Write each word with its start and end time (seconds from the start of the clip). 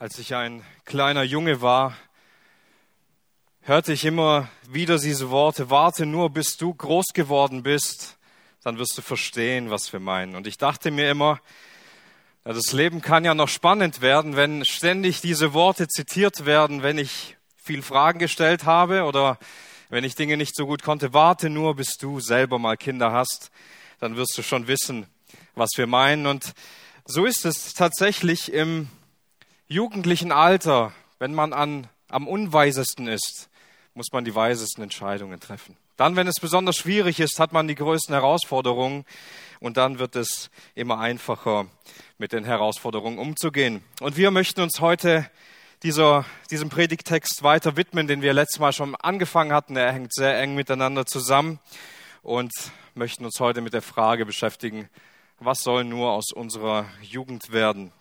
Als 0.00 0.18
ich 0.18 0.34
ein 0.34 0.64
kleiner 0.86 1.24
Junge 1.24 1.60
war, 1.60 1.94
hörte 3.60 3.92
ich 3.92 4.06
immer 4.06 4.48
wieder 4.66 4.96
diese 4.98 5.28
Worte, 5.28 5.68
warte 5.68 6.06
nur, 6.06 6.30
bis 6.30 6.56
du 6.56 6.72
groß 6.72 7.08
geworden 7.12 7.62
bist, 7.62 8.16
dann 8.62 8.78
wirst 8.78 8.96
du 8.96 9.02
verstehen, 9.02 9.68
was 9.68 9.92
wir 9.92 10.00
meinen. 10.00 10.36
Und 10.36 10.46
ich 10.46 10.56
dachte 10.56 10.90
mir 10.90 11.10
immer, 11.10 11.38
das 12.44 12.72
Leben 12.72 13.02
kann 13.02 13.26
ja 13.26 13.34
noch 13.34 13.50
spannend 13.50 14.00
werden, 14.00 14.36
wenn 14.36 14.64
ständig 14.64 15.20
diese 15.20 15.52
Worte 15.52 15.86
zitiert 15.86 16.46
werden, 16.46 16.82
wenn 16.82 16.96
ich 16.96 17.36
viel 17.62 17.82
Fragen 17.82 18.20
gestellt 18.20 18.64
habe 18.64 19.04
oder 19.04 19.38
wenn 19.90 20.02
ich 20.02 20.14
Dinge 20.14 20.38
nicht 20.38 20.56
so 20.56 20.64
gut 20.64 20.82
konnte. 20.82 21.12
Warte 21.12 21.50
nur, 21.50 21.76
bis 21.76 21.98
du 21.98 22.20
selber 22.20 22.58
mal 22.58 22.78
Kinder 22.78 23.12
hast, 23.12 23.50
dann 23.98 24.16
wirst 24.16 24.32
du 24.38 24.42
schon 24.42 24.66
wissen, 24.66 25.08
was 25.54 25.68
wir 25.76 25.86
meinen. 25.86 26.26
Und 26.26 26.54
so 27.04 27.26
ist 27.26 27.44
es 27.44 27.74
tatsächlich 27.74 28.50
im 28.50 28.88
jugendlichen 29.70 30.32
Alter, 30.32 30.92
wenn 31.20 31.32
man 31.32 31.52
an, 31.52 31.88
am 32.08 32.26
unweisesten 32.26 33.06
ist, 33.06 33.48
muss 33.94 34.08
man 34.12 34.24
die 34.24 34.34
weisesten 34.34 34.82
Entscheidungen 34.82 35.38
treffen. 35.38 35.76
Dann, 35.96 36.16
wenn 36.16 36.26
es 36.26 36.40
besonders 36.40 36.76
schwierig 36.76 37.20
ist, 37.20 37.38
hat 37.38 37.52
man 37.52 37.68
die 37.68 37.76
größten 37.76 38.12
Herausforderungen 38.12 39.04
und 39.60 39.76
dann 39.76 39.98
wird 39.98 40.16
es 40.16 40.50
immer 40.74 40.98
einfacher, 40.98 41.66
mit 42.18 42.32
den 42.32 42.44
Herausforderungen 42.44 43.18
umzugehen. 43.18 43.82
Und 44.00 44.16
wir 44.16 44.30
möchten 44.30 44.60
uns 44.60 44.80
heute 44.80 45.30
dieser, 45.82 46.24
diesem 46.50 46.68
Predigtext 46.68 47.42
weiter 47.42 47.76
widmen, 47.76 48.08
den 48.08 48.22
wir 48.22 48.32
letztes 48.32 48.58
Mal 48.58 48.72
schon 48.72 48.96
angefangen 48.96 49.52
hatten. 49.52 49.76
Er 49.76 49.92
hängt 49.92 50.12
sehr 50.12 50.40
eng 50.40 50.54
miteinander 50.54 51.06
zusammen 51.06 51.60
und 52.22 52.52
möchten 52.94 53.24
uns 53.24 53.38
heute 53.38 53.60
mit 53.60 53.72
der 53.72 53.82
Frage 53.82 54.26
beschäftigen, 54.26 54.88
was 55.38 55.60
soll 55.60 55.84
nur 55.84 56.10
aus 56.10 56.32
unserer 56.32 56.86
Jugend 57.02 57.52
werden? 57.52 57.92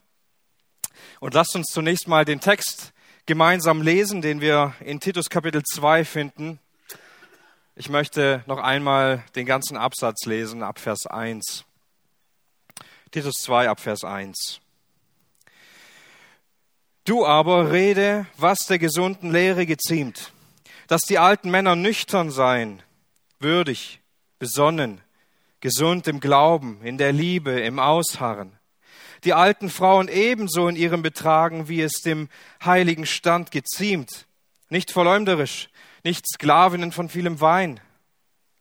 Und 1.19 1.33
lasst 1.33 1.55
uns 1.55 1.67
zunächst 1.67 2.07
mal 2.07 2.25
den 2.25 2.39
Text 2.39 2.93
gemeinsam 3.25 3.81
lesen, 3.81 4.21
den 4.21 4.41
wir 4.41 4.73
in 4.79 4.99
Titus 4.99 5.29
Kapitel 5.29 5.61
2 5.63 6.03
finden. 6.03 6.59
Ich 7.75 7.89
möchte 7.89 8.43
noch 8.47 8.57
einmal 8.57 9.23
den 9.35 9.45
ganzen 9.45 9.77
Absatz 9.77 10.25
lesen, 10.25 10.63
ab 10.63 10.79
Vers 10.79 11.05
1. 11.05 11.63
Titus 13.11 13.35
2, 13.41 13.69
ab 13.69 13.79
Vers 13.79 14.03
1. 14.03 14.61
Du 17.05 17.25
aber 17.25 17.71
rede, 17.71 18.25
was 18.37 18.59
der 18.67 18.79
gesunden 18.79 19.31
Lehre 19.31 19.65
geziemt, 19.65 20.31
dass 20.87 21.01
die 21.01 21.19
alten 21.19 21.49
Männer 21.49 21.75
nüchtern 21.75 22.31
seien, 22.31 22.83
würdig, 23.39 24.01
besonnen, 24.37 25.01
gesund 25.59 26.07
im 26.07 26.19
Glauben, 26.19 26.81
in 26.83 26.97
der 26.97 27.11
Liebe, 27.11 27.59
im 27.61 27.79
Ausharren 27.79 28.58
die 29.23 29.33
alten 29.33 29.69
Frauen 29.69 30.07
ebenso 30.07 30.67
in 30.67 30.75
ihrem 30.75 31.01
Betragen, 31.01 31.67
wie 31.67 31.81
es 31.81 32.01
dem 32.03 32.29
heiligen 32.63 33.05
Stand 33.05 33.51
geziemt, 33.51 34.27
nicht 34.69 34.91
verleumderisch, 34.91 35.69
nicht 36.03 36.25
Sklavinnen 36.27 36.91
von 36.91 37.09
vielem 37.09 37.41
Wein, 37.41 37.79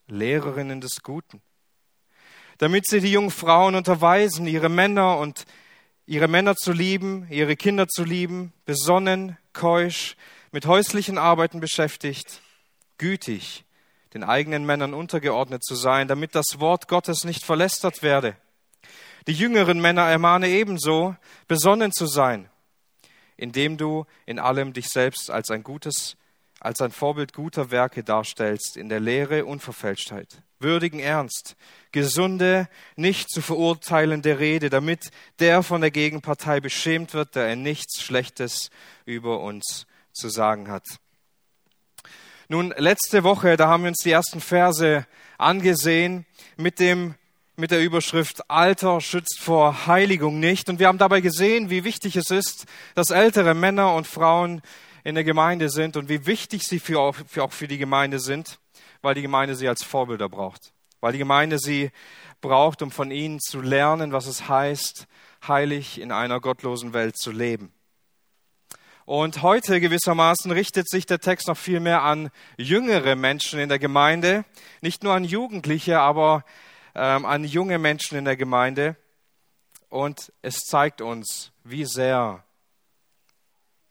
Lehrerinnen 0.07 0.81
des 0.81 1.01
Guten, 1.03 1.41
damit 2.57 2.87
sie 2.87 2.99
die 2.99 3.11
jungen 3.11 3.31
Frauen 3.31 3.75
unterweisen, 3.75 4.47
ihre 4.47 4.69
Männer 4.69 5.17
und 5.17 5.45
ihre 6.05 6.27
Männer 6.27 6.55
zu 6.55 6.71
lieben, 6.71 7.27
ihre 7.29 7.55
Kinder 7.55 7.87
zu 7.87 8.03
lieben, 8.03 8.51
besonnen, 8.65 9.37
keusch, 9.53 10.15
mit 10.51 10.65
häuslichen 10.65 11.17
Arbeiten 11.17 11.59
beschäftigt, 11.59 12.41
gütig, 12.97 13.63
den 14.13 14.23
eigenen 14.23 14.65
Männern 14.65 14.95
untergeordnet 14.95 15.63
zu 15.63 15.75
sein, 15.75 16.07
damit 16.07 16.33
das 16.33 16.59
Wort 16.59 16.87
Gottes 16.87 17.23
nicht 17.23 17.45
verlästert 17.45 18.01
werde. 18.01 18.35
Die 19.27 19.33
jüngeren 19.33 19.79
Männer 19.79 20.03
ermahne 20.03 20.47
ebenso, 20.47 21.15
besonnen 21.47 21.91
zu 21.91 22.07
sein, 22.07 22.49
indem 23.37 23.77
du 23.77 24.05
in 24.25 24.39
allem 24.39 24.73
dich 24.73 24.87
selbst 24.89 25.29
als 25.29 25.49
ein 25.49 25.63
gutes, 25.63 26.17
als 26.59 26.81
ein 26.81 26.91
Vorbild 26.91 27.33
guter 27.33 27.71
Werke 27.71 28.03
darstellst, 28.03 28.77
in 28.77 28.89
der 28.89 28.99
Lehre 28.99 29.45
Unverfälschtheit, 29.45 30.41
würdigen 30.59 30.99
Ernst, 30.99 31.55
gesunde, 31.91 32.67
nicht 32.95 33.29
zu 33.29 33.41
verurteilende 33.41 34.39
Rede, 34.39 34.69
damit 34.69 35.11
der 35.39 35.63
von 35.63 35.81
der 35.81 35.91
Gegenpartei 35.91 36.59
beschämt 36.59 37.13
wird, 37.13 37.35
der 37.35 37.47
er 37.47 37.55
nichts 37.55 38.01
Schlechtes 38.01 38.69
über 39.05 39.39
uns 39.41 39.87
zu 40.11 40.29
sagen 40.29 40.69
hat. 40.69 40.85
Nun, 42.47 42.73
letzte 42.77 43.23
Woche, 43.23 43.57
da 43.57 43.67
haben 43.67 43.83
wir 43.83 43.89
uns 43.89 44.03
die 44.03 44.11
ersten 44.11 44.41
Verse 44.41 45.05
angesehen 45.37 46.25
mit 46.57 46.79
dem 46.79 47.13
mit 47.59 47.71
der 47.71 47.83
Überschrift 47.83 48.49
Alter 48.49 49.01
schützt 49.01 49.39
vor 49.39 49.85
Heiligung 49.85 50.39
nicht. 50.39 50.69
Und 50.69 50.79
wir 50.79 50.87
haben 50.87 50.97
dabei 50.97 51.21
gesehen, 51.21 51.69
wie 51.69 51.83
wichtig 51.83 52.15
es 52.15 52.31
ist, 52.31 52.65
dass 52.95 53.11
ältere 53.11 53.53
Männer 53.53 53.93
und 53.93 54.07
Frauen 54.07 54.61
in 55.03 55.15
der 55.15 55.23
Gemeinde 55.23 55.69
sind 55.69 55.97
und 55.97 56.09
wie 56.09 56.25
wichtig 56.25 56.63
sie 56.63 56.79
für 56.79 56.99
auch, 56.99 57.15
für 57.27 57.43
auch 57.43 57.51
für 57.51 57.67
die 57.67 57.77
Gemeinde 57.77 58.19
sind, 58.19 58.59
weil 59.01 59.13
die 59.13 59.21
Gemeinde 59.21 59.55
sie 59.55 59.67
als 59.67 59.83
Vorbilder 59.83 60.29
braucht. 60.29 60.73
Weil 61.01 61.11
die 61.11 61.19
Gemeinde 61.19 61.59
sie 61.59 61.91
braucht, 62.41 62.81
um 62.81 62.91
von 62.91 63.11
ihnen 63.11 63.39
zu 63.39 63.61
lernen, 63.61 64.11
was 64.13 64.25
es 64.25 64.47
heißt, 64.47 65.07
heilig 65.47 65.99
in 65.99 66.11
einer 66.11 66.39
gottlosen 66.39 66.93
Welt 66.93 67.17
zu 67.17 67.31
leben. 67.31 67.73
Und 69.05 69.41
heute 69.41 69.81
gewissermaßen 69.81 70.51
richtet 70.51 70.87
sich 70.87 71.05
der 71.07 71.19
Text 71.19 71.47
noch 71.47 71.57
viel 71.57 71.79
mehr 71.79 72.03
an 72.03 72.29
jüngere 72.57 73.15
Menschen 73.15 73.59
in 73.59 73.67
der 73.67 73.79
Gemeinde, 73.79 74.45
nicht 74.81 75.03
nur 75.03 75.13
an 75.13 75.23
Jugendliche, 75.23 75.99
aber 75.99 76.43
ähm, 76.99 77.25
an 77.25 77.45
junge 77.45 77.79
Menschen 77.79 78.17
in 78.17 78.25
der 78.25 78.35
Gemeinde. 78.35 78.97
Und 79.87 80.33
es 80.41 80.59
zeigt 80.59 81.01
uns, 81.01 81.51
wie 81.63 81.85
sehr 81.85 82.43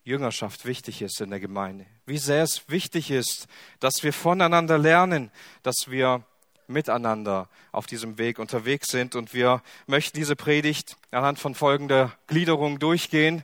Jüngerschaft 0.04 0.66
wichtig 0.66 1.02
ist 1.02 1.20
in 1.20 1.30
der 1.30 1.40
Gemeinde. 1.40 1.86
Wie 2.06 2.18
sehr 2.18 2.42
es 2.42 2.68
wichtig 2.68 3.10
ist, 3.10 3.48
dass 3.80 4.02
wir 4.02 4.12
voneinander 4.12 4.78
lernen, 4.78 5.30
dass 5.62 5.86
wir 5.88 6.22
miteinander 6.66 7.48
auf 7.72 7.86
diesem 7.86 8.18
Weg 8.18 8.38
unterwegs 8.38 8.88
sind. 8.88 9.14
Und 9.14 9.32
wir 9.32 9.62
möchten 9.86 10.16
diese 10.18 10.36
Predigt 10.36 10.96
anhand 11.10 11.38
von 11.38 11.54
folgender 11.54 12.12
Gliederung 12.26 12.78
durchgehen. 12.78 13.42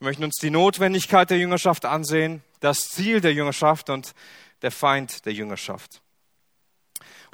Wir 0.00 0.06
möchten 0.06 0.24
uns 0.24 0.36
die 0.40 0.50
Notwendigkeit 0.50 1.30
der 1.30 1.38
Jüngerschaft 1.38 1.84
ansehen, 1.84 2.42
das 2.58 2.78
Ziel 2.90 3.20
der 3.20 3.32
Jüngerschaft 3.32 3.90
und 3.90 4.12
der 4.62 4.72
Feind 4.72 5.24
der 5.24 5.32
Jüngerschaft. 5.32 6.02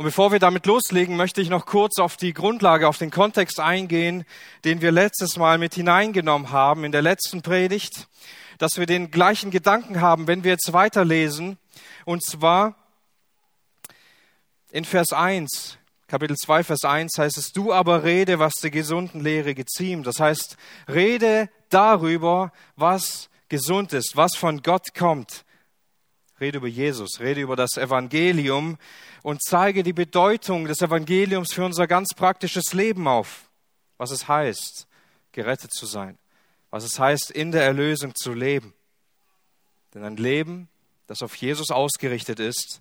Und 0.01 0.05
bevor 0.05 0.33
wir 0.33 0.39
damit 0.39 0.65
loslegen, 0.65 1.15
möchte 1.15 1.43
ich 1.43 1.51
noch 1.51 1.67
kurz 1.67 1.99
auf 1.99 2.17
die 2.17 2.33
Grundlage, 2.33 2.89
auf 2.89 2.97
den 2.97 3.11
Kontext 3.11 3.61
eingehen, 3.61 4.25
den 4.65 4.81
wir 4.81 4.93
letztes 4.93 5.37
Mal 5.37 5.59
mit 5.59 5.75
hineingenommen 5.75 6.53
haben 6.53 6.85
in 6.85 6.91
der 6.91 7.03
letzten 7.03 7.43
Predigt, 7.43 8.09
dass 8.57 8.79
wir 8.79 8.87
den 8.87 9.11
gleichen 9.11 9.51
Gedanken 9.51 10.01
haben, 10.01 10.27
wenn 10.27 10.43
wir 10.43 10.53
jetzt 10.53 10.73
weiterlesen. 10.73 11.59
Und 12.07 12.25
zwar 12.25 12.77
in 14.71 14.87
Vers 14.87 15.13
1, 15.13 15.77
Kapitel 16.09 16.35
2, 16.35 16.65
Vers 16.65 16.85
1 16.85 17.19
heißt 17.19 17.37
es, 17.37 17.53
du 17.53 17.71
aber 17.71 18.03
rede, 18.03 18.39
was 18.39 18.55
der 18.55 18.71
gesunden 18.71 19.21
Lehre 19.21 19.55
geziemt. 19.55 20.07
Das 20.07 20.19
heißt, 20.19 20.57
rede 20.89 21.51
darüber, 21.69 22.55
was 22.75 23.29
gesund 23.51 23.93
ist, 23.93 24.17
was 24.17 24.35
von 24.35 24.63
Gott 24.63 24.95
kommt. 24.95 25.45
Rede 26.41 26.57
über 26.57 26.69
Jesus, 26.69 27.21
rede 27.21 27.43
über 27.43 27.55
das 27.55 27.77
Evangelium 27.77 28.79
und 29.23 29.43
zeige 29.43 29.83
die 29.83 29.93
Bedeutung 29.93 30.67
des 30.67 30.81
Evangeliums 30.81 31.53
für 31.53 31.65
unser 31.65 31.87
ganz 31.87 32.15
praktisches 32.15 32.73
Leben 32.73 33.07
auf. 33.07 33.51
Was 33.99 34.11
es 34.11 34.29
heißt, 34.29 34.87
gerettet 35.33 35.73
zu 35.73 35.87
sein. 35.87 36.19
Was 36.71 36.85
es 36.85 36.99
heißt, 36.99 37.31
in 37.31 37.53
der 37.53 37.65
Erlösung 37.65 38.15
zu 38.15 38.33
leben. 38.33 38.75
Denn 39.95 40.05
ein 40.05 40.17
Leben, 40.17 40.69
das 41.07 41.23
auf 41.23 41.35
Jesus 41.35 41.71
ausgerichtet 41.71 42.41
ist, 42.41 42.81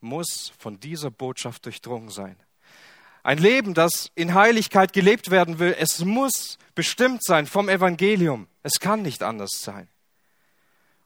muss 0.00 0.52
von 0.58 0.78
dieser 0.78 1.10
Botschaft 1.10 1.64
durchdrungen 1.64 2.10
sein. 2.10 2.36
Ein 3.22 3.38
Leben, 3.38 3.74
das 3.74 4.10
in 4.14 4.34
Heiligkeit 4.34 4.92
gelebt 4.92 5.30
werden 5.30 5.58
will, 5.58 5.74
es 5.78 6.04
muss 6.04 6.58
bestimmt 6.74 7.24
sein 7.24 7.46
vom 7.46 7.68
Evangelium. 7.68 8.48
Es 8.62 8.80
kann 8.80 9.02
nicht 9.02 9.22
anders 9.22 9.60
sein. 9.60 9.88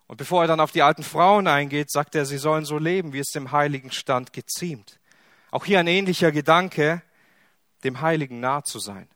Und 0.08 0.16
bevor 0.16 0.42
er 0.42 0.48
dann 0.48 0.60
auf 0.60 0.72
die 0.72 0.82
alten 0.82 1.02
Frauen 1.02 1.46
eingeht, 1.46 1.90
sagt 1.90 2.14
er, 2.14 2.24
sie 2.24 2.38
sollen 2.38 2.64
so 2.64 2.78
leben, 2.78 3.12
wie 3.12 3.20
es 3.20 3.28
dem 3.28 3.52
heiligen 3.52 3.92
Stand 3.92 4.32
geziemt. 4.32 4.98
Auch 5.50 5.66
hier 5.66 5.78
ein 5.78 5.86
ähnlicher 5.86 6.32
Gedanke, 6.32 7.02
dem 7.84 8.00
Heiligen 8.00 8.40
nah 8.40 8.64
zu 8.64 8.78
sein. 8.78 9.08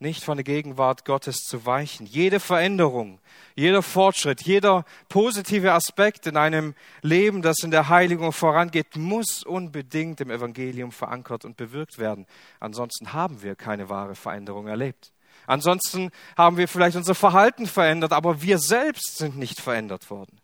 Nicht 0.00 0.24
von 0.24 0.36
der 0.36 0.44
Gegenwart 0.44 1.04
Gottes 1.04 1.36
zu 1.36 1.64
weichen. 1.64 2.06
Jede 2.06 2.40
Veränderung, 2.40 3.20
jeder 3.54 3.82
Fortschritt, 3.82 4.42
jeder 4.42 4.84
positive 5.08 5.72
Aspekt 5.72 6.26
in 6.26 6.36
einem 6.36 6.74
Leben, 7.00 7.40
das 7.40 7.60
in 7.62 7.70
der 7.70 7.88
Heiligung 7.88 8.32
vorangeht, 8.32 8.96
muss 8.96 9.44
unbedingt 9.44 10.20
im 10.20 10.30
Evangelium 10.30 10.90
verankert 10.90 11.44
und 11.44 11.56
bewirkt 11.56 11.98
werden. 11.98 12.26
Ansonsten 12.58 13.12
haben 13.12 13.42
wir 13.42 13.54
keine 13.54 13.88
wahre 13.88 14.16
Veränderung 14.16 14.66
erlebt. 14.66 15.12
Ansonsten 15.46 16.10
haben 16.36 16.56
wir 16.56 16.68
vielleicht 16.68 16.96
unser 16.96 17.14
Verhalten 17.14 17.66
verändert, 17.66 18.12
aber 18.12 18.42
wir 18.42 18.58
selbst 18.58 19.18
sind 19.18 19.36
nicht 19.36 19.60
verändert 19.60 20.10
worden. 20.10 20.40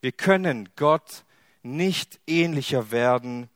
Wir 0.00 0.12
können 0.12 0.68
Gott 0.76 1.24
nicht 1.62 2.20
ähnlicher 2.26 2.90
werden, 2.90 3.48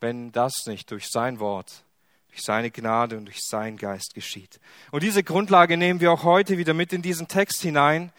wenn 0.00 0.32
das 0.32 0.52
nicht 0.66 0.90
durch 0.90 1.08
sein 1.08 1.38
Wort, 1.38 1.84
durch 2.30 2.42
seine 2.42 2.70
Gnade 2.70 3.16
und 3.16 3.26
durch 3.26 3.40
seinen 3.42 3.76
Geist 3.76 4.14
geschieht. 4.14 4.60
Und 4.90 5.02
diese 5.02 5.22
Grundlage 5.22 5.76
nehmen 5.76 6.00
wir 6.00 6.12
auch 6.12 6.24
heute 6.24 6.58
wieder 6.58 6.74
mit 6.74 6.92
in 6.92 7.02
diesen 7.02 7.28
Text 7.28 7.62
hinein. 7.62 8.12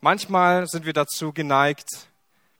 Manchmal 0.00 0.66
sind 0.66 0.86
wir 0.86 0.92
dazu 0.92 1.32
geneigt, 1.32 2.08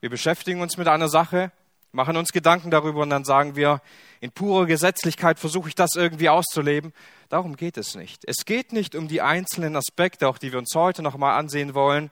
wir 0.01 0.11
beschäftigen 0.11 0.61
uns 0.61 0.77
mit 0.77 0.89
einer 0.89 1.09
Sache, 1.09 1.51
machen 1.91 2.17
uns 2.17 2.33
Gedanken 2.33 2.71
darüber 2.71 3.01
und 3.01 3.11
dann 3.11 3.25
sagen 3.25 3.57
wir, 3.57 3.81
in 4.21 4.31
purer 4.31 4.67
Gesetzlichkeit 4.67 5.39
versuche 5.39 5.69
ich 5.69 5.75
das 5.75 5.95
irgendwie 5.95 6.29
auszuleben. 6.29 6.93
Darum 7.29 7.57
geht 7.57 7.77
es 7.77 7.95
nicht. 7.95 8.23
Es 8.27 8.45
geht 8.45 8.73
nicht 8.73 8.95
um 8.95 9.09
die 9.09 9.23
einzelnen 9.23 9.77
Aspekte, 9.77 10.29
auch 10.29 10.39
die 10.39 10.53
wir 10.53 10.59
uns 10.59 10.75
heute 10.75 11.03
noch 11.03 11.17
mal 11.17 11.37
ansehen 11.37 11.75
wollen. 11.75 12.11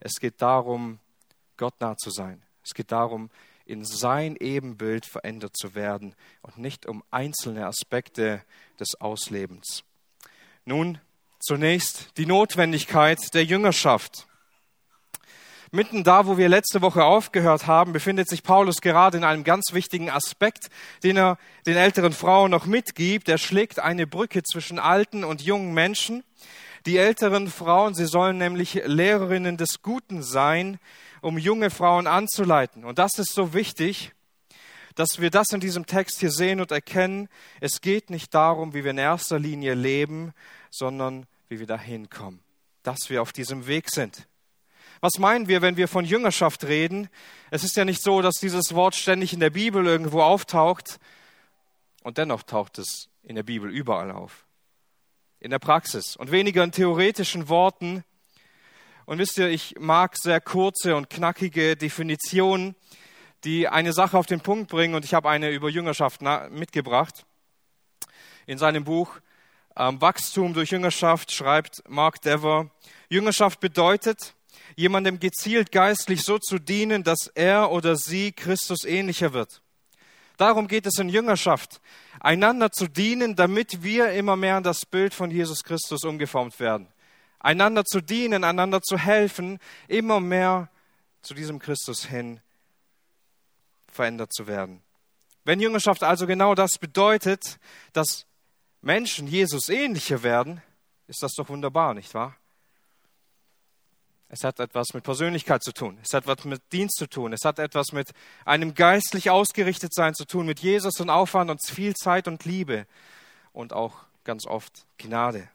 Es 0.00 0.14
geht 0.20 0.42
darum, 0.42 0.98
Gott 1.56 1.74
nah 1.80 1.96
zu 1.96 2.10
sein. 2.10 2.42
Es 2.64 2.74
geht 2.74 2.92
darum, 2.92 3.30
in 3.64 3.84
sein 3.84 4.36
Ebenbild 4.36 5.06
verändert 5.06 5.56
zu 5.56 5.74
werden 5.74 6.14
und 6.42 6.58
nicht 6.58 6.86
um 6.86 7.02
einzelne 7.10 7.66
Aspekte 7.66 8.42
des 8.78 9.00
Auslebens. 9.00 9.82
Nun 10.64 11.00
zunächst 11.40 12.16
die 12.16 12.26
Notwendigkeit 12.26 13.34
der 13.34 13.44
Jüngerschaft. 13.44 14.26
Mitten 15.72 16.04
da, 16.04 16.26
wo 16.26 16.38
wir 16.38 16.48
letzte 16.48 16.80
Woche 16.80 17.04
aufgehört 17.04 17.66
haben, 17.66 17.92
befindet 17.92 18.28
sich 18.28 18.42
Paulus 18.42 18.80
gerade 18.80 19.18
in 19.18 19.24
einem 19.24 19.42
ganz 19.42 19.72
wichtigen 19.72 20.10
Aspekt, 20.10 20.68
den 21.02 21.16
er 21.16 21.38
den 21.66 21.76
älteren 21.76 22.12
Frauen 22.12 22.52
noch 22.52 22.66
mitgibt. 22.66 23.28
Er 23.28 23.38
schlägt 23.38 23.80
eine 23.80 24.06
Brücke 24.06 24.42
zwischen 24.44 24.78
alten 24.78 25.24
und 25.24 25.42
jungen 25.42 25.74
Menschen. 25.74 26.22
Die 26.86 26.98
älteren 26.98 27.50
Frauen, 27.50 27.94
sie 27.94 28.06
sollen 28.06 28.38
nämlich 28.38 28.80
Lehrerinnen 28.84 29.56
des 29.56 29.82
Guten 29.82 30.22
sein, 30.22 30.78
um 31.20 31.36
junge 31.36 31.70
Frauen 31.70 32.06
anzuleiten. 32.06 32.84
Und 32.84 33.00
das 33.00 33.18
ist 33.18 33.34
so 33.34 33.52
wichtig, 33.52 34.12
dass 34.94 35.20
wir 35.20 35.30
das 35.30 35.50
in 35.50 35.58
diesem 35.58 35.86
Text 35.86 36.20
hier 36.20 36.30
sehen 36.30 36.60
und 36.60 36.70
erkennen. 36.70 37.28
Es 37.60 37.80
geht 37.80 38.08
nicht 38.08 38.32
darum, 38.34 38.72
wie 38.72 38.84
wir 38.84 38.92
in 38.92 38.98
erster 38.98 39.40
Linie 39.40 39.74
leben, 39.74 40.32
sondern 40.70 41.26
wie 41.48 41.58
wir 41.58 41.66
dahin 41.66 42.08
kommen, 42.08 42.40
dass 42.84 43.10
wir 43.10 43.20
auf 43.20 43.32
diesem 43.32 43.66
Weg 43.66 43.90
sind. 43.90 44.28
Was 45.06 45.20
meinen 45.20 45.46
wir, 45.46 45.62
wenn 45.62 45.76
wir 45.76 45.86
von 45.86 46.04
Jüngerschaft 46.04 46.64
reden? 46.64 47.08
Es 47.52 47.62
ist 47.62 47.76
ja 47.76 47.84
nicht 47.84 48.02
so, 48.02 48.22
dass 48.22 48.40
dieses 48.40 48.74
Wort 48.74 48.96
ständig 48.96 49.32
in 49.32 49.38
der 49.38 49.50
Bibel 49.50 49.86
irgendwo 49.86 50.20
auftaucht 50.20 50.98
und 52.02 52.18
dennoch 52.18 52.42
taucht 52.42 52.78
es 52.78 53.08
in 53.22 53.36
der 53.36 53.44
Bibel 53.44 53.70
überall 53.70 54.10
auf. 54.10 54.46
In 55.38 55.52
der 55.52 55.60
Praxis 55.60 56.16
und 56.16 56.32
weniger 56.32 56.64
in 56.64 56.72
theoretischen 56.72 57.48
Worten, 57.48 58.02
und 59.04 59.18
wisst 59.18 59.38
ihr, 59.38 59.48
ich 59.48 59.76
mag 59.78 60.16
sehr 60.16 60.40
kurze 60.40 60.96
und 60.96 61.08
knackige 61.08 61.76
Definitionen, 61.76 62.74
die 63.44 63.68
eine 63.68 63.92
Sache 63.92 64.18
auf 64.18 64.26
den 64.26 64.40
Punkt 64.40 64.68
bringen. 64.68 64.96
Und 64.96 65.04
ich 65.04 65.14
habe 65.14 65.28
eine 65.28 65.50
über 65.50 65.68
Jüngerschaft 65.68 66.20
mitgebracht. 66.50 67.26
In 68.46 68.58
seinem 68.58 68.82
Buch 68.82 69.20
ähm, 69.76 70.00
Wachstum 70.00 70.52
durch 70.52 70.72
Jüngerschaft 70.72 71.30
schreibt 71.30 71.88
Mark 71.88 72.22
Dever, 72.22 72.70
Jüngerschaft 73.08 73.60
bedeutet, 73.60 74.32
jemandem 74.76 75.18
gezielt 75.20 75.72
geistlich 75.72 76.22
so 76.22 76.38
zu 76.38 76.58
dienen, 76.58 77.02
dass 77.02 77.28
er 77.34 77.70
oder 77.72 77.96
sie 77.96 78.32
Christus 78.32 78.84
ähnlicher 78.84 79.32
wird. 79.32 79.62
Darum 80.36 80.68
geht 80.68 80.86
es 80.86 80.98
in 80.98 81.08
Jüngerschaft, 81.08 81.80
einander 82.20 82.70
zu 82.70 82.88
dienen, 82.88 83.36
damit 83.36 83.82
wir 83.82 84.12
immer 84.12 84.36
mehr 84.36 84.56
an 84.56 84.62
das 84.62 84.84
Bild 84.84 85.14
von 85.14 85.30
Jesus 85.30 85.64
Christus 85.64 86.04
umgeformt 86.04 86.60
werden 86.60 86.88
einander 87.46 87.84
zu 87.84 88.00
dienen, 88.00 88.42
einander 88.42 88.82
zu 88.82 88.98
helfen, 88.98 89.60
immer 89.86 90.20
mehr 90.20 90.68
zu 91.22 91.32
diesem 91.32 91.60
Christus 91.60 92.04
hin 92.04 92.40
verändert 93.86 94.32
zu 94.32 94.46
werden. 94.46 94.82
Wenn 95.44 95.60
Jüngerschaft 95.60 96.02
also 96.02 96.26
genau 96.26 96.54
das 96.54 96.72
bedeutet, 96.78 97.58
dass 97.92 98.26
Menschen 98.82 99.28
Jesus 99.28 99.68
ähnlicher 99.68 100.24
werden, 100.24 100.60
ist 101.06 101.22
das 101.22 101.34
doch 101.34 101.48
wunderbar, 101.48 101.94
nicht 101.94 102.12
wahr? 102.14 102.36
Es 104.36 104.44
hat 104.44 104.60
etwas 104.60 104.92
mit 104.92 105.02
Persönlichkeit 105.02 105.62
zu 105.62 105.72
tun. 105.72 105.98
Es 106.02 106.12
hat 106.12 106.26
etwas 106.26 106.44
mit 106.44 106.60
Dienst 106.70 106.98
zu 106.98 107.06
tun. 107.06 107.32
Es 107.32 107.46
hat 107.46 107.58
etwas 107.58 107.92
mit 107.92 108.12
einem 108.44 108.74
geistlich 108.74 109.30
ausgerichtet 109.30 109.94
sein 109.94 110.14
zu 110.14 110.26
tun, 110.26 110.44
mit 110.44 110.60
Jesus 110.60 111.00
und 111.00 111.08
Aufwand 111.08 111.50
und 111.50 111.66
viel 111.66 111.94
Zeit 111.94 112.28
und 112.28 112.44
Liebe 112.44 112.86
und 113.54 113.72
auch 113.72 113.94
ganz 114.24 114.46
oft 114.46 114.86
Gnade. 114.98 115.48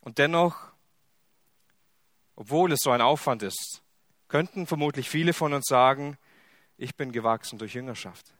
Und 0.00 0.18
dennoch, 0.18 0.56
obwohl 2.36 2.70
es 2.70 2.78
so 2.84 2.92
ein 2.92 3.00
Aufwand 3.00 3.42
ist, 3.42 3.82
könnten 4.28 4.68
vermutlich 4.68 5.08
viele 5.08 5.32
von 5.32 5.54
uns 5.54 5.66
sagen, 5.66 6.16
ich 6.78 6.94
bin 6.94 7.10
gewachsen 7.10 7.58
durch 7.58 7.74
Jüngerschaft. 7.74 8.32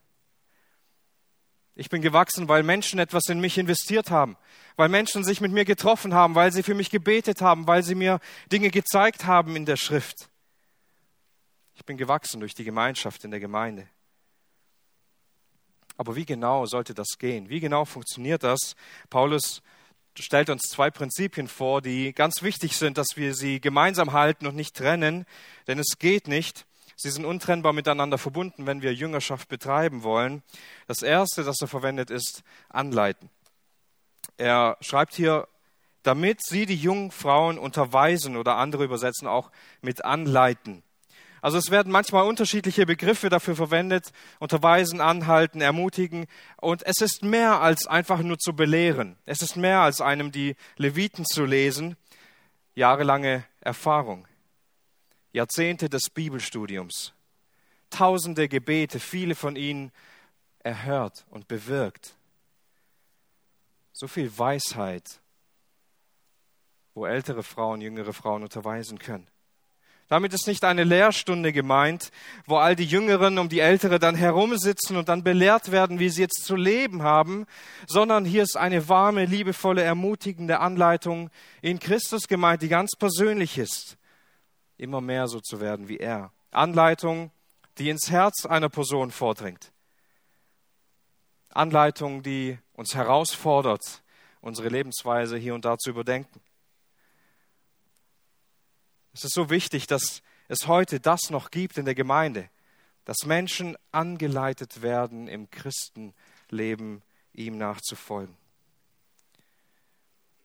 Ich 1.79 1.91
bin 1.91 2.01
gewachsen, 2.01 2.49
weil 2.49 2.63
Menschen 2.63 2.99
etwas 2.99 3.29
in 3.29 3.39
mich 3.39 3.59
investiert 3.59 4.11
haben, 4.11 4.39
weil 4.77 4.89
Menschen 4.89 5.25
sich 5.25 5.43
mit 5.43 5.53
mir 5.53 5.67
getroffen 5.67 6.15
haben, 6.15 6.35
weil 6.35 6.51
sie 6.51 6.63
für 6.63 6.75
mich 6.75 6.89
gebetet 6.89 7.43
haben, 7.43 7.67
weil 7.67 7.83
sie 7.83 7.95
mir 7.95 8.19
Dinge 8.51 8.71
gezeigt 8.71 9.27
haben 9.27 9.57
in 9.57 9.67
der 9.67 9.77
Schrift. 9.77 10.31
Ich 11.75 11.85
bin 11.85 11.99
gewachsen 11.99 12.41
durch 12.41 12.55
die 12.55 12.65
Gemeinschaft 12.65 13.25
in 13.25 13.31
der 13.31 13.41
Gemeinde. 13.41 13.87
Aber 15.99 16.17
wie 16.17 16.25
genau 16.25 16.65
sollte 16.65 16.95
das 16.95 17.19
gehen? 17.19 17.51
Wie 17.51 17.61
genau 17.61 17.85
funktioniert 17.85 18.43
das? 18.43 18.75
Paulus 19.11 19.63
stellt 20.19 20.49
uns 20.49 20.63
zwei 20.63 20.91
Prinzipien 20.91 21.47
vor, 21.47 21.83
die 21.83 22.15
ganz 22.15 22.43
wichtig 22.43 22.77
sind, 22.79 22.97
dass 22.97 23.17
wir 23.17 23.35
sie 23.35 23.61
gemeinsam 23.61 24.13
halten 24.13 24.47
und 24.47 24.57
nicht 24.57 24.75
trennen, 24.75 25.27
denn 25.67 25.79
es 25.79 25.99
geht 25.99 26.27
nicht. 26.27 26.67
Sie 26.97 27.11
sind 27.11 27.27
untrennbar 27.27 27.75
miteinander 27.75 28.17
verbunden, 28.17 28.67
wenn 28.67 28.81
wir 28.81 28.95
Jüngerschaft 28.95 29.49
betreiben 29.49 30.03
wollen. 30.03 30.43
Das 30.87 31.03
erste, 31.03 31.45
das 31.45 31.61
er 31.61 31.69
verwendet, 31.69 32.11
ist 32.11 32.43
anleiten. 32.71 33.29
Er 34.39 34.79
schreibt 34.81 35.15
hier, 35.15 35.47
damit 36.03 36.43
sie 36.43 36.67
die 36.67 36.77
jungen 36.77 37.11
Frauen 37.11 37.59
unterweisen 37.59 38.37
oder 38.37 38.57
andere 38.57 38.85
übersetzen 38.85 39.29
auch 39.29 39.51
mit 39.83 40.05
anleiten. 40.05 40.83
Also 41.43 41.59
es 41.59 41.71
werden 41.71 41.93
manchmal 41.93 42.27
unterschiedliche 42.27 42.87
Begriffe 42.87 43.29
dafür 43.29 43.55
verwendet, 43.57 44.13
unterweisen, 44.41 45.01
anhalten, 45.01 45.61
ermutigen. 45.61 46.27
Und 46.57 46.85
es 46.87 47.01
ist 47.01 47.23
mehr 47.23 47.61
als 47.61 47.87
einfach 47.87 48.21
nur 48.21 48.39
zu 48.39 48.55
belehren. 48.55 49.17
Es 49.27 49.43
ist 49.43 49.57
mehr 49.57 49.81
als 49.81 50.01
einem 50.01 50.33
die 50.33 50.57
Leviten 50.77 51.25
zu 51.27 51.45
lesen. 51.45 51.97
Jahrelange 52.75 53.45
Erfahrung. 53.61 54.27
Jahrzehnte 55.37 55.91
des 55.91 56.09
Bibelstudiums. 56.09 57.13
Tausende 57.91 58.49
Gebete, 58.49 58.99
viele 58.99 59.35
von 59.35 59.55
ihnen 59.55 59.93
erhört 60.61 61.27
und 61.29 61.47
bewirkt. 61.47 62.15
So 63.93 64.09
viel 64.09 64.37
Weisheit, 64.39 65.21
wo 66.95 67.05
ältere 67.05 67.43
Frauen, 67.43 67.83
jüngere 67.83 68.15
Frauen 68.15 68.45
unterweisen 68.45 68.99
können. 68.99 69.29
Damit 70.09 70.33
ist 70.33 70.47
nicht 70.47 70.65
eine 70.65 70.85
Lehrstunde 70.85 71.53
gemeint, 71.53 72.13
wo 72.47 72.57
all 72.57 72.75
die 72.75 72.87
Jüngeren 72.87 73.39
um 73.39 73.51
die 73.51 73.61
Ältere 73.61 73.99
dann 73.99 74.15
herumsitzen 74.15 74.97
und 74.97 75.11
dann 75.11 75.23
belehrt 75.23 75.71
werden, 75.71 75.99
wie 75.99 76.09
sie 76.09 76.23
jetzt 76.23 76.45
zu 76.45 76.57
leben 76.57 77.03
haben, 77.03 77.45
sondern 77.87 78.25
hier 78.25 78.45
ist 78.45 78.57
eine 78.57 78.89
warme, 78.89 79.27
liebevolle, 79.27 79.83
ermutigende 79.83 80.61
Anleitung 80.61 81.29
in 81.61 81.79
Christus 81.79 82.27
gemeint, 82.27 82.63
die 82.63 82.69
ganz 82.69 82.93
persönlich 82.99 83.59
ist, 83.59 83.96
immer 84.77 85.01
mehr 85.01 85.29
so 85.29 85.41
zu 85.41 85.61
werden 85.61 85.89
wie 85.89 85.99
er. 85.99 86.33
Anleitung, 86.51 87.31
die 87.79 87.91
ins 87.91 88.11
Herz 88.11 88.47
einer 88.47 88.69
Person 88.69 89.11
vordringt. 89.11 89.73
Anleitung, 91.51 92.23
die 92.23 92.59
uns 92.75 92.95
herausfordert, 92.95 94.03
unsere 94.41 94.69
Lebensweise 94.69 95.37
hier 95.37 95.55
und 95.55 95.65
da 95.65 95.79
zu 95.79 95.91
überdenken. 95.91 96.41
Es 99.13 99.25
ist 99.25 99.35
so 99.35 99.49
wichtig, 99.49 99.87
dass 99.87 100.23
es 100.49 100.67
heute 100.67 101.01
das 101.01 101.31
noch 101.31 101.51
gibt 101.51 101.79
in 101.79 101.87
der 101.87 101.95
Gemeinde, 101.95 102.51
dass 103.05 103.25
Menschen 103.25 103.77
angeleitet 103.93 104.83
werden, 104.83 105.29
im 105.29 105.51
Christenleben 105.51 107.03
ihm 107.33 107.57
nachzufolgen. 107.57 108.37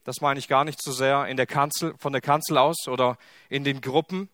Das 0.04 0.22
meine 0.22 0.40
ich 0.40 0.48
gar 0.48 0.66
nicht 0.66 0.82
so 0.82 0.92
sehr 0.92 1.28
in 1.28 1.38
der 1.38 1.48
Kanzel, 1.48 1.94
von 1.98 2.12
der 2.12 2.22
Kanzel 2.22 2.58
aus 2.58 2.88
oder 2.88 3.18
in 3.50 3.64
den 3.64 3.82
Gruppen, 3.82 4.30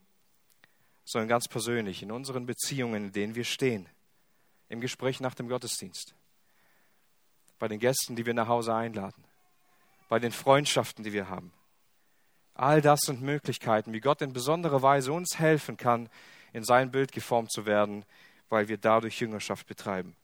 sondern 1.05 1.27
ganz 1.27 1.47
persönlich 1.47 2.03
in 2.03 2.11
unseren 2.11 2.45
Beziehungen, 2.45 3.05
in 3.05 3.11
denen 3.11 3.35
wir 3.35 3.43
stehen, 3.43 3.87
im 4.69 4.81
Gespräch 4.81 5.19
nach 5.19 5.35
dem 5.35 5.47
Gottesdienst, 5.49 6.15
bei 7.59 7.67
den 7.67 7.79
Gästen, 7.79 8.15
die 8.15 8.25
wir 8.25 8.33
nach 8.33 8.47
Hause 8.47 8.73
einladen, 8.73 9.23
bei 10.09 10.19
den 10.19 10.31
Freundschaften, 10.31 11.03
die 11.03 11.13
wir 11.13 11.29
haben, 11.29 11.51
All 12.57 12.81
das 12.81 13.01
sind 13.01 13.21
Möglichkeiten, 13.21 13.93
wie 13.93 13.99
Gott 13.99 14.23
in 14.23 14.33
besonderer 14.33 14.81
Weise 14.81 15.13
uns 15.13 15.37
helfen 15.37 15.77
kann, 15.77 16.09
in 16.53 16.63
sein 16.63 16.89
Bild 16.89 17.11
geformt 17.11 17.51
zu 17.51 17.67
werden, 17.67 18.03
weil 18.49 18.67
wir 18.67 18.77
dadurch 18.77 19.21
Jüngerschaft 19.21 19.67
betreiben. 19.67 20.15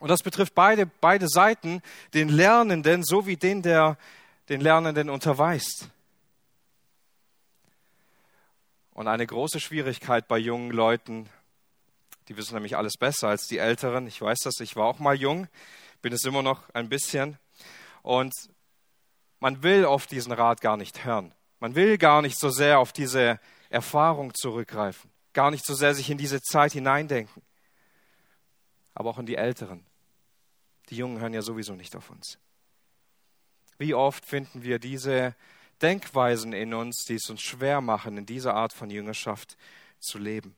Und 0.00 0.10
das 0.10 0.24
betrifft 0.24 0.56
beide, 0.56 0.86
beide 0.86 1.28
Seiten, 1.28 1.82
den 2.14 2.30
Lernenden 2.30 3.04
sowie 3.04 3.36
den, 3.36 3.62
der 3.62 3.96
den 4.48 4.60
Lernenden 4.60 5.10
unterweist. 5.10 5.88
Und 8.92 9.08
eine 9.08 9.26
große 9.26 9.60
Schwierigkeit 9.60 10.26
bei 10.28 10.38
jungen 10.38 10.70
Leuten, 10.70 11.28
die 12.28 12.36
wissen 12.36 12.54
nämlich 12.54 12.76
alles 12.76 12.94
besser 12.98 13.28
als 13.28 13.46
die 13.46 13.58
Älteren, 13.58 14.06
ich 14.06 14.20
weiß 14.20 14.38
das, 14.44 14.60
ich 14.60 14.74
war 14.76 14.86
auch 14.86 14.98
mal 14.98 15.14
jung, 15.14 15.48
bin 16.00 16.12
es 16.12 16.24
immer 16.24 16.42
noch 16.42 16.68
ein 16.70 16.88
bisschen. 16.88 17.38
Und 18.02 18.32
man 19.40 19.62
will 19.62 19.84
auf 19.84 20.06
diesen 20.06 20.32
Rat 20.32 20.60
gar 20.60 20.76
nicht 20.76 21.04
hören. 21.04 21.34
Man 21.60 21.74
will 21.74 21.98
gar 21.98 22.22
nicht 22.22 22.38
so 22.38 22.48
sehr 22.48 22.78
auf 22.78 22.92
diese 22.92 23.40
Erfahrung 23.68 24.32
zurückgreifen, 24.34 25.10
gar 25.32 25.50
nicht 25.50 25.66
so 25.66 25.74
sehr 25.74 25.94
sich 25.94 26.10
in 26.10 26.18
diese 26.18 26.40
Zeit 26.40 26.72
hineindenken. 26.72 27.42
Aber 28.94 29.10
auch 29.10 29.18
in 29.18 29.26
die 29.26 29.36
Älteren. 29.36 29.84
Die 30.88 30.96
Jungen 30.96 31.20
hören 31.20 31.34
ja 31.34 31.42
sowieso 31.42 31.74
nicht 31.74 31.96
auf 31.96 32.10
uns. 32.10 32.38
Wie 33.78 33.94
oft 33.94 34.24
finden 34.24 34.62
wir 34.62 34.78
diese 34.78 35.34
Denkweisen 35.82 36.52
in 36.52 36.72
uns, 36.74 37.04
die 37.04 37.14
es 37.14 37.28
uns 37.28 37.42
schwer 37.42 37.80
machen, 37.80 38.16
in 38.16 38.26
dieser 38.26 38.54
Art 38.54 38.72
von 38.72 38.90
Jüngerschaft 38.90 39.56
zu 39.98 40.18
leben? 40.18 40.56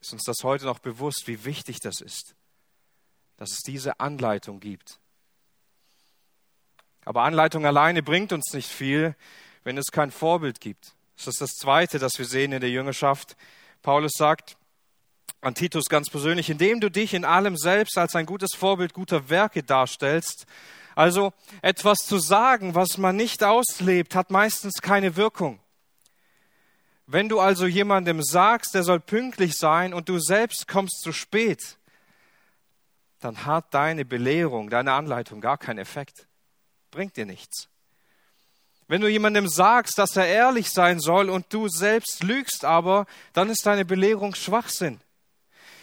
Ist 0.00 0.12
uns 0.12 0.24
das 0.24 0.42
heute 0.42 0.64
noch 0.64 0.80
bewusst, 0.80 1.24
wie 1.26 1.44
wichtig 1.44 1.78
das 1.78 2.00
ist, 2.00 2.34
dass 3.36 3.52
es 3.52 3.60
diese 3.60 4.00
Anleitung 4.00 4.58
gibt? 4.58 4.98
Aber 7.04 7.22
Anleitung 7.22 7.66
alleine 7.66 8.02
bringt 8.02 8.32
uns 8.32 8.52
nicht 8.52 8.68
viel, 8.68 9.14
wenn 9.64 9.78
es 9.78 9.92
kein 9.92 10.10
Vorbild 10.10 10.60
gibt. 10.60 10.94
Das 11.16 11.28
ist 11.28 11.40
das 11.40 11.50
Zweite, 11.50 11.98
das 11.98 12.18
wir 12.18 12.26
sehen 12.26 12.52
in 12.52 12.60
der 12.60 12.70
Jüngerschaft. 12.70 13.36
Paulus 13.82 14.12
sagt 14.16 14.56
an 15.42 15.54
Titus 15.54 15.86
ganz 15.86 16.08
persönlich, 16.08 16.48
indem 16.48 16.80
du 16.80 16.90
dich 16.90 17.14
in 17.14 17.24
allem 17.24 17.56
selbst 17.56 17.98
als 17.98 18.14
ein 18.14 18.26
gutes 18.26 18.54
Vorbild 18.54 18.94
guter 18.94 19.28
Werke 19.28 19.62
darstellst. 19.62 20.46
Also 20.94 21.32
etwas 21.62 21.98
zu 21.98 22.18
sagen, 22.18 22.74
was 22.74 22.96
man 22.96 23.16
nicht 23.16 23.42
auslebt, 23.42 24.14
hat 24.14 24.30
meistens 24.30 24.80
keine 24.80 25.16
Wirkung. 25.16 25.58
Wenn 27.06 27.28
du 27.28 27.40
also 27.40 27.66
jemandem 27.66 28.22
sagst, 28.22 28.74
der 28.74 28.84
soll 28.84 29.00
pünktlich 29.00 29.56
sein 29.56 29.92
und 29.92 30.08
du 30.08 30.20
selbst 30.20 30.68
kommst 30.68 31.00
zu 31.02 31.12
spät, 31.12 31.76
dann 33.18 33.44
hat 33.44 33.74
deine 33.74 34.04
Belehrung, 34.04 34.70
deine 34.70 34.92
Anleitung 34.92 35.40
gar 35.40 35.58
keinen 35.58 35.78
Effekt. 35.78 36.28
Bringt 36.92 37.16
dir 37.16 37.26
nichts. 37.26 37.68
Wenn 38.86 39.00
du 39.00 39.08
jemandem 39.08 39.48
sagst, 39.48 39.98
dass 39.98 40.16
er 40.16 40.26
ehrlich 40.26 40.70
sein 40.70 41.00
soll 41.00 41.30
und 41.30 41.52
du 41.52 41.68
selbst 41.68 42.22
lügst 42.22 42.64
aber, 42.64 43.06
dann 43.32 43.50
ist 43.50 43.66
deine 43.66 43.84
Belehrung 43.84 44.34
Schwachsinn. 44.34 45.00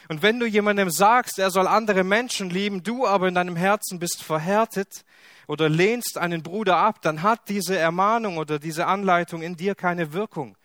Und 0.09 0.23
wenn 0.23 0.39
du 0.39 0.47
jemandem 0.47 0.89
sagst, 0.89 1.37
er 1.37 1.51
soll 1.51 1.67
andere 1.67 2.03
Menschen 2.03 2.49
lieben, 2.49 2.81
du 2.81 3.05
aber 3.05 3.27
in 3.27 3.35
deinem 3.35 3.55
Herzen 3.55 3.99
bist 3.99 4.23
verhärtet 4.23 5.05
oder 5.45 5.69
lehnst 5.69 6.17
einen 6.17 6.41
Bruder 6.41 6.77
ab, 6.77 7.03
dann 7.03 7.21
hat 7.21 7.47
diese 7.47 7.77
Ermahnung 7.77 8.37
oder 8.37 8.57
diese 8.57 8.87
Anleitung 8.87 9.43
in 9.43 9.55
dir 9.55 9.75
keine 9.75 10.11
Wirkung 10.11 10.57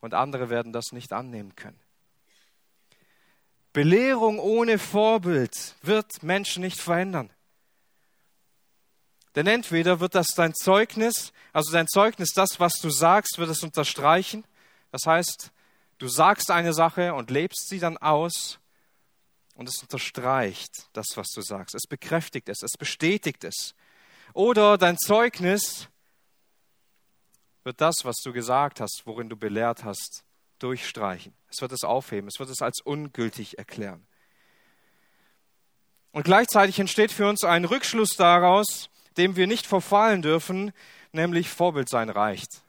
und 0.00 0.12
andere 0.12 0.50
werden 0.50 0.74
das 0.74 0.92
nicht 0.92 1.14
annehmen 1.14 1.56
können. 1.56 1.80
Belehrung 3.72 4.38
ohne 4.38 4.78
Vorbild 4.78 5.76
wird 5.80 6.22
Menschen 6.22 6.62
nicht 6.62 6.78
verändern. 6.78 7.30
Denn 9.34 9.46
entweder 9.46 10.00
wird 10.00 10.14
das 10.14 10.34
dein 10.34 10.52
Zeugnis, 10.54 11.32
also 11.54 11.72
dein 11.72 11.88
Zeugnis, 11.88 12.32
das, 12.34 12.60
was 12.60 12.74
du 12.82 12.90
sagst, 12.90 13.38
wird 13.38 13.48
es 13.48 13.62
unterstreichen. 13.62 14.44
Das 14.90 15.06
heißt, 15.06 15.52
du 15.96 16.08
sagst 16.08 16.50
eine 16.50 16.74
Sache 16.74 17.14
und 17.14 17.30
lebst 17.30 17.68
sie 17.70 17.78
dann 17.78 17.96
aus 17.96 18.59
und 19.60 19.68
es 19.68 19.82
unterstreicht 19.82 20.88
das, 20.94 21.08
was 21.16 21.28
du 21.34 21.42
sagst. 21.42 21.74
Es 21.74 21.86
bekräftigt 21.86 22.48
es, 22.48 22.62
es 22.62 22.78
bestätigt 22.78 23.44
es. 23.44 23.74
Oder 24.32 24.78
dein 24.78 24.96
Zeugnis 24.96 25.88
wird 27.62 27.78
das, 27.82 27.96
was 28.04 28.16
du 28.24 28.32
gesagt 28.32 28.80
hast, 28.80 29.02
worin 29.04 29.28
du 29.28 29.36
belehrt 29.36 29.84
hast, 29.84 30.24
durchstreichen. 30.60 31.34
Es 31.50 31.60
wird 31.60 31.72
es 31.72 31.84
aufheben, 31.84 32.26
es 32.26 32.40
wird 32.40 32.48
es 32.48 32.62
als 32.62 32.80
ungültig 32.80 33.58
erklären. 33.58 34.06
Und 36.12 36.22
gleichzeitig 36.22 36.78
entsteht 36.78 37.12
für 37.12 37.28
uns 37.28 37.44
ein 37.44 37.66
Rückschluss 37.66 38.16
daraus, 38.16 38.88
dem 39.18 39.36
wir 39.36 39.46
nicht 39.46 39.66
verfallen 39.66 40.22
dürfen, 40.22 40.72
nämlich 41.12 41.50
Vorbild 41.50 41.90
sein 41.90 42.08
reicht. 42.08 42.62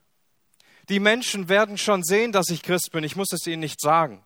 Die 0.90 1.00
Menschen 1.00 1.48
werden 1.48 1.78
schon 1.78 2.04
sehen, 2.04 2.34
dass 2.34 2.50
ich 2.50 2.64
Christ 2.64 2.90
bin, 2.92 3.06
ich 3.06 3.16
muss 3.16 3.32
es 3.32 3.48
ihnen 3.48 3.62
nicht 3.62 3.80
sagen. 3.80 4.26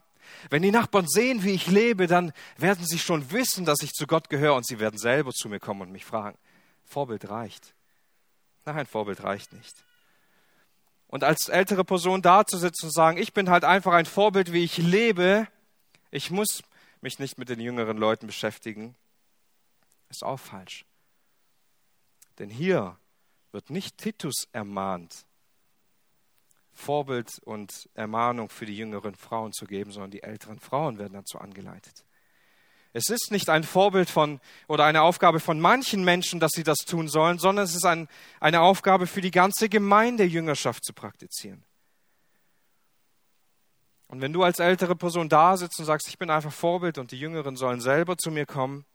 Wenn 0.50 0.62
die 0.62 0.72
Nachbarn 0.72 1.08
sehen, 1.08 1.44
wie 1.44 1.52
ich 1.52 1.68
lebe, 1.68 2.08
dann 2.08 2.34
werden 2.58 2.86
sie 2.86 3.00
schon 3.00 3.32
wissen, 3.32 3.66
dass 3.66 3.82
ich 3.82 3.92
zu 3.92 4.08
Gott 4.08 4.30
gehöre 4.30 4.56
und 4.56 4.66
sie 4.66 4.80
werden 4.80 4.98
selber 4.98 5.32
zu 5.32 5.50
mir 5.50 5.60
kommen 5.60 5.82
und 5.82 5.92
mich 5.92 6.06
fragen. 6.06 6.38
Vorbild 6.84 7.30
reicht. 7.30 7.74
Nein, 8.66 8.86
Vorbild 8.86 9.24
reicht 9.24 9.54
nicht. 9.54 9.84
Und 11.08 11.24
als 11.24 11.50
ältere 11.50 11.84
Person 11.84 12.22
dazusitzen 12.22 12.88
und 12.88 12.94
sagen, 12.94 13.18
ich 13.18 13.34
bin 13.34 13.50
halt 13.50 13.64
einfach 13.64 13.94
ein 13.94 14.06
Vorbild, 14.06 14.54
wie 14.54 14.64
ich 14.64 14.78
lebe, 14.78 15.48
ich 16.12 16.32
muss 16.32 16.64
mich 17.02 17.20
nicht 17.20 17.38
mit 17.38 17.50
den 17.50 17.60
jüngeren 17.60 17.98
Leuten 17.98 18.28
beschäftigen, 18.28 18.96
ist 20.10 20.24
auch 20.24 20.40
falsch. 20.40 20.86
Denn 22.40 22.50
hier 22.50 22.98
wird 23.52 23.70
nicht 23.70 23.98
Titus 23.98 24.48
ermahnt, 24.52 25.25
Vorbild 26.76 27.40
und 27.44 27.90
Ermahnung 27.96 28.50
für 28.50 28.66
die 28.66 28.78
jüngeren 28.78 29.16
Frauen 29.16 29.54
zu 29.54 29.66
geben, 29.66 29.92
sondern 29.92 30.12
die 30.12 30.24
älteren 30.24 30.60
Frauen 30.60 31.00
werden 31.00 31.14
dazu 31.14 31.40
angeleitet. 31.40 32.06
Es 32.94 33.10
ist 33.10 33.32
nicht 33.32 33.50
ein 33.50 33.64
Vorbild 33.64 34.10
von 34.10 34.40
oder 34.68 34.86
eine 34.86 35.02
Aufgabe 35.02 35.40
von 35.40 35.60
manchen 35.60 36.04
Menschen, 36.04 36.40
dass 36.40 36.52
sie 36.52 36.64
das 36.64 36.78
tun 36.78 37.08
sollen, 37.08 37.40
sondern 37.40 37.66
es 37.66 37.76
ist 37.76 37.86
ein, 37.86 38.08
eine 38.40 38.62
Aufgabe 38.62 39.08
für 39.08 39.22
die 39.22 39.32
ganze 39.32 39.68
Gemeinde, 39.68 40.24
Jüngerschaft 40.24 40.86
zu 40.86 40.94
praktizieren. 40.94 41.64
Und 44.08 44.22
wenn 44.22 44.32
du 44.32 44.44
als 44.44 44.60
ältere 44.60 44.96
Person 44.96 45.28
da 45.28 45.58
sitzt 45.58 45.80
und 45.80 45.86
sagst, 45.86 46.08
ich 46.08 46.18
bin 46.18 46.30
einfach 46.30 46.54
Vorbild 46.54 46.98
und 46.98 47.12
die 47.12 47.20
Jüngeren 47.20 47.58
sollen 47.58 47.82
selber 47.82 48.18
zu 48.18 48.32
mir 48.32 48.46
kommen, 48.46 48.86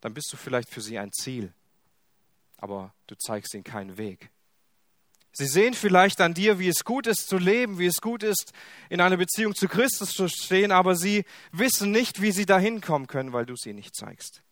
dann 0.00 0.14
bist 0.14 0.32
du 0.32 0.36
vielleicht 0.36 0.70
für 0.70 0.80
sie 0.80 0.98
ein 0.98 1.12
Ziel 1.12 1.52
aber 2.64 2.94
du 3.08 3.14
zeigst 3.14 3.52
ihnen 3.52 3.62
keinen 3.62 3.98
Weg. 3.98 4.30
Sie 5.36 5.46
sehen 5.46 5.74
vielleicht 5.74 6.20
an 6.20 6.32
dir, 6.32 6.60
wie 6.60 6.68
es 6.68 6.84
gut 6.84 7.08
ist 7.08 7.28
zu 7.28 7.38
leben, 7.38 7.80
wie 7.80 7.86
es 7.86 8.00
gut 8.00 8.22
ist, 8.22 8.52
in 8.88 9.00
einer 9.00 9.16
Beziehung 9.16 9.56
zu 9.56 9.66
Christus 9.66 10.12
zu 10.12 10.28
stehen, 10.28 10.70
aber 10.70 10.94
sie 10.94 11.24
wissen 11.50 11.90
nicht, 11.90 12.22
wie 12.22 12.30
sie 12.30 12.46
dahin 12.46 12.80
kommen 12.80 13.08
können, 13.08 13.32
weil 13.32 13.44
du 13.44 13.56
sie 13.56 13.72
nicht 13.72 13.96
zeigst. 13.96 14.42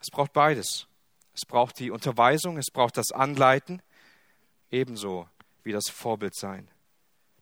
Es 0.00 0.08
braucht 0.10 0.32
beides. 0.32 0.86
Es 1.34 1.44
braucht 1.46 1.78
die 1.80 1.90
Unterweisung, 1.90 2.56
es 2.56 2.70
braucht 2.72 2.96
das 2.96 3.12
Anleiten, 3.12 3.82
ebenso 4.70 5.28
wie 5.64 5.72
das 5.72 5.90
Vorbild 5.90 6.34
sein. 6.34 6.70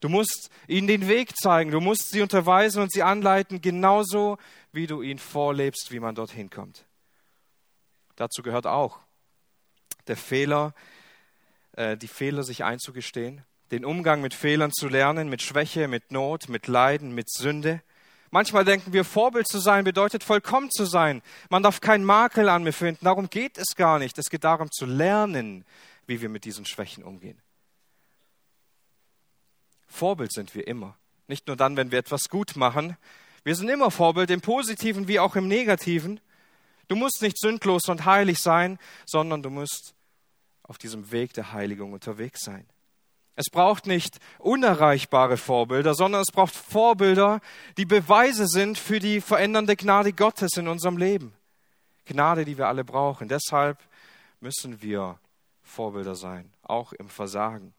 Du 0.01 0.09
musst 0.09 0.51
ihnen 0.67 0.89
den 0.89 1.07
Weg 1.07 1.37
zeigen, 1.37 1.71
du 1.71 1.81
musst 1.81 2.11
sie 2.11 2.23
unterweisen 2.23 2.83
und 2.83 2.93
sie 2.93 3.05
anleiten, 3.05 3.61
genauso 3.61 4.37
wie 4.73 4.89
du 4.89 5.01
ihnen 5.01 5.21
vorlebst, 5.21 5.93
wie 5.93 6.01
man 6.01 6.17
dorthin 6.17 6.51
kommt. 6.51 6.87
Dazu 8.17 8.43
gehört 8.43 8.67
auch 8.67 8.99
der 10.09 10.17
Fehler, 10.17 10.75
die 11.79 12.09
Fehler 12.09 12.43
sich 12.43 12.65
einzugestehen, 12.65 13.45
den 13.71 13.85
Umgang 13.85 14.21
mit 14.21 14.35
Fehlern 14.35 14.73
zu 14.73 14.89
lernen, 14.89 15.29
mit 15.29 15.43
Schwäche, 15.43 15.87
mit 15.87 16.11
Not, 16.11 16.49
mit 16.49 16.67
Leiden, 16.67 17.15
mit 17.15 17.31
Sünde. 17.31 17.83
Manchmal 18.31 18.65
denken 18.65 18.93
wir, 18.93 19.05
Vorbild 19.05 19.47
zu 19.47 19.59
sein 19.59 19.85
bedeutet 19.85 20.25
vollkommen 20.25 20.71
zu 20.71 20.85
sein. 20.85 21.23
Man 21.49 21.63
darf 21.63 21.81
keinen 21.81 22.05
Makel 22.05 22.49
an 22.49 22.63
mir 22.63 22.73
finden. 22.73 23.05
Darum 23.05 23.31
geht 23.31 23.57
es 23.57 23.75
gar 23.75 23.99
nicht. 23.99 24.19
Es 24.19 24.29
geht 24.29 24.45
darum 24.45 24.71
zu 24.71 24.87
lernen, 24.87 25.65
wie 26.07 26.21
wir 26.21 26.29
mit 26.29 26.45
diesen 26.45 26.67
Schwächen 26.67 27.05
umgehen. 27.05 27.41
Vorbild 29.87 30.33
sind 30.33 30.55
wir 30.55 30.67
immer. 30.67 30.97
Nicht 31.27 31.47
nur 31.47 31.57
dann, 31.57 31.77
wenn 31.77 31.91
wir 31.91 31.99
etwas 31.99 32.29
gut 32.29 32.57
machen. 32.57 32.97
Wir 33.45 33.55
sind 33.55 33.69
immer 33.69 33.91
Vorbild 33.91 34.31
im 34.31 34.41
Positiven 34.41 35.09
wie 35.09 35.21
auch 35.21 35.37
im 35.37 35.49
Negativen. 35.49 36.21
Du 36.89 36.97
musst 36.97 37.23
nicht 37.23 37.39
sündlos 37.39 37.89
und 37.89 38.05
heilig 38.05 38.39
sein, 38.39 38.79
sondern 39.07 39.43
du 39.43 39.51
musst 39.51 39.95
auf 40.69 40.79
diesem 40.79 41.11
Weg 41.11 41.33
der 41.33 41.53
Heiligung 41.53 41.93
unterwegs 41.93 42.45
sein. 42.45 42.65
Es 43.35 43.51
braucht 43.51 43.87
nicht 43.87 44.19
unerreichbare 44.39 45.37
Vorbilder, 45.37 45.95
sondern 45.95 46.23
es 46.23 46.31
braucht 46.33 46.55
Vorbilder, 46.55 47.41
die 47.77 47.85
Beweise 47.85 48.47
sind 48.47 48.79
für 48.79 48.99
die 48.99 49.21
verändernde 49.21 49.77
Gnade 49.77 50.13
Gottes 50.13 50.57
in 50.57 50.69
unserem 50.69 50.97
Leben. 50.97 51.33
Gnade, 52.05 52.45
die 52.45 52.59
wir 52.59 52.69
alle 52.69 52.85
brauchen. 52.85 53.29
Deshalb 53.29 53.79
müssen 54.41 54.83
wir 54.83 55.19
Vorbilder 55.63 56.15
sein, 56.15 56.51
auch 56.63 56.93
im 56.93 57.09
Versagen. 57.09 57.75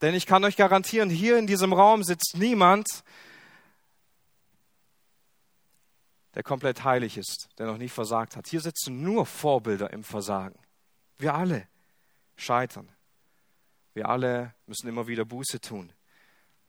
Denn 0.00 0.14
ich 0.14 0.26
kann 0.26 0.44
euch 0.44 0.56
garantieren, 0.56 1.10
hier 1.10 1.38
in 1.38 1.46
diesem 1.46 1.72
Raum 1.72 2.02
sitzt 2.02 2.36
niemand, 2.36 3.04
der 6.34 6.42
komplett 6.42 6.82
heilig 6.82 7.18
ist, 7.18 7.50
der 7.58 7.66
noch 7.66 7.76
nie 7.76 7.90
versagt 7.90 8.36
hat. 8.36 8.48
Hier 8.48 8.60
sitzen 8.60 9.02
nur 9.02 9.26
Vorbilder 9.26 9.92
im 9.92 10.02
Versagen. 10.02 10.58
Wir 11.18 11.34
alle 11.34 11.68
scheitern. 12.36 12.88
Wir 13.94 14.08
alle 14.08 14.54
müssen 14.66 14.88
immer 14.88 15.06
wieder 15.06 15.24
Buße 15.24 15.60
tun. 15.60 15.92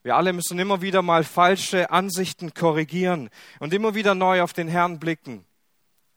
Wir 0.02 0.16
alle 0.16 0.34
müssen 0.34 0.58
immer 0.58 0.82
wieder 0.82 1.00
mal 1.00 1.24
falsche 1.24 1.90
Ansichten 1.90 2.52
korrigieren 2.52 3.30
und 3.58 3.72
immer 3.72 3.94
wieder 3.94 4.14
neu 4.14 4.42
auf 4.42 4.52
den 4.52 4.68
Herrn 4.68 4.98
blicken. 4.98 5.46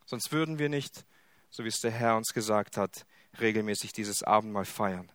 Sonst 0.06 0.32
würden 0.32 0.60
wir 0.60 0.68
nicht, 0.68 1.06
so 1.50 1.63
wie 1.63 1.70
es 1.70 1.80
der 1.80 1.92
Herr 1.92 2.18
uns 2.18 2.34
gesagt 2.34 2.75
hat, 2.75 3.06
regelmäßig 3.39 3.94
dieses 3.94 4.24
Abendmahl 4.24 4.66
feiern. 4.66 5.10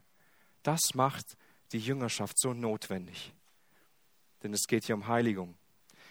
Das 0.62 0.94
macht 0.94 1.36
die 1.72 1.78
Jüngerschaft 1.78 2.38
so 2.38 2.54
notwendig. 2.54 3.34
Denn 4.42 4.54
es 4.54 4.66
geht 4.66 4.84
hier 4.84 4.94
um 4.94 5.06
Heiligung. 5.06 5.54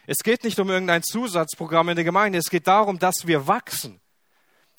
Es 0.05 0.17
geht 0.17 0.43
nicht 0.43 0.59
um 0.59 0.69
irgendein 0.69 1.03
Zusatzprogramm 1.03 1.89
in 1.89 1.95
der 1.95 2.05
Gemeinde, 2.05 2.37
es 2.39 2.49
geht 2.49 2.67
darum, 2.67 2.99
dass 2.99 3.27
wir 3.27 3.47
wachsen. 3.47 3.99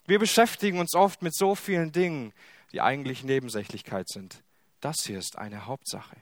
Wir 0.06 0.18
beschäftigen 0.18 0.78
uns 0.78 0.94
oft 0.94 1.22
mit 1.22 1.34
so 1.34 1.54
vielen 1.54 1.92
Dingen, 1.92 2.32
die 2.73 2.81
eigentlich 2.81 3.23
Nebensächlichkeit 3.25 4.09
sind. 4.09 4.43
Das 4.81 4.97
hier 5.05 5.19
ist 5.19 5.38
eine 5.38 5.67
Hauptsache, 5.67 6.17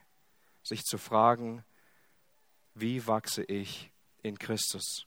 sich 0.63 0.83
zu 0.83 0.97
fragen, 0.97 1.63
wie 2.75 3.07
wachse 3.07 3.43
ich 3.43 3.89
in 4.21 4.37
Christus? 4.37 5.05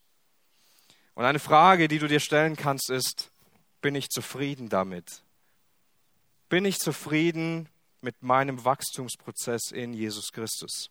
Und 1.15 1.25
eine 1.25 1.39
Frage, 1.39 1.89
die 1.89 1.99
du 1.99 2.09
dir 2.09 2.21
stellen 2.21 2.57
kannst, 2.57 2.91
ist, 2.91 3.31
bin 3.81 3.95
ich 3.95 4.09
zufrieden 4.09 4.69
damit? 4.69 5.23
Bin 6.49 6.65
ich 6.65 6.79
zufrieden 6.79 7.69
mit 8.01 8.23
meinem 8.23 8.65
Wachstumsprozess 8.65 9.71
in 9.71 9.95
Jesus 9.95 10.33
Christus? 10.33 10.91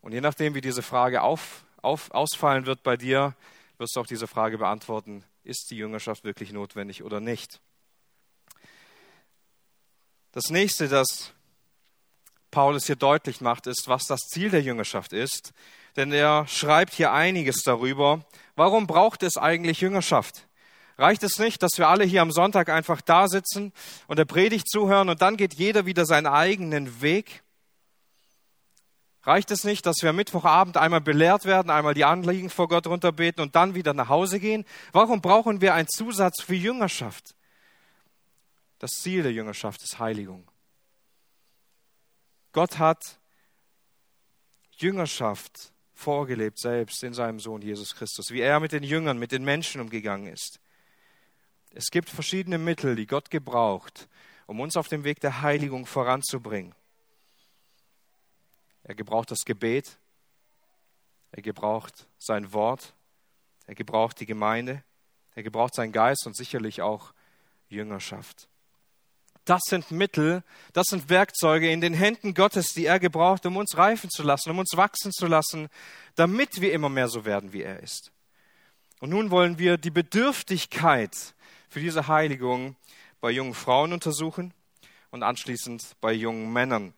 Und 0.00 0.12
je 0.12 0.20
nachdem, 0.20 0.54
wie 0.54 0.60
diese 0.60 0.82
Frage 0.82 1.22
auf, 1.22 1.64
auf, 1.80 2.10
ausfallen 2.10 2.66
wird 2.66 2.82
bei 2.82 2.96
dir, 2.96 3.34
wirst 3.78 3.96
du 3.96 4.00
auch 4.00 4.06
diese 4.06 4.26
Frage 4.26 4.58
beantworten, 4.58 5.24
ist 5.44 5.70
die 5.70 5.76
Jüngerschaft 5.76 6.24
wirklich 6.24 6.52
notwendig 6.52 7.02
oder 7.02 7.20
nicht? 7.20 7.60
Das 10.34 10.50
nächste, 10.50 10.88
das 10.88 11.30
Paulus 12.50 12.86
hier 12.86 12.96
deutlich 12.96 13.40
macht, 13.40 13.68
ist, 13.68 13.84
was 13.86 14.08
das 14.08 14.18
Ziel 14.22 14.50
der 14.50 14.62
Jüngerschaft 14.62 15.12
ist. 15.12 15.52
Denn 15.94 16.10
er 16.10 16.48
schreibt 16.48 16.92
hier 16.92 17.12
einiges 17.12 17.62
darüber. 17.62 18.26
Warum 18.56 18.88
braucht 18.88 19.22
es 19.22 19.36
eigentlich 19.36 19.80
Jüngerschaft? 19.80 20.48
Reicht 20.98 21.22
es 21.22 21.38
nicht, 21.38 21.62
dass 21.62 21.78
wir 21.78 21.86
alle 21.86 22.02
hier 22.02 22.20
am 22.20 22.32
Sonntag 22.32 22.68
einfach 22.68 23.00
da 23.00 23.28
sitzen 23.28 23.72
und 24.08 24.18
der 24.18 24.24
Predigt 24.24 24.68
zuhören 24.68 25.08
und 25.08 25.22
dann 25.22 25.36
geht 25.36 25.54
jeder 25.54 25.86
wieder 25.86 26.04
seinen 26.04 26.26
eigenen 26.26 27.00
Weg? 27.00 27.44
Reicht 29.22 29.52
es 29.52 29.62
nicht, 29.62 29.86
dass 29.86 30.02
wir 30.02 30.10
am 30.10 30.16
Mittwochabend 30.16 30.76
einmal 30.76 31.00
belehrt 31.00 31.44
werden, 31.44 31.70
einmal 31.70 31.94
die 31.94 32.04
Anliegen 32.04 32.50
vor 32.50 32.66
Gott 32.66 32.88
runterbeten 32.88 33.40
und 33.40 33.54
dann 33.54 33.76
wieder 33.76 33.94
nach 33.94 34.08
Hause 34.08 34.40
gehen? 34.40 34.64
Warum 34.90 35.20
brauchen 35.20 35.60
wir 35.60 35.74
einen 35.74 35.88
Zusatz 35.88 36.42
für 36.42 36.56
Jüngerschaft? 36.56 37.36
Das 38.78 38.90
Ziel 38.90 39.22
der 39.22 39.32
Jüngerschaft 39.32 39.82
ist 39.82 39.98
Heiligung. 39.98 40.50
Gott 42.52 42.78
hat 42.78 43.18
Jüngerschaft 44.76 45.72
vorgelebt 45.92 46.58
selbst 46.58 47.02
in 47.02 47.14
seinem 47.14 47.40
Sohn 47.40 47.62
Jesus 47.62 47.94
Christus, 47.94 48.30
wie 48.30 48.40
er 48.40 48.60
mit 48.60 48.72
den 48.72 48.82
Jüngern, 48.82 49.18
mit 49.18 49.32
den 49.32 49.44
Menschen 49.44 49.80
umgegangen 49.80 50.32
ist. 50.32 50.60
Es 51.70 51.86
gibt 51.86 52.10
verschiedene 52.10 52.58
Mittel, 52.58 52.94
die 52.94 53.06
Gott 53.06 53.30
gebraucht, 53.30 54.08
um 54.46 54.60
uns 54.60 54.76
auf 54.76 54.88
dem 54.88 55.04
Weg 55.04 55.20
der 55.20 55.42
Heiligung 55.42 55.86
voranzubringen. 55.86 56.74
Er 58.84 58.94
gebraucht 58.94 59.30
das 59.30 59.44
Gebet, 59.44 59.98
er 61.32 61.42
gebraucht 61.42 62.06
sein 62.18 62.52
Wort, 62.52 62.94
er 63.66 63.74
gebraucht 63.74 64.20
die 64.20 64.26
Gemeinde, 64.26 64.84
er 65.34 65.42
gebraucht 65.42 65.74
seinen 65.74 65.92
Geist 65.92 66.26
und 66.26 66.36
sicherlich 66.36 66.82
auch 66.82 67.12
Jüngerschaft. 67.68 68.48
Das 69.44 69.60
sind 69.66 69.90
Mittel, 69.90 70.42
das 70.72 70.86
sind 70.88 71.10
Werkzeuge 71.10 71.70
in 71.70 71.80
den 71.80 71.94
Händen 71.94 72.34
Gottes, 72.34 72.72
die 72.74 72.86
er 72.86 72.98
gebraucht, 72.98 73.44
um 73.46 73.56
uns 73.56 73.76
reifen 73.76 74.10
zu 74.10 74.22
lassen, 74.22 74.50
um 74.50 74.58
uns 74.58 74.76
wachsen 74.76 75.12
zu 75.12 75.26
lassen, 75.26 75.68
damit 76.14 76.60
wir 76.60 76.72
immer 76.72 76.88
mehr 76.88 77.08
so 77.08 77.24
werden, 77.24 77.52
wie 77.52 77.62
er 77.62 77.82
ist. 77.82 78.10
Und 79.00 79.10
nun 79.10 79.30
wollen 79.30 79.58
wir 79.58 79.76
die 79.76 79.90
Bedürftigkeit 79.90 81.34
für 81.68 81.80
diese 81.80 82.08
Heiligung 82.08 82.76
bei 83.20 83.30
jungen 83.30 83.54
Frauen 83.54 83.92
untersuchen 83.92 84.54
und 85.10 85.22
anschließend 85.22 85.82
bei 86.00 86.12
jungen 86.12 86.52
Männern. 86.52 86.94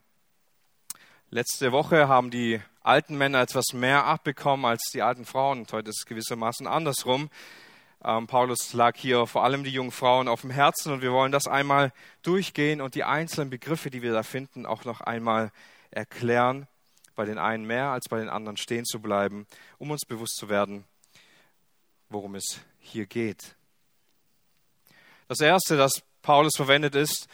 Letzte 1.31 1.73
Woche 1.73 2.07
haben 2.07 2.31
die 2.31 2.61
alten 2.83 3.19
Männer 3.19 3.41
etwas 3.41 3.73
mehr 3.73 4.05
abbekommen 4.05 4.65
als 4.65 4.91
die 4.93 5.03
alten 5.03 5.25
Frauen. 5.25 5.61
Und 5.61 5.73
heute 5.73 5.91
ist 5.91 6.03
es 6.03 6.07
gewissermaßen 6.07 6.69
andersrum. 6.69 7.31
Ähm, 8.05 8.27
Paulus 8.27 8.73
lag 8.73 8.97
hier 8.97 9.27
vor 9.27 9.45
allem 9.45 9.65
die 9.65 9.71
jungen 9.71 9.91
Frauen 9.91 10.29
auf 10.29 10.43
dem 10.43 10.51
Herzen 10.51 10.93
und 10.93 11.03
wir 11.03 11.13
wollen 11.13 11.33
das 11.33 11.47
einmal 11.47 11.93
durchgehen 12.23 12.81
und 12.81 12.95
die 12.95 13.05
einzelnen 13.05 13.51
Begriffe, 13.51 13.91
die 13.91 14.03
wir 14.03 14.13
da 14.13 14.23
finden, 14.23 14.67
auch 14.67 14.85
noch 14.85 15.01
einmal 15.01 15.51
erklären. 15.91 16.69
Bei 17.15 17.25
den 17.25 17.39
einen 17.39 17.65
mehr 17.65 17.87
als 17.87 18.09
bei 18.09 18.19
den 18.19 18.29
anderen 18.29 18.59
stehen 18.59 18.85
zu 18.85 19.01
bleiben, 19.01 19.47
um 19.79 19.91
uns 19.91 20.05
bewusst 20.05 20.37
zu 20.37 20.51
werden, 20.51 20.85
worum 22.11 22.35
es 22.35 22.61
hier 22.79 23.07
geht. 23.07 23.57
Das 25.29 25.41
erste, 25.41 25.77
das 25.77 26.03
Paulus 26.23 26.53
verwendet, 26.57 26.95
ist, 26.95 27.27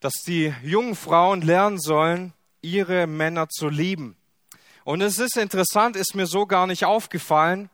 dass 0.00 0.12
die 0.26 0.54
jungen 0.62 0.94
Frauen 0.94 1.40
lernen 1.40 1.78
sollen, 1.78 2.32
ihre 2.60 3.06
Männer 3.06 3.48
zu 3.48 3.68
lieben. 3.68 4.16
Und 4.84 5.00
es 5.00 5.18
ist 5.18 5.36
interessant, 5.36 5.96
ist 5.96 6.14
mir 6.14 6.26
so 6.26 6.46
gar 6.46 6.66
nicht 6.66 6.84
aufgefallen, 6.84 7.70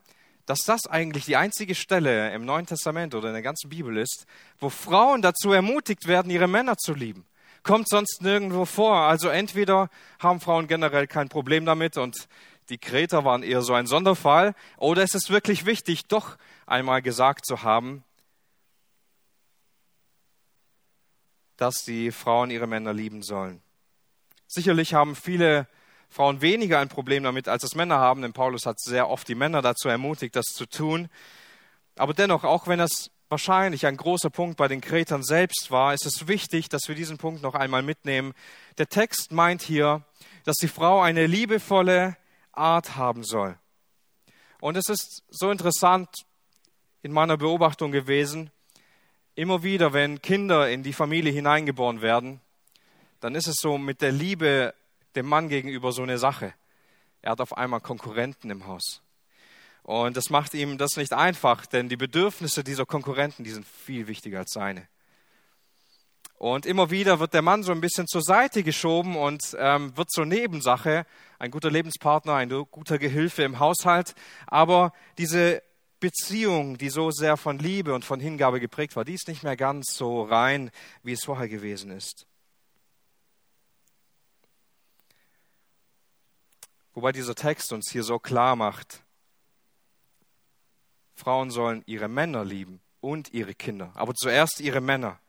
dass 0.46 0.61
das 0.61 0.87
eigentlich 0.87 1.24
die 1.24 1.37
einzige 1.37 1.74
Stelle 1.74 2.33
im 2.35 2.44
Neuen 2.44 2.66
Testament 2.66 3.14
oder 3.14 3.28
in 3.28 3.35
der 3.35 3.42
ganzen 3.42 3.70
Bibel 3.70 3.96
ist, 3.96 4.26
wo 4.59 4.68
Frauen 4.68 5.22
dazu 5.22 5.52
ermutigt 5.52 6.07
werden, 6.07 6.30
ihre 6.30 6.48
Männer 6.48 6.76
zu 6.76 6.92
lieben. 6.94 7.24
Kommt 7.62 7.88
sonst 7.88 8.20
nirgendwo 8.20 8.66
vor. 8.66 8.96
Also 8.96 9.28
entweder 9.28 9.88
haben 10.18 10.40
Frauen 10.40 10.66
generell 10.68 11.07
kein 11.07 11.30
Problem 11.30 11.64
damit 11.64 11.96
und 11.96 12.28
die 12.68 12.78
Kreter 12.78 13.24
waren 13.24 13.42
eher 13.42 13.62
so 13.62 13.74
ein 13.74 13.87
Sonderfall, 13.87 14.54
oder 14.78 15.02
es 15.02 15.14
ist 15.14 15.30
wirklich 15.30 15.66
wichtig, 15.66 16.07
doch 16.07 16.37
einmal 16.66 17.02
gesagt 17.02 17.44
zu 17.44 17.62
haben, 17.62 18.04
dass 21.57 21.85
die 21.85 22.11
Frauen 22.11 22.50
ihre 22.50 22.66
Männer 22.66 22.92
lieben 22.92 23.22
sollen. 23.22 23.62
Sicherlich 24.46 24.94
haben 24.94 25.14
viele 25.14 25.68
Frauen 26.14 26.40
weniger 26.40 26.79
ein 26.79 26.88
Problem 26.88 27.24
damit, 27.24 27.48
als 27.48 27.64
es 27.64 27.74
Männer 27.74 27.98
haben, 27.98 28.22
denn 28.22 28.33
Paulus 28.33 28.66
hat 28.66 28.79
sehr 28.79 29.09
oft 29.09 29.27
die 29.27 29.35
Männer 29.35 29.62
dazu 29.62 29.88
ermutigt, 29.88 30.37
das 30.37 30.44
zu 30.44 30.64
tun. 30.64 31.09
Aber 31.96 32.14
dennoch, 32.14 32.44
auch 32.44 32.68
wenn 32.68 32.79
das 32.79 33.11
wahrscheinlich 33.29 33.85
ein 33.85 33.96
großer 33.96 34.31
Punkt 34.31 34.57
bei 34.57 34.68
den 34.68 34.81
Kretern 34.81 35.24
selbst 35.24 35.72
war, 35.72 35.92
ist 35.92 36.07
es 36.07 36.29
wichtig, 36.29 36.68
dass 36.68 36.83
wir 36.87 36.94
diesen 36.94 37.18
Punkt 37.18 37.42
noch 37.42 37.57
einmal 37.57 37.83
mitnehmen. 37.83 38.33
Der 38.79 38.88
Text 38.88 39.33
meint 39.33 39.61
hier, 39.61 40.05
dass 40.44 40.55
die 40.55 40.68
Frau 40.68 41.00
eine 41.00 41.27
liebevolle 41.27 42.16
Art 42.53 42.94
haben 42.94 43.24
soll. 43.24 43.59
Und 44.61 44.77
es 44.77 44.88
ist 44.88 45.24
so 45.31 45.50
interessant 45.50 46.09
in 47.03 47.11
meiner 47.11 47.38
Beobachtung 47.38 47.90
gewesen, 47.90 48.53
immer 49.35 49.64
wieder, 49.64 49.92
wenn 49.92 50.22
Kinder 50.22 50.70
in 50.70 50.85
die 50.85 50.92
Familie 50.92 51.33
hineingeboren 51.33 52.03
werden, 52.03 52.40
dann 53.18 53.35
ist 53.35 53.48
es 53.48 53.57
so 53.57 53.79
mit 53.79 54.00
der 54.00 54.12
Liebe 54.12 54.74
dem 55.16 55.27
Mann 55.27 55.48
gegenüber 55.48 55.92
so 55.92 56.03
eine 56.03 56.18
Sache. 56.18 56.55
Er 57.22 57.33
hat 57.33 57.40
auf 57.40 57.57
einmal 57.57 57.81
Konkurrenten 57.81 58.50
im 58.50 58.66
Haus. 58.66 59.03
Und 59.83 60.16
das 60.16 60.31
macht 60.31 60.55
ihm 60.55 60.79
das 60.79 60.96
nicht 60.96 61.12
einfach, 61.12 61.66
denn 61.66 61.88
die 61.88 61.96
Bedürfnisse 61.96 62.64
dieser 62.64 62.87
Konkurrenten, 62.87 63.44
die 63.44 63.50
sind 63.50 63.66
viel 63.66 64.07
wichtiger 64.07 64.38
als 64.38 64.53
seine. 64.53 64.88
Und 66.38 66.66
immer 66.66 66.90
wieder 66.90 67.20
wird 67.20 67.33
der 67.33 67.42
Mann 67.42 67.62
so 67.62 67.72
ein 67.72 67.81
bisschen 67.81 68.07
zur 68.07 68.22
Seite 68.22 68.62
geschoben 68.62 69.16
und 69.16 69.57
ähm, 69.59 69.96
wird 69.96 70.11
zur 70.11 70.27
Nebensache, 70.27 71.07
ein 71.38 71.50
guter 71.50 71.70
Lebenspartner, 71.70 72.35
ein 72.35 72.48
guter 72.48 72.98
Gehilfe 72.98 73.42
im 73.44 73.59
Haushalt. 73.59 74.14
Aber 74.46 74.92
diese 75.16 75.62
Beziehung, 76.00 76.77
die 76.77 76.90
so 76.90 77.11
sehr 77.11 77.37
von 77.37 77.59
Liebe 77.59 77.94
und 77.94 78.05
von 78.05 78.20
Hingabe 78.20 78.61
geprägt 78.61 78.96
war, 78.96 79.05
die 79.05 79.14
ist 79.14 79.29
nicht 79.29 79.42
mehr 79.42 79.57
ganz 79.57 79.94
so 79.94 80.22
rein, 80.22 80.70
wie 81.03 81.12
es 81.12 81.24
vorher 81.24 81.48
gewesen 81.48 81.90
ist. 81.90 82.27
Wobei 86.94 87.12
dieser 87.12 87.35
Text 87.35 87.72
uns 87.72 87.90
hier 87.90 88.04
so 88.04 88.18
klar 88.18 88.57
macht, 88.57 89.02
Frauen 91.14 91.50
sollen 91.50 91.83
ihre 91.87 92.09
Männer 92.09 92.44
lieben 92.44 92.80
und 93.00 93.33
ihre 93.33 93.54
Kinder, 93.54 93.92
aber 93.94 94.14
zuerst 94.14 94.61
ihre 94.61 94.80
Männer. 94.80 95.20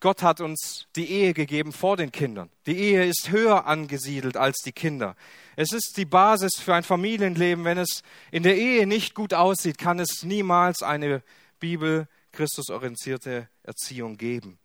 Gott 0.00 0.22
hat 0.22 0.42
uns 0.42 0.86
die 0.96 1.10
Ehe 1.10 1.32
gegeben 1.32 1.72
vor 1.72 1.96
den 1.96 2.12
Kindern. 2.12 2.50
Die 2.66 2.76
Ehe 2.76 3.06
ist 3.06 3.30
höher 3.30 3.66
angesiedelt 3.66 4.36
als 4.36 4.58
die 4.58 4.72
Kinder. 4.72 5.16
Es 5.56 5.72
ist 5.72 5.96
die 5.96 6.04
Basis 6.04 6.60
für 6.60 6.74
ein 6.74 6.82
Familienleben. 6.82 7.64
Wenn 7.64 7.78
es 7.78 8.02
in 8.30 8.42
der 8.42 8.56
Ehe 8.56 8.86
nicht 8.86 9.14
gut 9.14 9.32
aussieht, 9.32 9.78
kann 9.78 9.98
es 9.98 10.22
niemals 10.22 10.82
eine 10.82 11.22
Bibel 11.58 12.06
Christusorientierte 12.32 13.48
Erziehung 13.62 14.18
geben. 14.18 14.58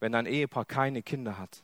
Wenn 0.00 0.14
ein 0.14 0.24
Ehepaar 0.24 0.64
keine 0.64 1.02
Kinder 1.02 1.36
hat, 1.36 1.62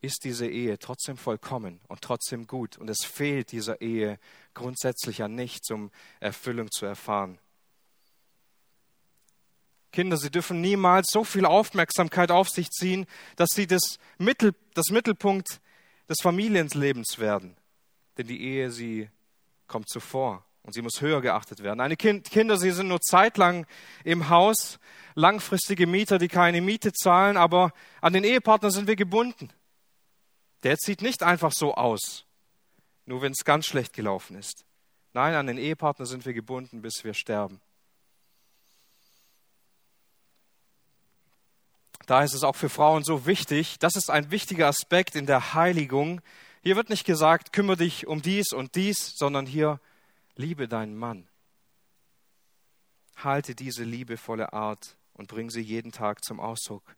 ist 0.00 0.24
diese 0.24 0.46
Ehe 0.46 0.78
trotzdem 0.78 1.16
vollkommen 1.16 1.80
und 1.88 2.02
trotzdem 2.02 2.46
gut. 2.46 2.78
Und 2.78 2.88
es 2.88 3.04
fehlt 3.04 3.52
dieser 3.52 3.80
Ehe 3.80 4.18
grundsätzlich 4.54 5.22
an 5.22 5.34
nichts, 5.34 5.70
um 5.70 5.90
Erfüllung 6.20 6.70
zu 6.70 6.86
erfahren. 6.86 7.38
Kinder, 9.90 10.16
sie 10.16 10.30
dürfen 10.30 10.60
niemals 10.60 11.10
so 11.10 11.24
viel 11.24 11.44
Aufmerksamkeit 11.46 12.30
auf 12.30 12.48
sich 12.48 12.70
ziehen, 12.70 13.06
dass 13.36 13.50
sie 13.50 13.66
das, 13.66 13.98
Mittel, 14.18 14.54
das 14.74 14.90
Mittelpunkt 14.90 15.60
des 16.08 16.18
Familienlebens 16.22 17.18
werden. 17.18 17.56
Denn 18.16 18.26
die 18.26 18.42
Ehe, 18.42 18.70
sie 18.70 19.08
kommt 19.66 19.88
zuvor 19.88 20.44
und 20.62 20.74
sie 20.74 20.82
muss 20.82 21.00
höher 21.00 21.20
geachtet 21.20 21.62
werden. 21.62 21.80
Eine 21.80 21.96
kind, 21.96 22.30
Kinder, 22.30 22.58
sie 22.58 22.70
sind 22.70 22.88
nur 22.88 23.00
zeitlang 23.00 23.66
im 24.04 24.28
Haus, 24.28 24.78
langfristige 25.14 25.86
Mieter, 25.86 26.18
die 26.18 26.28
keine 26.28 26.60
Miete 26.60 26.92
zahlen, 26.92 27.36
aber 27.36 27.72
an 28.00 28.12
den 28.12 28.24
Ehepartner 28.24 28.70
sind 28.70 28.86
wir 28.86 28.96
gebunden. 28.96 29.50
Der 30.62 30.76
sieht 30.76 31.02
nicht 31.02 31.22
einfach 31.22 31.52
so 31.52 31.74
aus. 31.74 32.24
nur 33.06 33.22
wenn 33.22 33.32
es 33.32 33.44
ganz 33.44 33.64
schlecht 33.64 33.94
gelaufen 33.94 34.36
ist. 34.36 34.66
Nein, 35.14 35.34
an 35.34 35.46
den 35.46 35.56
Ehepartner 35.56 36.04
sind 36.04 36.26
wir 36.26 36.34
gebunden, 36.34 36.82
bis 36.82 37.04
wir 37.04 37.14
sterben. 37.14 37.58
Da 42.04 42.22
ist 42.22 42.34
es 42.34 42.42
auch 42.42 42.56
für 42.56 42.68
Frauen 42.68 43.04
so 43.04 43.26
wichtig. 43.26 43.78
Das 43.78 43.96
ist 43.96 44.10
ein 44.10 44.30
wichtiger 44.30 44.66
Aspekt 44.66 45.14
in 45.14 45.26
der 45.26 45.54
Heiligung. 45.54 46.20
Hier 46.62 46.76
wird 46.76 46.90
nicht 46.90 47.04
gesagt, 47.04 47.52
kümmere 47.52 47.78
dich 47.78 48.06
um 48.06 48.22
dies 48.22 48.52
und 48.52 48.74
dies, 48.74 49.14
sondern 49.16 49.46
hier, 49.46 49.80
liebe 50.36 50.68
deinen 50.68 50.96
Mann. 50.96 51.26
Halte 53.16 53.54
diese 53.54 53.84
liebevolle 53.84 54.52
Art 54.52 54.96
und 55.14 55.28
bring 55.28 55.50
sie 55.50 55.60
jeden 55.60 55.92
Tag 55.92 56.24
zum 56.24 56.40
Ausdruck. 56.40 56.96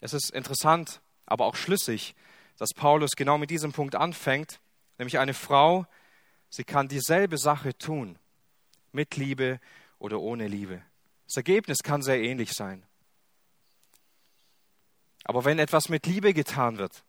Es 0.00 0.12
ist 0.14 0.30
interessant, 0.30 1.00
aber 1.30 1.46
auch 1.46 1.56
schlüssig, 1.56 2.14
dass 2.58 2.74
Paulus 2.74 3.12
genau 3.16 3.38
mit 3.38 3.50
diesem 3.50 3.72
Punkt 3.72 3.94
anfängt, 3.94 4.60
nämlich 4.98 5.18
eine 5.18 5.32
Frau, 5.32 5.86
sie 6.50 6.64
kann 6.64 6.88
dieselbe 6.88 7.38
Sache 7.38 7.78
tun, 7.78 8.18
mit 8.92 9.16
Liebe 9.16 9.60
oder 9.98 10.20
ohne 10.20 10.48
Liebe. 10.48 10.82
Das 11.26 11.36
Ergebnis 11.36 11.78
kann 11.78 12.02
sehr 12.02 12.20
ähnlich 12.20 12.52
sein. 12.52 12.84
Aber 15.24 15.44
wenn 15.44 15.60
etwas 15.60 15.88
mit 15.88 16.06
Liebe 16.06 16.34
getan 16.34 16.78
wird, 16.78 17.04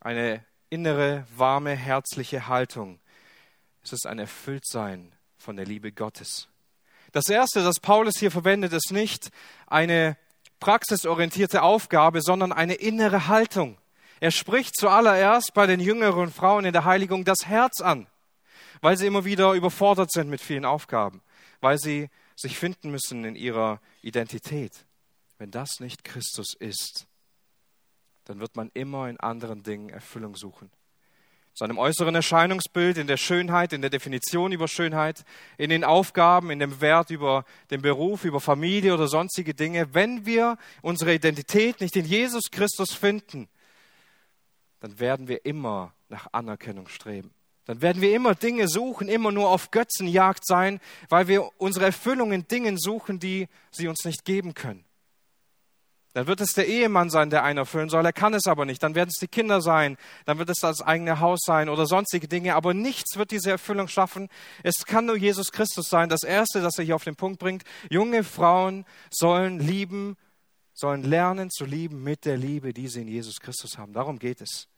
eine 0.00 0.44
innere, 0.70 1.26
warme, 1.36 1.76
herzliche 1.76 2.48
Haltung, 2.48 2.98
es 3.82 3.92
ist 3.92 4.06
ein 4.06 4.18
Erfülltsein 4.18 5.14
von 5.36 5.56
der 5.56 5.66
Liebe 5.66 5.92
Gottes. 5.92 6.48
Das 7.12 7.28
Erste, 7.28 7.62
das 7.62 7.78
Paulus 7.78 8.14
hier 8.18 8.30
verwendet, 8.30 8.72
ist 8.72 8.90
nicht 8.90 9.30
eine 9.66 10.16
praxisorientierte 10.60 11.62
Aufgabe, 11.62 12.20
sondern 12.22 12.52
eine 12.52 12.74
innere 12.74 13.28
Haltung. 13.28 13.78
Er 14.20 14.30
spricht 14.30 14.76
zuallererst 14.76 15.52
bei 15.54 15.66
den 15.66 15.80
jüngeren 15.80 16.32
Frauen 16.32 16.64
in 16.64 16.72
der 16.72 16.84
Heiligung 16.84 17.24
das 17.24 17.46
Herz 17.46 17.80
an, 17.80 18.06
weil 18.80 18.96
sie 18.96 19.06
immer 19.06 19.24
wieder 19.24 19.52
überfordert 19.52 20.10
sind 20.12 20.30
mit 20.30 20.40
vielen 20.40 20.64
Aufgaben, 20.64 21.22
weil 21.60 21.78
sie 21.78 22.08
sich 22.36 22.58
finden 22.58 22.90
müssen 22.90 23.24
in 23.24 23.36
ihrer 23.36 23.80
Identität. 24.02 24.86
Wenn 25.38 25.50
das 25.50 25.80
nicht 25.80 26.04
Christus 26.04 26.54
ist, 26.58 27.06
dann 28.24 28.40
wird 28.40 28.56
man 28.56 28.70
immer 28.74 29.08
in 29.08 29.20
anderen 29.20 29.62
Dingen 29.62 29.90
Erfüllung 29.90 30.36
suchen. 30.36 30.70
Seinem 31.56 31.78
äußeren 31.78 32.16
Erscheinungsbild, 32.16 32.98
in 32.98 33.06
der 33.06 33.16
Schönheit, 33.16 33.72
in 33.72 33.80
der 33.80 33.90
Definition 33.90 34.50
über 34.50 34.66
Schönheit, 34.66 35.24
in 35.56 35.70
den 35.70 35.84
Aufgaben, 35.84 36.50
in 36.50 36.58
dem 36.58 36.80
Wert 36.80 37.10
über 37.10 37.44
den 37.70 37.80
Beruf, 37.80 38.24
über 38.24 38.40
Familie 38.40 38.92
oder 38.92 39.06
sonstige 39.06 39.54
Dinge. 39.54 39.94
Wenn 39.94 40.26
wir 40.26 40.58
unsere 40.82 41.14
Identität 41.14 41.80
nicht 41.80 41.94
in 41.94 42.06
Jesus 42.06 42.50
Christus 42.50 42.92
finden, 42.92 43.48
dann 44.80 44.98
werden 44.98 45.28
wir 45.28 45.46
immer 45.46 45.94
nach 46.08 46.26
Anerkennung 46.32 46.88
streben. 46.88 47.32
Dann 47.66 47.80
werden 47.80 48.02
wir 48.02 48.14
immer 48.14 48.34
Dinge 48.34 48.66
suchen, 48.66 49.08
immer 49.08 49.30
nur 49.30 49.48
auf 49.48 49.70
Götzenjagd 49.70 50.44
sein, 50.44 50.80
weil 51.08 51.28
wir 51.28 51.48
unsere 51.56 51.86
Erfüllung 51.86 52.32
in 52.32 52.48
Dingen 52.48 52.78
suchen, 52.78 53.20
die 53.20 53.48
sie 53.70 53.86
uns 53.86 54.04
nicht 54.04 54.24
geben 54.24 54.54
können. 54.54 54.84
Dann 56.14 56.28
wird 56.28 56.40
es 56.40 56.52
der 56.52 56.68
Ehemann 56.68 57.10
sein, 57.10 57.28
der 57.28 57.42
einen 57.42 57.58
erfüllen 57.58 57.88
soll. 57.88 58.06
Er 58.06 58.12
kann 58.12 58.34
es 58.34 58.46
aber 58.46 58.64
nicht. 58.64 58.80
Dann 58.84 58.94
werden 58.94 59.10
es 59.12 59.18
die 59.18 59.26
Kinder 59.26 59.60
sein. 59.60 59.98
Dann 60.26 60.38
wird 60.38 60.48
es 60.48 60.58
das 60.60 60.80
eigene 60.80 61.18
Haus 61.18 61.40
sein 61.44 61.68
oder 61.68 61.86
sonstige 61.86 62.28
Dinge. 62.28 62.54
Aber 62.54 62.72
nichts 62.72 63.18
wird 63.18 63.32
diese 63.32 63.50
Erfüllung 63.50 63.88
schaffen. 63.88 64.28
Es 64.62 64.86
kann 64.86 65.06
nur 65.06 65.16
Jesus 65.16 65.50
Christus 65.50 65.88
sein. 65.88 66.08
Das 66.08 66.22
Erste, 66.22 66.62
das 66.62 66.78
er 66.78 66.84
hier 66.84 66.94
auf 66.94 67.02
den 67.02 67.16
Punkt 67.16 67.40
bringt. 67.40 67.64
Junge 67.90 68.22
Frauen 68.22 68.86
sollen 69.10 69.58
lieben, 69.58 70.16
sollen 70.72 71.02
lernen 71.02 71.50
zu 71.50 71.64
lieben 71.64 72.04
mit 72.04 72.26
der 72.26 72.36
Liebe, 72.36 72.72
die 72.72 72.86
sie 72.86 73.02
in 73.02 73.08
Jesus 73.08 73.40
Christus 73.40 73.76
haben. 73.76 73.92
Darum 73.92 74.20
geht 74.20 74.40
es. 74.40 74.68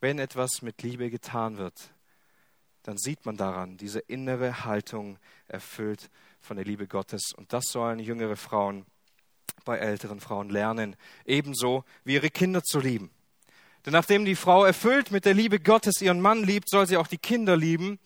Wenn 0.00 0.18
etwas 0.18 0.62
mit 0.62 0.82
Liebe 0.82 1.10
getan 1.10 1.58
wird, 1.58 1.90
dann 2.84 2.96
sieht 2.96 3.26
man 3.26 3.36
daran 3.36 3.76
diese 3.76 3.98
innere 3.98 4.64
Haltung 4.64 5.18
erfüllt 5.46 6.08
von 6.40 6.56
der 6.56 6.64
Liebe 6.64 6.86
Gottes. 6.86 7.34
Und 7.36 7.52
das 7.52 7.64
sollen 7.66 7.98
jüngere 7.98 8.36
Frauen 8.36 8.86
bei 9.64 9.78
älteren 9.78 10.20
Frauen 10.20 10.50
lernen, 10.50 10.96
ebenso 11.24 11.84
wie 12.04 12.14
ihre 12.14 12.30
Kinder 12.30 12.62
zu 12.62 12.80
lieben. 12.80 13.10
Denn 13.86 13.92
nachdem 13.92 14.24
die 14.24 14.36
Frau 14.36 14.64
erfüllt 14.64 15.10
mit 15.10 15.24
der 15.24 15.34
Liebe 15.34 15.58
Gottes 15.58 16.02
ihren 16.02 16.20
Mann 16.20 16.44
liebt, 16.44 16.68
soll 16.68 16.86
sie 16.86 16.96
auch 16.96 17.06
die 17.06 17.18
Kinder 17.18 17.56
lieben. 17.56 17.98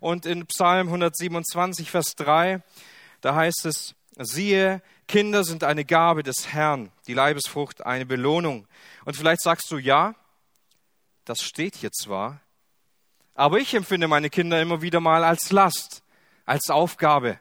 Und 0.00 0.26
in 0.26 0.46
Psalm 0.46 0.88
127, 0.88 1.90
Vers 1.90 2.16
3, 2.16 2.62
da 3.20 3.34
heißt 3.34 3.66
es, 3.66 3.94
siehe, 4.18 4.82
Kinder 5.06 5.44
sind 5.44 5.64
eine 5.64 5.84
Gabe 5.84 6.22
des 6.22 6.52
Herrn, 6.52 6.90
die 7.06 7.14
Leibesfrucht 7.14 7.86
eine 7.86 8.06
Belohnung. 8.06 8.66
Und 9.04 9.16
vielleicht 9.16 9.42
sagst 9.42 9.70
du, 9.70 9.78
ja, 9.78 10.14
das 11.24 11.42
steht 11.42 11.76
hier 11.76 11.92
zwar, 11.92 12.40
aber 13.34 13.58
ich 13.58 13.74
empfinde 13.74 14.08
meine 14.08 14.30
Kinder 14.30 14.60
immer 14.60 14.82
wieder 14.82 15.00
mal 15.00 15.22
als 15.24 15.50
Last, 15.52 16.02
als 16.44 16.70
Aufgabe, 16.70 17.38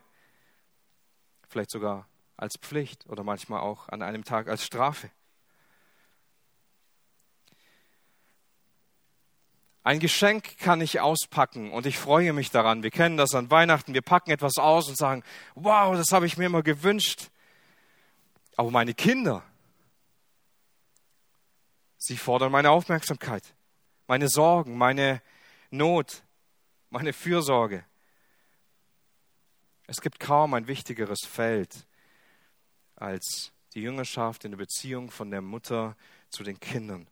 vielleicht 1.48 1.72
sogar 1.72 2.08
als 2.40 2.58
Pflicht 2.58 3.06
oder 3.08 3.24
manchmal 3.24 3.60
auch 3.60 3.90
an 3.90 4.02
einem 4.02 4.24
Tag 4.24 4.48
als 4.48 4.64
Strafe. 4.64 5.12
Ein 9.84 10.00
Geschenk 10.00 10.58
kann 10.58 10.82
ich 10.82 11.00
auspacken 11.00 11.72
und 11.72 11.86
ich 11.86 11.98
freue 11.98 12.34
mich 12.34 12.52
daran. 12.52 12.84
Wir 12.84 12.92
kennen 12.92 13.18
das 13.18 13.34
an 13.34 13.50
Weihnachten. 13.50 13.94
Wir 13.94 14.02
packen 14.02 14.32
etwas 14.32 14.58
aus 14.58 14.88
und 14.88 14.98
sagen, 14.98 15.24
wow, 15.56 15.96
das 15.96 16.12
habe 16.12 16.26
ich 16.26 16.38
mir 16.38 16.46
immer 16.46 16.64
gewünscht. 16.64 17.30
Aber 18.56 18.72
meine 18.72 18.94
Kinder, 18.94 19.44
sie 21.98 22.18
fordern 22.18 22.52
meine 22.52 22.72
Aufmerksamkeit, 22.72 23.56
meine 24.06 24.28
Sorgen, 24.28 24.78
meine 24.78 25.22
Not, 25.72 26.24
meine 26.90 27.14
Fürsorge. 27.14 27.84
Es 29.88 30.02
gibt 30.02 30.20
kaum 30.20 30.54
ein 30.54 30.68
wichtigeres 30.68 31.22
Feld 31.26 31.88
als 33.00 33.52
die 33.74 33.82
Jüngerschaft 33.82 34.46
in 34.46 34.52
der 34.52 34.58
Beziehung 34.58 35.12
von 35.12 35.32
der 35.32 35.42
Mutter 35.42 35.96
zu 36.30 36.44
den 36.44 36.60
Kindern. 36.60 37.08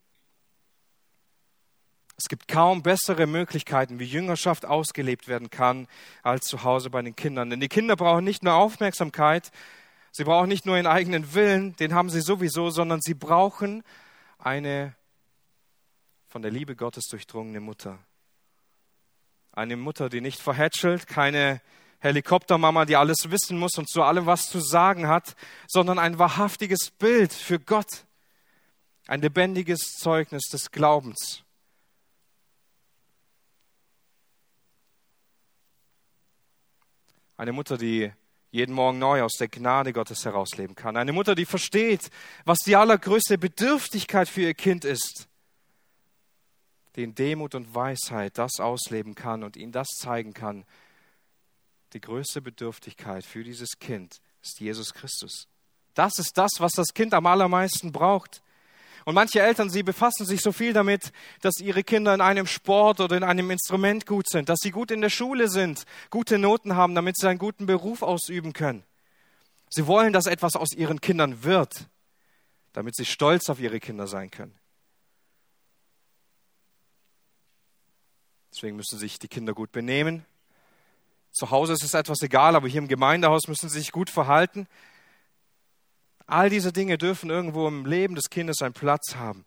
Es 2.16 2.28
gibt 2.28 2.48
kaum 2.48 2.82
bessere 2.82 3.26
Möglichkeiten, 3.26 4.00
wie 4.00 4.04
Jüngerschaft 4.04 4.66
ausgelebt 4.66 5.28
werden 5.28 5.50
kann, 5.50 5.86
als 6.22 6.46
zu 6.46 6.64
Hause 6.64 6.90
bei 6.90 7.00
den 7.00 7.14
Kindern. 7.14 7.50
Denn 7.50 7.60
die 7.60 7.68
Kinder 7.68 7.94
brauchen 7.94 8.24
nicht 8.24 8.42
nur 8.42 8.54
Aufmerksamkeit, 8.54 9.52
sie 10.10 10.24
brauchen 10.24 10.48
nicht 10.48 10.66
nur 10.66 10.74
ihren 10.74 10.88
eigenen 10.88 11.32
Willen, 11.34 11.76
den 11.76 11.94
haben 11.94 12.10
sie 12.10 12.20
sowieso, 12.20 12.70
sondern 12.70 13.00
sie 13.00 13.14
brauchen 13.14 13.84
eine 14.38 14.96
von 16.26 16.42
der 16.42 16.50
Liebe 16.50 16.74
Gottes 16.74 17.06
durchdrungene 17.06 17.60
Mutter. 17.60 17.98
Eine 19.52 19.76
Mutter, 19.76 20.08
die 20.08 20.20
nicht 20.20 20.40
verhätschelt, 20.40 21.06
keine 21.06 21.60
Helikoptermama, 22.00 22.84
die 22.84 22.96
alles 22.96 23.30
wissen 23.30 23.58
muss 23.58 23.76
und 23.76 23.88
zu 23.88 24.02
allem 24.02 24.26
was 24.26 24.48
zu 24.48 24.60
sagen 24.60 25.08
hat, 25.08 25.34
sondern 25.66 25.98
ein 25.98 26.18
wahrhaftiges 26.18 26.90
Bild 26.90 27.32
für 27.32 27.58
Gott, 27.58 28.06
ein 29.06 29.20
lebendiges 29.20 29.96
Zeugnis 29.98 30.44
des 30.44 30.70
Glaubens. 30.70 31.42
Eine 37.36 37.52
Mutter, 37.52 37.78
die 37.78 38.12
jeden 38.50 38.74
Morgen 38.74 38.98
neu 38.98 39.22
aus 39.22 39.34
der 39.38 39.48
Gnade 39.48 39.92
Gottes 39.92 40.24
herausleben 40.24 40.74
kann. 40.74 40.96
Eine 40.96 41.12
Mutter, 41.12 41.34
die 41.34 41.44
versteht, 41.44 42.10
was 42.44 42.58
die 42.58 42.76
allergrößte 42.76 43.38
Bedürftigkeit 43.38 44.28
für 44.28 44.42
ihr 44.42 44.54
Kind 44.54 44.84
ist. 44.84 45.28
Die 46.96 47.02
in 47.02 47.14
Demut 47.14 47.54
und 47.54 47.74
Weisheit 47.74 48.38
das 48.38 48.58
ausleben 48.58 49.14
kann 49.14 49.44
und 49.44 49.56
ihnen 49.56 49.72
das 49.72 49.86
zeigen 49.98 50.34
kann, 50.34 50.64
die 51.92 52.00
größte 52.00 52.42
Bedürftigkeit 52.42 53.24
für 53.24 53.44
dieses 53.44 53.78
Kind 53.78 54.20
ist 54.42 54.60
Jesus 54.60 54.92
Christus. 54.94 55.48
Das 55.94 56.18
ist 56.18 56.38
das, 56.38 56.52
was 56.58 56.72
das 56.72 56.94
Kind 56.94 57.14
am 57.14 57.26
allermeisten 57.26 57.92
braucht. 57.92 58.42
Und 59.04 59.14
manche 59.14 59.40
Eltern, 59.40 59.70
sie 59.70 59.82
befassen 59.82 60.26
sich 60.26 60.42
so 60.42 60.52
viel 60.52 60.72
damit, 60.72 61.12
dass 61.40 61.60
ihre 61.60 61.82
Kinder 61.82 62.12
in 62.12 62.20
einem 62.20 62.46
Sport 62.46 63.00
oder 63.00 63.16
in 63.16 63.24
einem 63.24 63.50
Instrument 63.50 64.04
gut 64.06 64.28
sind, 64.28 64.48
dass 64.48 64.58
sie 64.60 64.70
gut 64.70 64.90
in 64.90 65.00
der 65.00 65.08
Schule 65.08 65.48
sind, 65.48 65.84
gute 66.10 66.38
Noten 66.38 66.76
haben, 66.76 66.94
damit 66.94 67.16
sie 67.16 67.28
einen 67.28 67.38
guten 67.38 67.66
Beruf 67.66 68.02
ausüben 68.02 68.52
können. 68.52 68.84
Sie 69.70 69.86
wollen, 69.86 70.12
dass 70.12 70.26
etwas 70.26 70.56
aus 70.56 70.72
ihren 70.72 71.00
Kindern 71.00 71.42
wird, 71.42 71.88
damit 72.74 72.96
sie 72.96 73.06
stolz 73.06 73.48
auf 73.48 73.60
ihre 73.60 73.80
Kinder 73.80 74.06
sein 74.06 74.30
können. 74.30 74.54
Deswegen 78.52 78.76
müssen 78.76 78.98
sich 78.98 79.18
die 79.18 79.28
Kinder 79.28 79.54
gut 79.54 79.72
benehmen, 79.72 80.24
zu 81.30 81.50
Hause 81.50 81.72
ist 81.74 81.84
es 81.84 81.94
etwas 81.94 82.22
egal, 82.22 82.56
aber 82.56 82.68
hier 82.68 82.80
im 82.80 82.88
Gemeindehaus 82.88 83.48
müssen 83.48 83.68
sie 83.68 83.78
sich 83.78 83.92
gut 83.92 84.10
verhalten. 84.10 84.66
All 86.26 86.50
diese 86.50 86.72
Dinge 86.72 86.98
dürfen 86.98 87.30
irgendwo 87.30 87.68
im 87.68 87.86
Leben 87.86 88.14
des 88.14 88.30
Kindes 88.30 88.60
einen 88.62 88.74
Platz 88.74 89.16
haben. 89.16 89.44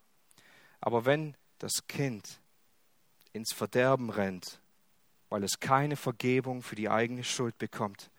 Aber 0.79 1.05
wenn 1.05 1.35
das 1.59 1.87
Kind 1.87 2.39
ins 3.33 3.53
Verderben 3.53 4.09
rennt, 4.09 4.59
weil 5.29 5.43
es 5.43 5.59
keine 5.59 5.95
Vergebung 5.95 6.63
für 6.63 6.75
die 6.75 6.89
eigene 6.89 7.23
Schuld 7.23 7.57
bekommt, 7.57 8.09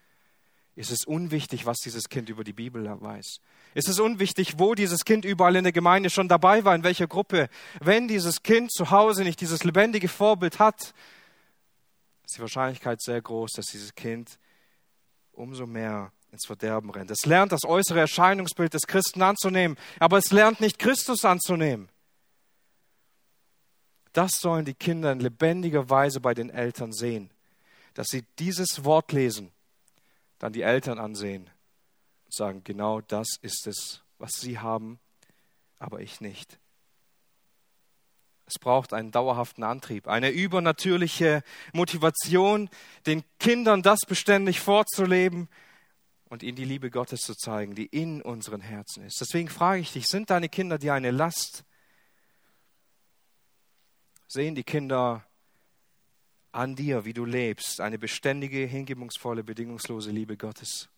ist 0.75 0.91
es 0.91 1.05
unwichtig, 1.05 1.67
was 1.67 1.79
dieses 1.79 2.09
Kind 2.09 2.31
über 2.31 2.45
die 2.45 2.55
Bibel 2.55 2.85
weiß. 2.85 3.41
Ist 3.75 3.89
es 3.89 4.01
unwichtig, 4.01 4.59
wo 4.59 4.75
dieses 4.75 5.05
Kind 5.05 5.25
überall 5.25 5.57
in 5.57 5.65
der 5.65 5.73
Gemeinde 5.73 6.09
schon 6.09 6.29
dabei 6.29 6.65
war, 6.65 6.75
in 6.75 6.83
welcher 6.83 7.07
Gruppe. 7.07 7.49
Wenn 7.81 8.09
dieses 8.09 8.43
Kind 8.43 8.73
zu 8.73 8.91
Hause 8.91 9.25
nicht 9.25 9.41
dieses 9.41 9.65
lebendige 9.65 10.09
Vorbild 10.09 10.59
hat, 10.59 10.95
ist 12.33 12.39
die 12.39 12.43
Wahrscheinlichkeit 12.43 13.03
sehr 13.03 13.21
groß, 13.21 13.53
dass 13.53 13.67
dieses 13.67 13.95
Kind 13.95 14.39
umso 15.33 15.67
mehr 15.67 16.13
ins 16.31 16.47
Verderben 16.47 16.89
rennt. 16.89 17.11
Es 17.11 17.27
lernt 17.27 17.53
das 17.53 17.65
äußere 17.65 18.01
Erscheinungsbild 18.01 18.73
des 18.73 18.87
Christen 18.87 19.21
anzunehmen, 19.21 19.77
aber 19.99 20.17
es 20.17 20.33
lernt 20.33 20.61
nicht 20.61 20.79
Christus 20.79 21.27
anzunehmen. 21.27 21.91
Das 24.15 24.33
sollen 24.41 24.65
die 24.65 24.75
Kinder 24.75 25.13
in 25.13 25.21
lebendiger 25.21 25.91
Weise 25.91 26.21
bei 26.21 26.33
den 26.33 26.49
Eltern 26.49 26.93
sehen, 26.93 27.31
dass 27.93 28.07
sie 28.09 28.25
dieses 28.39 28.83
Wort 28.85 29.13
lesen, 29.13 29.53
dann 30.39 30.55
die 30.55 30.63
Eltern 30.63 30.99
ansehen 30.99 31.51
und 32.25 32.35
sagen, 32.35 32.65
genau 32.65 33.03
das 33.03 33.29
ist 33.43 33.67
es, 33.67 34.03
was 34.17 34.33
sie 34.39 34.59
haben, 34.59 34.99
aber 35.79 36.01
ich 36.01 36.23
nicht. 36.23 36.59
Es 38.55 38.59
braucht 38.59 38.93
einen 38.93 39.11
dauerhaften 39.13 39.65
Antrieb, 39.65 40.09
eine 40.09 40.29
übernatürliche 40.29 41.43
Motivation, 41.73 42.69
den 43.07 43.25
Kindern 43.39 43.81
das 43.81 44.01
beständig 44.01 44.61
vorzuleben 44.61 45.49
und 46.29 46.43
ihnen 46.43 46.57
die 46.57 46.67
Liebe 46.67 46.91
Gottes 46.91 47.23
zu 47.23 47.35
zeigen, 47.35 47.75
die 47.75 47.87
in 47.87 48.21
unseren 48.21 48.61
Herzen 48.61 49.05
ist. 49.05 49.19
Deswegen 49.23 49.49
frage 49.49 49.81
ich 49.81 49.93
dich, 49.93 50.07
sind 50.07 50.29
deine 50.29 50.51
Kinder 50.51 50.77
dir 50.77 50.93
eine 50.93 51.13
Last? 51.13 51.65
Sehen 54.29 54.55
die 54.55 54.65
Kinder 54.65 55.25
an 56.51 56.77
dir, 56.77 57.07
wie 57.07 57.15
du 57.15 57.25
lebst, 57.25 57.81
eine 57.81 57.99
beständige, 57.99 58.67
hingebungsvolle, 58.67 59.45
bedingungslose 59.45 60.11
Liebe 60.11 60.37
Gottes? 60.37 60.91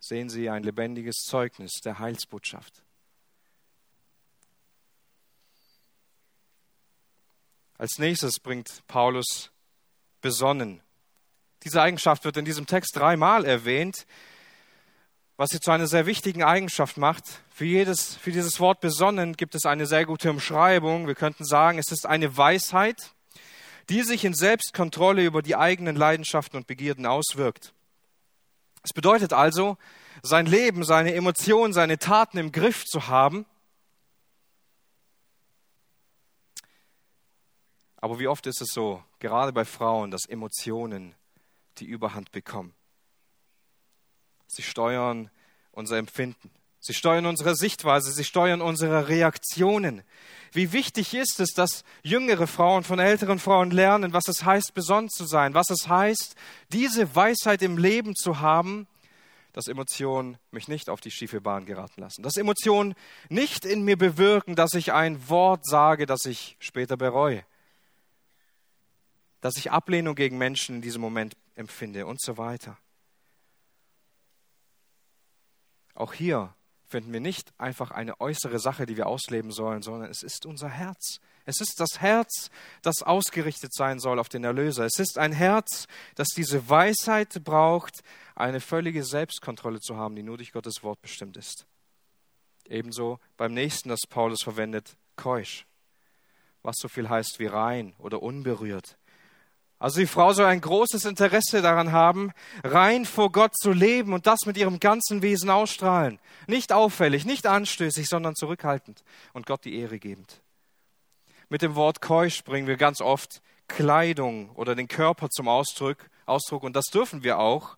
Sehen 0.00 0.28
sie 0.28 0.50
ein 0.50 0.64
lebendiges 0.64 1.22
Zeugnis 1.24 1.74
der 1.84 2.00
Heilsbotschaft? 2.00 2.82
Als 7.76 7.98
nächstes 7.98 8.38
bringt 8.38 8.86
Paulus 8.86 9.50
besonnen. 10.20 10.80
Diese 11.64 11.82
Eigenschaft 11.82 12.24
wird 12.24 12.36
in 12.36 12.44
diesem 12.44 12.66
Text 12.66 12.94
dreimal 12.94 13.44
erwähnt, 13.44 14.06
was 15.36 15.50
sie 15.50 15.58
zu 15.58 15.72
einer 15.72 15.88
sehr 15.88 16.06
wichtigen 16.06 16.44
Eigenschaft 16.44 16.98
macht. 16.98 17.24
Für, 17.50 17.64
jedes, 17.64 18.14
für 18.16 18.30
dieses 18.30 18.60
Wort 18.60 18.80
besonnen 18.80 19.34
gibt 19.34 19.56
es 19.56 19.64
eine 19.64 19.86
sehr 19.86 20.06
gute 20.06 20.30
Umschreibung. 20.30 21.08
Wir 21.08 21.16
könnten 21.16 21.44
sagen, 21.44 21.78
es 21.78 21.90
ist 21.90 22.06
eine 22.06 22.36
Weisheit, 22.36 23.12
die 23.88 24.02
sich 24.02 24.24
in 24.24 24.34
Selbstkontrolle 24.34 25.24
über 25.24 25.42
die 25.42 25.56
eigenen 25.56 25.96
Leidenschaften 25.96 26.56
und 26.56 26.68
Begierden 26.68 27.06
auswirkt. 27.06 27.74
Es 28.84 28.92
bedeutet 28.92 29.32
also, 29.32 29.78
sein 30.22 30.46
Leben, 30.46 30.84
seine 30.84 31.14
Emotionen, 31.14 31.72
seine 31.72 31.98
Taten 31.98 32.38
im 32.38 32.52
Griff 32.52 32.84
zu 32.84 33.08
haben 33.08 33.46
Aber 38.04 38.18
wie 38.18 38.28
oft 38.28 38.46
ist 38.46 38.60
es 38.60 38.68
so, 38.74 39.02
gerade 39.18 39.50
bei 39.50 39.64
Frauen, 39.64 40.10
dass 40.10 40.26
Emotionen 40.26 41.14
die 41.78 41.86
Überhand 41.86 42.32
bekommen? 42.32 42.74
Sie 44.46 44.60
steuern 44.60 45.30
unser 45.72 45.96
Empfinden. 45.96 46.50
Sie 46.80 46.92
steuern 46.92 47.24
unsere 47.24 47.56
Sichtweise, 47.56 48.12
sie 48.12 48.24
steuern 48.24 48.60
unsere 48.60 49.08
Reaktionen. 49.08 50.02
Wie 50.52 50.74
wichtig 50.74 51.14
ist 51.14 51.40
es, 51.40 51.54
dass 51.54 51.82
jüngere 52.02 52.46
Frauen 52.46 52.84
von 52.84 52.98
älteren 52.98 53.38
Frauen 53.38 53.70
lernen, 53.70 54.12
was 54.12 54.28
es 54.28 54.44
heißt, 54.44 54.74
besonnen 54.74 55.08
zu 55.08 55.24
sein, 55.24 55.54
was 55.54 55.70
es 55.70 55.88
heißt, 55.88 56.34
diese 56.74 57.16
Weisheit 57.16 57.62
im 57.62 57.78
Leben 57.78 58.14
zu 58.14 58.38
haben, 58.38 58.86
dass 59.54 59.66
Emotionen 59.66 60.36
mich 60.50 60.68
nicht 60.68 60.90
auf 60.90 61.00
die 61.00 61.10
schiefe 61.10 61.40
Bahn 61.40 61.64
geraten 61.64 62.02
lassen, 62.02 62.22
dass 62.22 62.36
Emotionen 62.36 62.96
nicht 63.30 63.64
in 63.64 63.82
mir 63.82 63.96
bewirken, 63.96 64.56
dass 64.56 64.74
ich 64.74 64.92
ein 64.92 65.30
Wort 65.30 65.64
sage, 65.64 66.04
das 66.04 66.26
ich 66.26 66.58
später 66.58 66.98
bereue, 66.98 67.46
dass 69.44 69.58
ich 69.58 69.70
Ablehnung 69.70 70.14
gegen 70.14 70.38
Menschen 70.38 70.76
in 70.76 70.80
diesem 70.80 71.02
Moment 71.02 71.36
empfinde 71.54 72.06
und 72.06 72.18
so 72.18 72.38
weiter. 72.38 72.78
Auch 75.92 76.14
hier 76.14 76.54
finden 76.86 77.12
wir 77.12 77.20
nicht 77.20 77.52
einfach 77.58 77.90
eine 77.90 78.18
äußere 78.22 78.58
Sache, 78.58 78.86
die 78.86 78.96
wir 78.96 79.06
ausleben 79.06 79.52
sollen, 79.52 79.82
sondern 79.82 80.10
es 80.10 80.22
ist 80.22 80.46
unser 80.46 80.70
Herz. 80.70 81.20
Es 81.44 81.60
ist 81.60 81.78
das 81.78 82.00
Herz, 82.00 82.50
das 82.80 83.02
ausgerichtet 83.02 83.74
sein 83.74 83.98
soll 83.98 84.18
auf 84.18 84.30
den 84.30 84.44
Erlöser. 84.44 84.86
Es 84.86 84.98
ist 84.98 85.18
ein 85.18 85.32
Herz, 85.32 85.88
das 86.14 86.28
diese 86.28 86.70
Weisheit 86.70 87.44
braucht, 87.44 88.00
eine 88.34 88.60
völlige 88.60 89.04
Selbstkontrolle 89.04 89.80
zu 89.80 89.98
haben, 89.98 90.16
die 90.16 90.22
nur 90.22 90.38
durch 90.38 90.52
Gottes 90.52 90.82
Wort 90.82 91.02
bestimmt 91.02 91.36
ist. 91.36 91.66
Ebenso 92.66 93.20
beim 93.36 93.52
nächsten, 93.52 93.90
das 93.90 94.06
Paulus 94.08 94.42
verwendet, 94.42 94.96
keusch, 95.16 95.66
was 96.62 96.76
so 96.78 96.88
viel 96.88 97.10
heißt 97.10 97.38
wie 97.40 97.46
rein 97.46 97.94
oder 97.98 98.22
unberührt. 98.22 98.96
Also 99.78 100.00
die 100.00 100.06
Frau 100.06 100.32
soll 100.32 100.46
ein 100.46 100.60
großes 100.60 101.04
Interesse 101.04 101.60
daran 101.60 101.92
haben, 101.92 102.32
rein 102.62 103.04
vor 103.04 103.32
Gott 103.32 103.56
zu 103.56 103.72
leben 103.72 104.12
und 104.12 104.26
das 104.26 104.40
mit 104.46 104.56
ihrem 104.56 104.80
ganzen 104.80 105.20
Wesen 105.20 105.50
ausstrahlen. 105.50 106.18
Nicht 106.46 106.72
auffällig, 106.72 107.24
nicht 107.24 107.46
anstößig, 107.46 108.08
sondern 108.08 108.34
zurückhaltend 108.34 109.04
und 109.32 109.46
Gott 109.46 109.64
die 109.64 109.78
Ehre 109.78 109.98
gebend. 109.98 110.40
Mit 111.48 111.62
dem 111.62 111.74
Wort 111.74 112.00
keusch 112.00 112.42
bringen 112.44 112.66
wir 112.66 112.76
ganz 112.76 113.00
oft 113.00 113.42
Kleidung 113.68 114.50
oder 114.50 114.74
den 114.74 114.88
Körper 114.88 115.28
zum 115.28 115.48
Ausdruck, 115.48 116.08
Ausdruck 116.26 116.62
und 116.62 116.74
das 116.74 116.86
dürfen 116.86 117.22
wir 117.22 117.38
auch. 117.38 117.76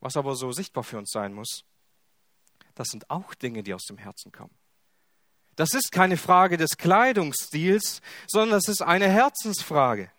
Was 0.00 0.16
aber 0.16 0.34
so 0.34 0.50
sichtbar 0.52 0.82
für 0.82 0.96
uns 0.96 1.10
sein 1.10 1.34
muss, 1.34 1.64
das 2.74 2.88
sind 2.88 3.10
auch 3.10 3.34
Dinge, 3.34 3.62
die 3.62 3.74
aus 3.74 3.84
dem 3.84 3.98
Herzen 3.98 4.32
kommen. 4.32 4.54
Das 5.56 5.74
ist 5.74 5.92
keine 5.92 6.16
Frage 6.16 6.56
des 6.56 6.78
Kleidungsstils, 6.78 8.00
sondern 8.26 8.58
das 8.58 8.68
ist 8.68 8.80
eine 8.80 9.08
Herzensfrage. 9.08 10.10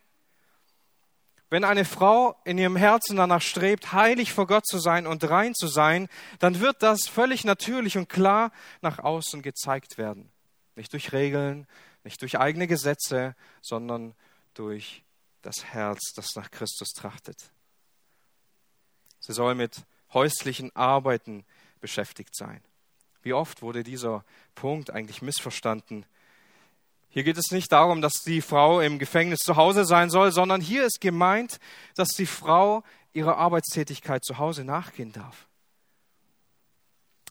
Wenn 1.51 1.65
eine 1.65 1.83
Frau 1.83 2.39
in 2.45 2.57
ihrem 2.57 2.77
Herzen 2.77 3.17
danach 3.17 3.41
strebt, 3.41 3.91
heilig 3.91 4.31
vor 4.31 4.47
Gott 4.47 4.65
zu 4.65 4.79
sein 4.79 5.05
und 5.05 5.29
rein 5.29 5.53
zu 5.53 5.67
sein, 5.67 6.07
dann 6.39 6.61
wird 6.61 6.81
das 6.81 7.09
völlig 7.09 7.43
natürlich 7.43 7.97
und 7.97 8.07
klar 8.07 8.53
nach 8.81 8.99
außen 8.99 9.41
gezeigt 9.41 9.97
werden. 9.97 10.31
Nicht 10.77 10.93
durch 10.93 11.11
Regeln, 11.11 11.67
nicht 12.05 12.21
durch 12.21 12.39
eigene 12.39 12.67
Gesetze, 12.67 13.35
sondern 13.61 14.15
durch 14.53 15.03
das 15.41 15.65
Herz, 15.65 16.13
das 16.15 16.35
nach 16.35 16.51
Christus 16.51 16.93
trachtet. 16.93 17.51
Sie 19.19 19.33
soll 19.33 19.53
mit 19.53 19.83
häuslichen 20.13 20.73
Arbeiten 20.73 21.43
beschäftigt 21.81 22.33
sein. 22.33 22.63
Wie 23.23 23.33
oft 23.33 23.61
wurde 23.61 23.83
dieser 23.83 24.23
Punkt 24.55 24.89
eigentlich 24.89 25.21
missverstanden? 25.21 26.05
Hier 27.13 27.23
geht 27.23 27.37
es 27.37 27.51
nicht 27.51 27.71
darum, 27.73 28.01
dass 28.01 28.23
die 28.25 28.41
Frau 28.41 28.79
im 28.79 28.97
Gefängnis 28.97 29.39
zu 29.39 29.57
Hause 29.57 29.83
sein 29.83 30.09
soll, 30.09 30.31
sondern 30.31 30.61
hier 30.61 30.85
ist 30.85 31.01
gemeint, 31.01 31.59
dass 31.95 32.09
die 32.09 32.25
Frau 32.25 32.83
ihrer 33.11 33.37
Arbeitstätigkeit 33.37 34.23
zu 34.23 34.37
Hause 34.37 34.63
nachgehen 34.63 35.11
darf. 35.11 35.49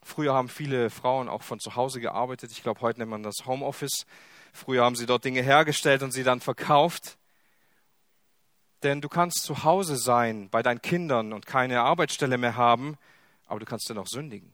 Früher 0.03 0.35
haben 0.35 0.51
viele 0.51 0.90
Frauen 0.90 1.31
auch 1.31 1.43
von 1.43 1.61
zu 1.61 1.77
Hause 1.77 1.99
gearbeitet. 2.01 2.53
Ich 2.53 2.62
glaube, 2.62 2.83
heute 2.83 3.01
nennt 3.01 3.11
man 3.11 3.23
das 3.23 3.47
Homeoffice. 3.47 4.05
Früher 4.53 4.85
haben 4.85 4.97
sie 4.97 5.07
dort 5.07 5.25
Dinge 5.25 5.40
hergestellt 5.40 6.03
und 6.03 6.12
sie 6.12 6.25
dann 6.25 6.40
verkauft. 6.40 7.16
Denn 8.83 9.01
du 9.01 9.09
kannst 9.09 9.45
zu 9.45 9.64
Hause 9.64 9.97
sein 9.97 10.51
bei 10.51 10.62
deinen 10.62 10.83
Kindern 10.83 11.33
und 11.33 11.47
keine 11.47 11.81
Arbeitsstelle 11.81 12.37
mehr 12.37 12.57
haben, 12.57 12.99
aber 13.47 13.61
du 13.61 13.66
kannst 13.66 13.88
dennoch 13.88 14.09
sündigen. 14.09 14.53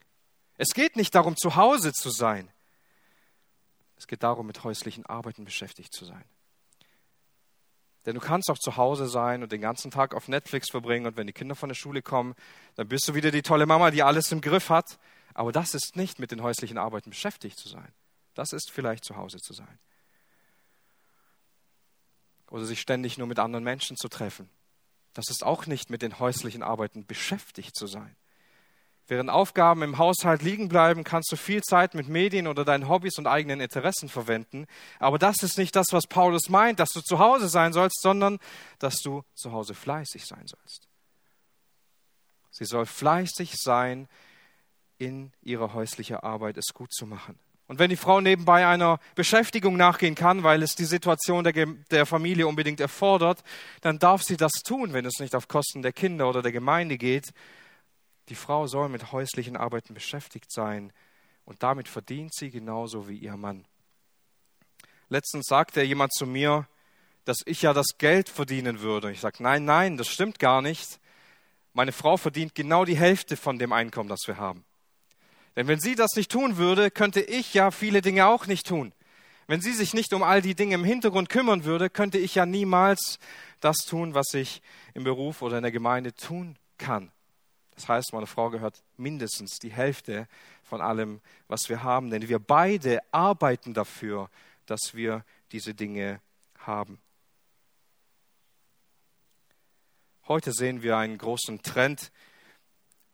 Es 0.56 0.68
geht 0.68 0.94
nicht 0.94 1.16
darum, 1.16 1.36
zu 1.36 1.56
Hause 1.56 1.92
zu 1.92 2.10
sein. 2.10 2.48
Es 3.96 4.06
geht 4.06 4.22
darum, 4.22 4.46
mit 4.46 4.64
häuslichen 4.64 5.06
Arbeiten 5.06 5.44
beschäftigt 5.44 5.92
zu 5.92 6.04
sein. 6.04 6.24
Denn 8.06 8.14
du 8.14 8.20
kannst 8.20 8.48
auch 8.50 8.58
zu 8.58 8.76
Hause 8.76 9.08
sein 9.08 9.42
und 9.42 9.50
den 9.50 9.60
ganzen 9.60 9.90
Tag 9.90 10.14
auf 10.14 10.28
Netflix 10.28 10.70
verbringen 10.70 11.06
und 11.06 11.16
wenn 11.16 11.26
die 11.26 11.32
Kinder 11.32 11.56
von 11.56 11.68
der 11.68 11.74
Schule 11.74 12.02
kommen, 12.02 12.34
dann 12.76 12.86
bist 12.86 13.08
du 13.08 13.14
wieder 13.14 13.32
die 13.32 13.42
tolle 13.42 13.66
Mama, 13.66 13.90
die 13.90 14.04
alles 14.04 14.30
im 14.30 14.40
Griff 14.40 14.70
hat. 14.70 14.98
Aber 15.34 15.50
das 15.50 15.74
ist 15.74 15.96
nicht 15.96 16.20
mit 16.20 16.30
den 16.30 16.42
häuslichen 16.42 16.78
Arbeiten 16.78 17.10
beschäftigt 17.10 17.58
zu 17.58 17.68
sein. 17.68 17.92
Das 18.34 18.52
ist 18.52 18.70
vielleicht 18.70 19.04
zu 19.04 19.16
Hause 19.16 19.38
zu 19.38 19.52
sein. 19.52 19.78
Oder 22.48 22.64
sich 22.64 22.80
ständig 22.80 23.18
nur 23.18 23.26
mit 23.26 23.40
anderen 23.40 23.64
Menschen 23.64 23.96
zu 23.96 24.08
treffen. 24.08 24.48
Das 25.14 25.28
ist 25.28 25.44
auch 25.44 25.66
nicht 25.66 25.90
mit 25.90 26.02
den 26.02 26.20
häuslichen 26.20 26.62
Arbeiten 26.62 27.06
beschäftigt 27.06 27.74
zu 27.74 27.88
sein. 27.88 28.14
Während 29.08 29.30
Aufgaben 29.30 29.82
im 29.82 29.98
Haushalt 29.98 30.42
liegen 30.42 30.68
bleiben, 30.68 31.04
kannst 31.04 31.30
du 31.30 31.36
viel 31.36 31.62
Zeit 31.62 31.94
mit 31.94 32.08
Medien 32.08 32.48
oder 32.48 32.64
deinen 32.64 32.88
Hobbys 32.88 33.18
und 33.18 33.28
eigenen 33.28 33.60
Interessen 33.60 34.08
verwenden. 34.08 34.66
Aber 34.98 35.18
das 35.18 35.42
ist 35.42 35.58
nicht 35.58 35.76
das, 35.76 35.86
was 35.92 36.08
Paulus 36.08 36.48
meint, 36.48 36.80
dass 36.80 36.90
du 36.90 37.00
zu 37.00 37.20
Hause 37.20 37.48
sein 37.48 37.72
sollst, 37.72 38.00
sondern 38.02 38.38
dass 38.80 38.96
du 38.96 39.22
zu 39.34 39.52
Hause 39.52 39.74
fleißig 39.74 40.26
sein 40.26 40.46
sollst. 40.46 40.88
Sie 42.50 42.64
soll 42.64 42.86
fleißig 42.86 43.54
sein, 43.56 44.08
in 44.98 45.32
ihrer 45.42 45.74
häuslichen 45.74 46.16
Arbeit 46.16 46.56
es 46.56 46.72
gut 46.72 46.92
zu 46.92 47.06
machen. 47.06 47.38
Und 47.68 47.78
wenn 47.78 47.90
die 47.90 47.96
Frau 47.96 48.20
nebenbei 48.20 48.66
einer 48.66 49.00
Beschäftigung 49.14 49.76
nachgehen 49.76 50.14
kann, 50.14 50.44
weil 50.44 50.62
es 50.62 50.74
die 50.74 50.84
Situation 50.84 51.42
der, 51.42 51.66
der, 51.90 52.06
Familie 52.06 52.46
unbedingt 52.46 52.80
erfordert, 52.80 53.42
dann 53.80 53.98
darf 53.98 54.22
sie 54.22 54.36
das 54.36 54.52
tun, 54.64 54.92
wenn 54.92 55.04
es 55.04 55.18
nicht 55.18 55.34
auf 55.34 55.48
Kosten 55.48 55.82
der 55.82 55.92
Kinder 55.92 56.28
oder 56.28 56.42
der 56.42 56.52
Gemeinde 56.52 56.96
geht. 56.96 57.32
Die 58.28 58.34
Frau 58.34 58.66
soll 58.66 58.88
mit 58.88 59.12
häuslichen 59.12 59.56
Arbeiten 59.56 59.94
beschäftigt 59.94 60.52
sein 60.52 60.92
und 61.44 61.62
damit 61.62 61.88
verdient 61.88 62.34
sie 62.34 62.50
genauso 62.50 63.08
wie 63.08 63.16
ihr 63.16 63.36
Mann. 63.36 63.66
Letztens 65.08 65.46
sagte 65.46 65.82
jemand 65.82 66.12
zu 66.12 66.26
mir, 66.26 66.66
dass 67.24 67.38
ich 67.44 67.62
ja 67.62 67.72
das 67.72 67.98
Geld 67.98 68.28
verdienen 68.28 68.80
würde. 68.80 69.12
Ich 69.12 69.20
sage, 69.20 69.42
nein, 69.42 69.64
nein, 69.64 69.96
das 69.96 70.08
stimmt 70.08 70.38
gar 70.38 70.62
nicht. 70.62 71.00
Meine 71.72 71.92
Frau 71.92 72.16
verdient 72.16 72.54
genau 72.54 72.84
die 72.84 72.96
Hälfte 72.96 73.36
von 73.36 73.58
dem 73.58 73.72
Einkommen, 73.72 74.08
das 74.08 74.22
wir 74.26 74.38
haben. 74.38 74.64
Denn 75.54 75.68
wenn 75.68 75.80
sie 75.80 75.94
das 75.94 76.14
nicht 76.16 76.30
tun 76.30 76.56
würde, 76.56 76.90
könnte 76.90 77.20
ich 77.20 77.54
ja 77.54 77.70
viele 77.70 78.02
Dinge 78.02 78.26
auch 78.26 78.46
nicht 78.46 78.66
tun. 78.66 78.92
Wenn 79.46 79.60
sie 79.60 79.72
sich 79.72 79.94
nicht 79.94 80.12
um 80.12 80.22
all 80.22 80.42
die 80.42 80.54
Dinge 80.54 80.74
im 80.74 80.84
Hintergrund 80.84 81.28
kümmern 81.28 81.64
würde, 81.64 81.88
könnte 81.88 82.18
ich 82.18 82.34
ja 82.34 82.46
niemals 82.46 83.18
das 83.60 83.76
tun, 83.78 84.14
was 84.14 84.34
ich 84.34 84.60
im 84.94 85.04
Beruf 85.04 85.42
oder 85.42 85.58
in 85.58 85.62
der 85.62 85.72
Gemeinde 85.72 86.14
tun 86.14 86.56
kann. 86.78 87.12
Das 87.76 87.88
heißt, 87.88 88.12
meine 88.12 88.26
Frau 88.26 88.50
gehört 88.50 88.82
mindestens 88.96 89.58
die 89.58 89.70
Hälfte 89.70 90.26
von 90.62 90.80
allem, 90.80 91.20
was 91.46 91.68
wir 91.68 91.82
haben, 91.82 92.10
denn 92.10 92.28
wir 92.28 92.38
beide 92.38 93.00
arbeiten 93.12 93.74
dafür, 93.74 94.30
dass 94.64 94.94
wir 94.94 95.24
diese 95.52 95.74
Dinge 95.74 96.20
haben. 96.58 96.98
Heute 100.26 100.52
sehen 100.52 100.82
wir 100.82 100.96
einen 100.96 101.18
großen 101.18 101.62
Trend, 101.62 102.10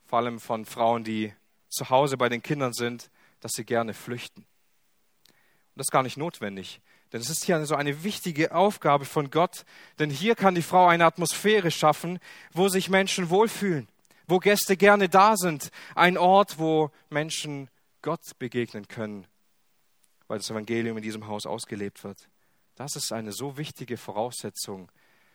vor 0.07 0.21
allem 0.21 0.41
von 0.41 0.65
Frauen, 0.65 1.05
die 1.05 1.35
zu 1.69 1.91
Hause 1.91 2.17
bei 2.17 2.29
den 2.29 2.43
Kindern 2.43 2.73
sind, 2.73 3.11
dass 3.41 3.53
sie 3.53 3.65
gerne 3.65 3.95
flüchten. 3.95 4.43
Und 4.43 5.79
das 5.79 5.87
ist 5.89 5.93
gar 5.93 6.03
nicht 6.03 6.17
notwendig, 6.17 6.81
denn 7.13 7.21
es 7.21 7.29
ist 7.29 7.45
hier 7.45 7.65
so 7.67 7.75
eine 7.75 8.05
wichtige 8.05 8.55
Aufgabe 8.55 9.05
von 9.05 9.31
Gott, 9.31 9.65
denn 9.99 10.09
hier 10.09 10.35
kann 10.35 10.55
die 10.55 10.63
Frau 10.63 10.87
eine 10.87 11.05
Atmosphäre 11.05 11.71
schaffen, 11.71 12.19
wo 12.53 12.69
sich 12.69 12.89
Menschen 12.89 13.29
wohlfühlen, 13.29 13.89
wo 14.33 14.39
Gäste 14.39 14.79
gerne 14.79 15.11
da 15.11 15.37
sind, 15.37 15.71
ein 15.95 16.17
Ort, 16.17 16.59
wo 16.59 16.91
Menschen 17.11 17.69
Gott 18.01 18.39
begegnen 18.39 18.89
können, 18.89 19.27
weil 20.27 20.39
das 20.39 20.49
Evangelium 20.49 20.97
in 20.97 21.03
diesem 21.03 21.27
Haus 21.27 21.45
ausgelebt 21.45 22.03
wird. 22.03 22.31
Das 22.75 22.97
ist 22.97 23.13
eine 23.13 23.33
so 23.33 23.59
wichtige 23.59 23.99
Voraussetzung, 23.99 24.91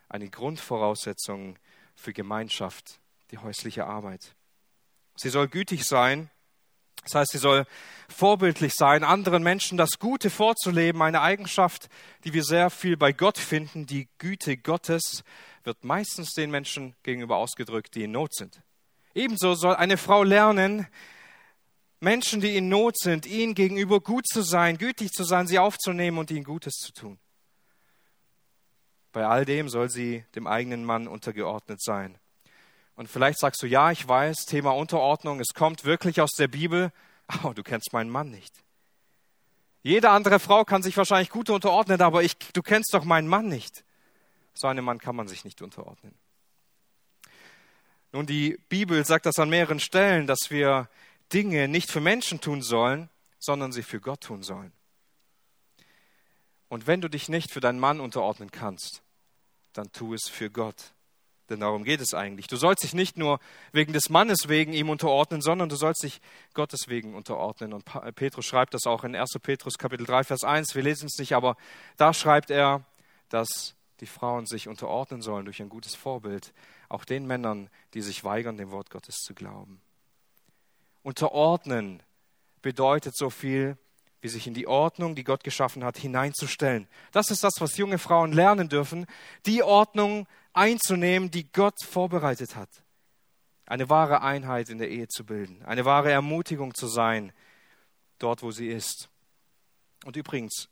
eine 0.09 0.31
Grundvoraussetzung 0.31 1.59
für 1.93 2.11
Gemeinschaft, 2.11 2.99
die 3.29 3.37
häusliche 3.37 3.85
Arbeit. 3.85 4.33
Sie 5.15 5.29
soll 5.29 5.47
gütig 5.47 5.85
sein. 5.85 6.31
Das 7.03 7.13
heißt, 7.13 7.31
sie 7.33 7.37
soll 7.37 7.67
vorbildlich 8.09 8.73
sein, 8.73 9.03
anderen 9.03 9.43
Menschen 9.43 9.77
das 9.77 9.99
Gute 9.99 10.31
vorzuleben, 10.31 11.03
eine 11.03 11.21
Eigenschaft, 11.21 11.87
die 12.23 12.33
wir 12.33 12.43
sehr 12.43 12.71
viel 12.71 12.97
bei 12.97 13.13
Gott 13.13 13.37
finden. 13.37 13.85
Die 13.85 14.09
Güte 14.17 14.57
Gottes 14.57 15.23
wird 15.63 15.83
meistens 15.83 16.33
den 16.33 16.49
Menschen 16.49 16.95
gegenüber 17.03 17.37
ausgedrückt, 17.37 17.93
die 17.93 18.03
in 18.03 18.11
Not 18.11 18.33
sind. 18.33 18.63
Ebenso 19.17 19.55
soll 19.55 19.75
eine 19.75 19.97
Frau 19.97 20.21
lernen, 20.21 20.85
Menschen, 21.99 22.39
die 22.39 22.55
in 22.55 22.69
Not 22.69 22.99
sind, 22.99 23.25
ihnen 23.25 23.55
gegenüber 23.55 23.99
gut 23.99 24.27
zu 24.27 24.43
sein, 24.43 24.77
gütig 24.77 25.11
zu 25.11 25.23
sein, 25.23 25.47
sie 25.47 25.57
aufzunehmen 25.57 26.19
und 26.19 26.29
ihnen 26.29 26.43
Gutes 26.43 26.75
zu 26.75 26.93
tun. 26.93 27.17
Bei 29.11 29.25
all 29.25 29.43
dem 29.43 29.69
soll 29.69 29.89
sie 29.89 30.23
dem 30.35 30.45
eigenen 30.45 30.85
Mann 30.85 31.07
untergeordnet 31.07 31.81
sein. 31.81 32.19
Und 32.95 33.09
vielleicht 33.09 33.39
sagst 33.39 33.63
du, 33.63 33.65
ja, 33.65 33.89
ich 33.89 34.07
weiß, 34.07 34.45
Thema 34.45 34.75
Unterordnung, 34.75 35.39
es 35.39 35.55
kommt 35.55 35.83
wirklich 35.83 36.21
aus 36.21 36.33
der 36.37 36.47
Bibel, 36.47 36.91
aber 37.25 37.55
du 37.55 37.63
kennst 37.63 37.93
meinen 37.93 38.11
Mann 38.11 38.29
nicht. 38.29 38.53
Jede 39.81 40.11
andere 40.11 40.39
Frau 40.39 40.63
kann 40.63 40.83
sich 40.83 40.95
wahrscheinlich 40.95 41.31
gut 41.31 41.49
unterordnen, 41.49 42.01
aber 42.01 42.21
ich, 42.21 42.37
du 42.53 42.61
kennst 42.61 42.93
doch 42.93 43.03
meinen 43.03 43.27
Mann 43.27 43.47
nicht. 43.47 43.83
So 44.53 44.67
einem 44.67 44.85
Mann 44.85 44.99
kann 44.99 45.15
man 45.15 45.27
sich 45.27 45.43
nicht 45.43 45.63
unterordnen. 45.63 46.13
Nun, 48.17 48.25
die 48.25 48.57
Bibel 48.67 49.05
sagt 49.05 49.27
das 49.27 49.37
an 49.37 49.47
mehreren 49.47 49.79
Stellen, 49.79 50.25
dass 50.25 50.49
wir 50.49 50.89
Dinge 51.33 51.67
nicht 51.67 51.91
für 51.91 52.01
Menschen 52.01 52.41
tun 52.41 52.63
sollen, 52.63 53.11
sondern 53.37 53.71
sie 53.71 53.83
für 53.83 53.99
Gott 53.99 54.21
tun 54.21 54.41
sollen. 54.41 54.71
Und 56.67 56.87
wenn 56.87 56.99
du 56.99 57.11
dich 57.11 57.29
nicht 57.29 57.51
für 57.51 57.59
deinen 57.59 57.79
Mann 57.79 57.99
unterordnen 57.99 58.49
kannst, 58.49 59.03
dann 59.73 59.91
tu 59.91 60.15
es 60.15 60.29
für 60.29 60.49
Gott. 60.49 60.93
Denn 61.51 61.59
darum 61.59 61.83
geht 61.83 62.01
es 62.01 62.15
eigentlich. 62.15 62.47
Du 62.47 62.55
sollst 62.55 62.81
dich 62.83 62.95
nicht 62.95 63.17
nur 63.17 63.39
wegen 63.71 63.93
des 63.93 64.09
Mannes 64.09 64.47
wegen 64.47 64.73
ihm 64.73 64.89
unterordnen, 64.89 65.43
sondern 65.43 65.69
du 65.69 65.75
sollst 65.75 66.01
dich 66.01 66.19
Gottes 66.55 66.87
wegen 66.87 67.13
unterordnen. 67.13 67.71
Und 67.71 67.85
Petrus 68.15 68.47
schreibt 68.47 68.73
das 68.73 68.87
auch 68.87 69.03
in 69.03 69.15
1. 69.15 69.29
Petrus 69.43 69.77
Kapitel 69.77 70.07
3, 70.07 70.23
Vers 70.23 70.43
1. 70.43 70.73
Wir 70.73 70.81
lesen 70.81 71.05
es 71.05 71.19
nicht, 71.19 71.33
aber 71.33 71.55
da 71.97 72.15
schreibt 72.15 72.49
er, 72.49 72.83
dass 73.29 73.75
die 73.99 74.07
Frauen 74.07 74.47
sich 74.47 74.67
unterordnen 74.67 75.21
sollen 75.21 75.45
durch 75.45 75.61
ein 75.61 75.69
gutes 75.69 75.93
Vorbild, 75.93 76.51
auch 76.89 77.05
den 77.05 77.27
Männern, 77.27 77.69
die 77.93 78.01
sich 78.01 78.23
weigern, 78.23 78.57
dem 78.57 78.71
Wort 78.71 78.89
Gottes 78.89 79.17
zu 79.17 79.33
glauben. 79.33 79.81
Unterordnen 81.03 82.03
bedeutet 82.61 83.15
so 83.15 83.29
viel, 83.29 83.77
wie 84.21 84.29
sich 84.29 84.47
in 84.47 84.53
die 84.53 84.67
Ordnung, 84.67 85.15
die 85.15 85.23
Gott 85.23 85.43
geschaffen 85.43 85.83
hat, 85.83 85.97
hineinzustellen. 85.97 86.87
Das 87.11 87.29
ist 87.29 87.43
das, 87.43 87.53
was 87.59 87.77
junge 87.77 87.97
Frauen 87.97 88.31
lernen 88.31 88.67
dürfen, 88.67 89.05
die 89.45 89.63
Ordnung 89.63 90.27
einzunehmen, 90.53 91.29
die 91.29 91.51
Gott 91.51 91.75
vorbereitet 91.85 92.55
hat. 92.55 92.69
Eine 93.65 93.89
wahre 93.89 94.21
Einheit 94.21 94.69
in 94.69 94.79
der 94.79 94.89
Ehe 94.89 95.07
zu 95.07 95.25
bilden, 95.25 95.63
eine 95.63 95.85
wahre 95.85 96.11
Ermutigung 96.11 96.73
zu 96.73 96.87
sein, 96.87 97.31
dort 98.17 98.41
wo 98.41 98.51
sie 98.51 98.69
ist. 98.69 99.09
Und 100.05 100.15
übrigens, 100.15 100.69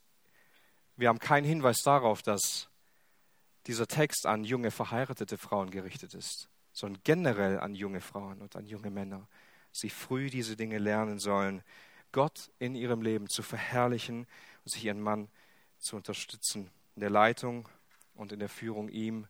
wir 0.95 1.09
haben 1.09 1.19
keinen 1.19 1.45
Hinweis 1.45 1.81
darauf, 1.83 2.21
dass 2.21 2.69
dieser 3.67 3.87
Text 3.87 4.25
an 4.25 4.43
junge 4.43 4.71
verheiratete 4.71 5.37
Frauen 5.37 5.71
gerichtet 5.71 6.13
ist, 6.13 6.49
sondern 6.73 7.01
generell 7.03 7.59
an 7.59 7.75
junge 7.75 8.01
Frauen 8.01 8.41
und 8.41 8.55
an 8.55 8.65
junge 8.65 8.89
Männer. 8.89 9.27
Sie 9.71 9.89
früh 9.89 10.29
diese 10.29 10.55
Dinge 10.55 10.77
lernen 10.77 11.19
sollen, 11.19 11.63
Gott 12.11 12.51
in 12.59 12.75
ihrem 12.75 13.01
Leben 13.01 13.27
zu 13.27 13.43
verherrlichen 13.43 14.27
und 14.63 14.71
sich 14.71 14.85
ihren 14.85 15.01
Mann 15.01 15.29
zu 15.79 15.95
unterstützen 15.95 16.69
in 16.95 17.01
der 17.01 17.09
Leitung 17.09 17.67
und 18.13 18.31
in 18.31 18.39
der 18.39 18.49
Führung 18.49 18.89
ihm 18.89 19.27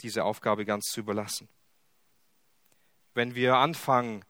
diese 0.00 0.24
Aufgabe 0.24 0.64
ganz 0.64 0.84
zu 0.86 1.00
überlassen. 1.00 1.48
Wenn 3.14 3.34
wir 3.34 3.56
anfangen, 3.56 4.24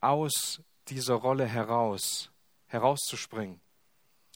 aus 0.00 0.62
dieser 0.88 1.14
Rolle 1.14 1.46
heraus, 1.46 2.30
herauszuspringen 2.66 3.60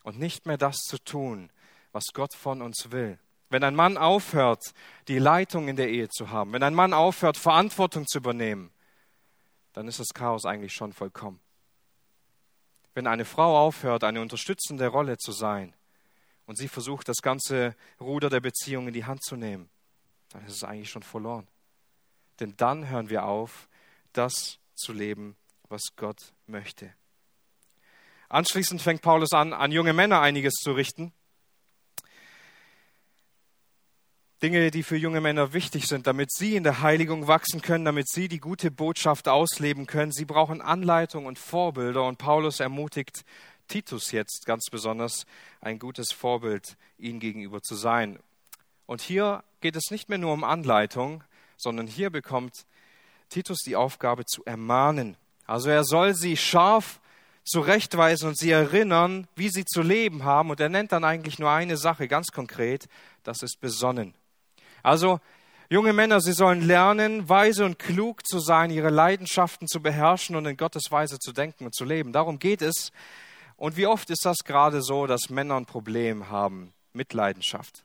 und 0.03 0.19
nicht 0.19 0.47
mehr 0.47 0.59
das 0.59 0.77
zu 0.77 0.99
tun, 0.99 1.51
was 1.93 2.05
Gott 2.13 2.35
von 2.35 2.61
uns 2.61 2.91
will. 2.91 3.19
Wenn 3.55 3.63
ein 3.63 3.77
Mann 3.77 3.97
aufhört, 3.97 4.75
die 5.07 5.21
Leitung 5.21 5.69
in 5.69 5.77
der 5.77 5.89
Ehe 5.89 6.09
zu 6.09 6.31
haben, 6.31 6.53
wenn 6.53 6.65
ein 6.65 6.75
Mann 6.75 6.93
aufhört, 6.93 7.37
Verantwortung 7.37 8.05
zu 8.05 8.19
übernehmen, 8.19 8.73
dann 9.75 9.87
ist 9.87 10.01
das 10.01 10.09
Chaos 10.13 10.45
eigentlich 10.45 10.75
schon 10.75 10.93
vollkommen. 10.93 11.39
Wenn 12.95 13.07
eine 13.07 13.25
Frau 13.25 13.57
aufhört, 13.57 14.03
eine 14.03 14.21
unterstützende 14.21 14.89
Rolle 14.89 15.19
zu 15.19 15.31
sein, 15.31 15.73
und 16.47 16.57
sie 16.57 16.67
versucht, 16.67 17.09
das 17.09 17.19
ganze 17.23 17.77
Ruder 18.01 18.29
der 18.29 18.41
Beziehung 18.41 18.89
in 18.89 18.93
die 18.93 19.05
Hand 19.05 19.23
zu 19.23 19.37
nehmen, 19.37 19.71
dann 20.31 20.45
ist 20.47 20.57
es 20.57 20.65
eigentlich 20.65 20.91
schon 20.91 21.05
verloren. 21.05 21.47
Denn 22.41 22.57
dann 22.57 22.89
hören 22.89 23.09
wir 23.09 23.25
auf, 23.25 23.69
das 24.15 24.59
zu 24.75 24.93
leben, 24.93 25.37
was 25.69 25.95
Gott 25.95 26.33
möchte. 26.49 26.93
Anschließend 28.29 28.83
fängt 28.83 29.01
Paulus 29.03 29.33
an, 29.33 29.53
an 29.53 29.71
junge 29.71 29.93
Männer 29.93 30.21
einiges 30.21 30.55
zu 30.55 30.73
richten. 30.73 31.13
Dinge, 34.45 34.71
die 34.71 34.83
für 34.83 34.99
junge 34.99 35.23
Männer 35.23 35.55
wichtig 35.55 35.87
sind, 35.87 36.07
damit 36.07 36.31
sie 36.31 36.55
in 36.55 36.65
der 36.65 36.83
Heiligung 36.83 37.29
wachsen 37.29 37.63
können, 37.63 37.87
damit 37.87 38.11
sie 38.11 38.29
die 38.29 38.41
gute 38.41 38.71
Botschaft 38.71 39.27
ausleben 39.27 39.87
können. 39.87 40.13
Sie 40.13 40.27
brauchen 40.27 40.61
Anleitung 40.61 41.25
und 41.25 41.39
Vorbilder 41.39 42.05
und 42.07 42.19
Paulus 42.19 42.61
ermutigt 42.61 43.25
Titus 43.69 44.13
jetzt 44.13 44.45
ganz 44.45 44.67
besonders 44.71 45.25
ein 45.63 45.79
gutes 45.79 46.13
Vorbild 46.13 46.77
ihnen 46.99 47.21
gegenüber 47.21 47.63
zu 47.63 47.75
sein. 47.75 48.19
Und 48.85 49.01
hier 49.01 49.45
geht 49.63 49.77
es 49.77 49.91
nicht 49.91 50.11
mehr 50.11 50.19
nur 50.19 50.35
um 50.35 50.45
Anleitung, 50.45 51.25
sondern 51.57 51.87
hier 51.87 52.11
bekommt 52.11 52.67
Titus 53.31 53.61
die 53.65 53.77
Aufgabe 53.77 54.27
zu 54.27 54.45
ermahnen. 54.45 55.17
Also 55.47 55.71
er 55.71 55.85
soll 55.85 56.13
sie 56.13 56.37
scharf 56.37 57.01
zurechtweisen 57.45 58.29
und 58.29 58.37
sie 58.37 58.51
erinnern, 58.51 59.27
wie 59.37 59.49
sie 59.49 59.65
zu 59.65 59.81
leben 59.81 60.25
haben. 60.25 60.51
Und 60.51 60.61
er 60.61 60.69
nennt 60.69 60.93
dann 60.93 61.05
eigentlich 61.05 61.39
nur 61.39 61.51
eine 61.51 61.79
Sache 61.79 62.09
ganz 62.09 62.27
konkret, 62.27 62.89
das 63.23 63.43
ist 63.43 63.59
besonnen. 63.63 64.13
Also 64.85 65.19
junge 65.71 65.95
Männer, 65.95 66.21
sie 66.21 66.35
sollen 66.35 66.61
lernen, 66.61 67.29
weise 67.29 67.65
und 67.65 67.79
klug 67.79 68.25
zu 68.27 68.39
sein, 68.39 68.71
ihre 68.71 68.91
Leidenschaften 68.91 69.67
zu 69.67 69.81
beherrschen 69.81 70.37
und 70.37 70.45
in 70.45 70.59
Gottes 70.59 70.85
Weise 70.91 71.19
zu 71.19 71.33
denken 71.33 71.65
und 71.65 71.75
zu 71.75 71.85
leben. 71.85 72.13
Darum 72.13 72.39
geht 72.39 72.61
es 72.61 72.93
und 73.57 73.79
wie 73.79 73.87
oft 73.87 74.11
ist 74.11 74.27
das 74.27 74.39
gerade 74.45 74.83
so, 74.83 75.07
dass 75.07 75.31
Männer 75.31 75.57
ein 75.57 75.65
Problem 75.65 76.29
haben 76.29 76.75
mit 76.93 77.15
Leidenschaft, 77.15 77.85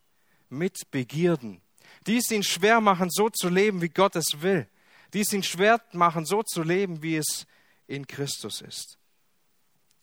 mit 0.49 0.91
Begierden, 0.91 1.61
die 2.05 2.17
es 2.17 2.29
ihnen 2.31 2.43
schwer 2.43 2.81
machen, 2.81 3.09
so 3.09 3.29
zu 3.29 3.47
leben, 3.47 3.81
wie 3.81 3.89
Gott 3.89 4.17
es 4.17 4.41
will, 4.41 4.67
die 5.13 5.21
es 5.21 5.31
ihnen 5.31 5.43
schwer 5.43 5.81
machen, 5.93 6.25
so 6.25 6.43
zu 6.43 6.63
leben, 6.63 7.01
wie 7.01 7.15
es 7.15 7.47
in 7.87 8.07
Christus 8.07 8.59
ist. 8.59 8.97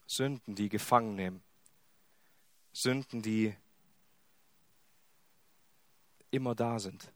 Sünden, 0.07 0.55
die 0.55 0.69
gefangen 0.69 1.13
nehmen. 1.15 1.43
Sünden, 2.73 3.21
die 3.21 3.55
immer 6.31 6.55
da 6.55 6.79
sind. 6.79 7.11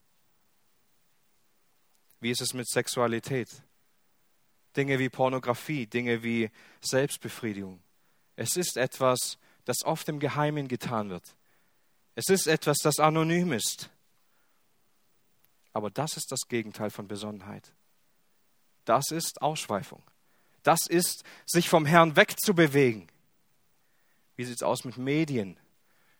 Wie 2.20 2.32
ist 2.32 2.42
es 2.42 2.54
mit 2.54 2.68
Sexualität? 2.70 3.50
Dinge 4.76 5.00
wie 5.00 5.10
Pornografie, 5.10 5.88
Dinge 5.88 6.24
wie 6.24 6.50
Selbstbefriedigung. 6.80 7.82
Es 8.36 8.56
ist 8.56 8.78
etwas, 8.78 9.38
das 9.66 9.84
oft 9.84 10.08
im 10.10 10.20
Geheimen 10.20 10.68
getan 10.68 11.10
wird. 11.10 11.36
Es 12.16 12.30
ist 12.30 12.48
etwas, 12.48 12.78
das 12.80 13.00
anonym 13.00 13.52
ist. 13.52 13.90
Aber 15.74 15.90
das 15.90 16.18
ist 16.18 16.32
das 16.32 16.42
Gegenteil 16.48 16.90
von 16.90 17.08
Besonnenheit. 17.08 17.74
Das 18.86 19.12
ist 19.12 19.42
Ausschweifung. 19.42 20.04
Das 20.64 20.88
ist, 20.88 21.24
sich 21.46 21.70
vom 21.70 21.86
Herrn 21.86 22.16
wegzubewegen. 22.16 23.08
Wie 24.36 24.44
sieht 24.44 24.58
es 24.58 24.64
aus 24.64 24.84
mit 24.84 24.98
Medien? 24.98 25.58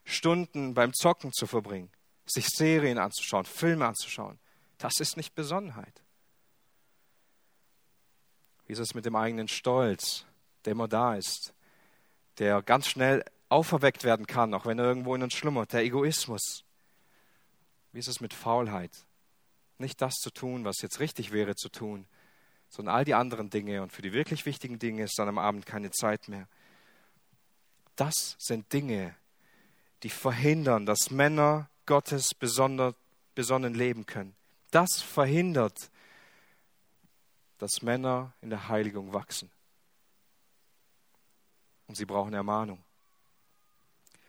Stunden 0.04 0.74
beim 0.74 0.92
Zocken 0.92 1.32
zu 1.32 1.46
verbringen, 1.46 1.90
sich 2.26 2.46
Serien 2.48 2.98
anzuschauen, 2.98 3.44
Filme 3.44 3.86
anzuschauen. 3.86 4.38
Das 4.78 4.94
ist 5.00 5.16
nicht 5.16 5.34
Besonnenheit. 5.34 6.02
Wie 8.66 8.72
ist 8.72 8.78
es 8.78 8.94
mit 8.94 9.04
dem 9.04 9.16
eigenen 9.16 9.48
Stolz, 9.48 10.24
der 10.64 10.72
immer 10.72 10.88
da 10.88 11.14
ist, 11.16 11.52
der 12.38 12.62
ganz 12.62 12.88
schnell 12.88 13.24
auferweckt 13.52 14.02
werden 14.02 14.26
kann, 14.26 14.54
auch 14.54 14.64
wenn 14.66 14.78
er 14.78 14.86
irgendwo 14.86 15.14
in 15.14 15.22
uns 15.22 15.34
schlummert, 15.34 15.72
der 15.72 15.82
Egoismus. 15.82 16.64
Wie 17.92 17.98
ist 17.98 18.08
es 18.08 18.20
mit 18.20 18.32
Faulheit? 18.32 19.06
Nicht 19.78 20.00
das 20.00 20.14
zu 20.14 20.30
tun, 20.30 20.64
was 20.64 20.80
jetzt 20.80 21.00
richtig 21.00 21.32
wäre 21.32 21.54
zu 21.54 21.68
tun, 21.68 22.06
sondern 22.70 22.94
all 22.94 23.04
die 23.04 23.14
anderen 23.14 23.50
Dinge. 23.50 23.82
Und 23.82 23.92
für 23.92 24.00
die 24.00 24.12
wirklich 24.12 24.46
wichtigen 24.46 24.78
Dinge 24.78 25.04
ist 25.04 25.18
dann 25.18 25.28
am 25.28 25.38
Abend 25.38 25.66
keine 25.66 25.90
Zeit 25.90 26.28
mehr. 26.28 26.48
Das 27.96 28.36
sind 28.38 28.72
Dinge, 28.72 29.14
die 30.02 30.08
verhindern, 30.08 30.86
dass 30.86 31.10
Männer 31.10 31.68
Gottes 31.86 32.34
besonder, 32.34 32.94
besonnen 33.34 33.74
leben 33.74 34.06
können. 34.06 34.34
Das 34.70 35.02
verhindert, 35.02 35.90
dass 37.58 37.82
Männer 37.82 38.32
in 38.40 38.50
der 38.50 38.68
Heiligung 38.68 39.12
wachsen. 39.12 39.50
Und 41.86 41.96
sie 41.96 42.06
brauchen 42.06 42.32
Ermahnung. 42.34 42.82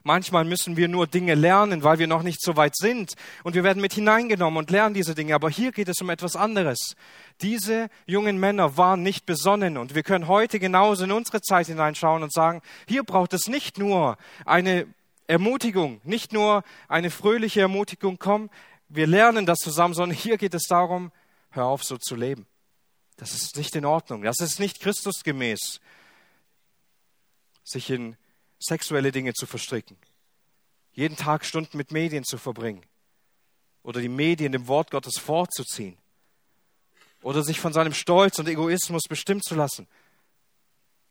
Manchmal 0.06 0.44
müssen 0.44 0.76
wir 0.76 0.90
nur 0.90 1.08
Dinge 1.08 1.34
lernen, 1.34 1.82
weil 1.82 1.98
wir 1.98 2.08
noch 2.08 2.24
nicht 2.24 2.42
so 2.42 2.58
weit 2.58 2.76
sind. 2.76 3.14
Und 3.44 3.56
wir 3.56 3.64
werden 3.64 3.82
mit 3.82 3.94
hineingenommen 3.94 4.58
und 4.58 4.70
lernen 4.70 4.94
diese 4.94 5.16
Dinge. 5.16 5.34
Aber 5.34 5.50
hier 5.50 5.72
geht 5.72 5.88
es 5.88 6.02
um 6.02 6.10
etwas 6.10 6.36
anderes. 6.36 6.96
Diese 7.42 7.90
jungen 8.06 8.38
Männer 8.38 8.76
waren 8.76 9.02
nicht 9.02 9.26
besonnen. 9.26 9.78
Und 9.78 9.96
wir 9.96 10.04
können 10.04 10.28
heute 10.28 10.60
genauso 10.60 11.06
in 11.06 11.14
unsere 11.14 11.40
Zeit 11.40 11.68
hineinschauen 11.68 12.22
und 12.22 12.34
sagen, 12.34 12.62
hier 12.86 13.04
braucht 13.04 13.34
es 13.34 13.48
nicht 13.48 13.78
nur 13.78 14.18
eine 14.46 14.88
Ermutigung, 15.28 16.02
nicht 16.04 16.34
nur 16.34 16.64
eine 16.88 17.10
fröhliche 17.10 17.62
Ermutigung, 17.62 18.18
komm, 18.20 18.50
wir 18.90 19.08
lernen 19.08 19.46
das 19.46 19.60
zusammen, 19.60 19.94
sondern 19.94 20.18
hier 20.18 20.38
geht 20.38 20.54
es 20.54 20.64
darum, 20.64 21.12
hör 21.52 21.66
auf 21.66 21.84
so 21.84 21.98
zu 21.98 22.16
leben. 22.16 22.46
Das 23.18 23.34
ist 23.34 23.58
nicht 23.58 23.76
in 23.76 23.86
Ordnung. 23.86 24.24
Das 24.24 24.40
ist 24.40 24.60
nicht 24.60 24.80
Christusgemäß, 24.80 25.80
sich 27.64 27.90
in 27.90 28.18
sexuelle 28.60 29.12
Dinge 29.12 29.34
zu 29.34 29.46
verstricken, 29.46 29.98
jeden 30.94 31.16
Tag 31.16 31.46
Stunden 31.46 31.78
mit 31.78 31.92
Medien 31.92 32.24
zu 32.24 32.38
verbringen 32.38 32.84
oder 33.84 34.00
die 34.00 34.10
Medien 34.10 34.52
dem 34.52 34.68
Wort 34.68 34.92
Gottes 34.92 35.18
vorzuziehen 35.18 35.98
oder 37.22 37.44
sich 37.44 37.60
von 37.60 37.74
seinem 37.74 37.94
Stolz 37.94 38.40
und 38.40 38.48
Egoismus 38.48 39.04
bestimmt 39.08 39.44
zu 39.44 39.56
lassen. 39.56 39.88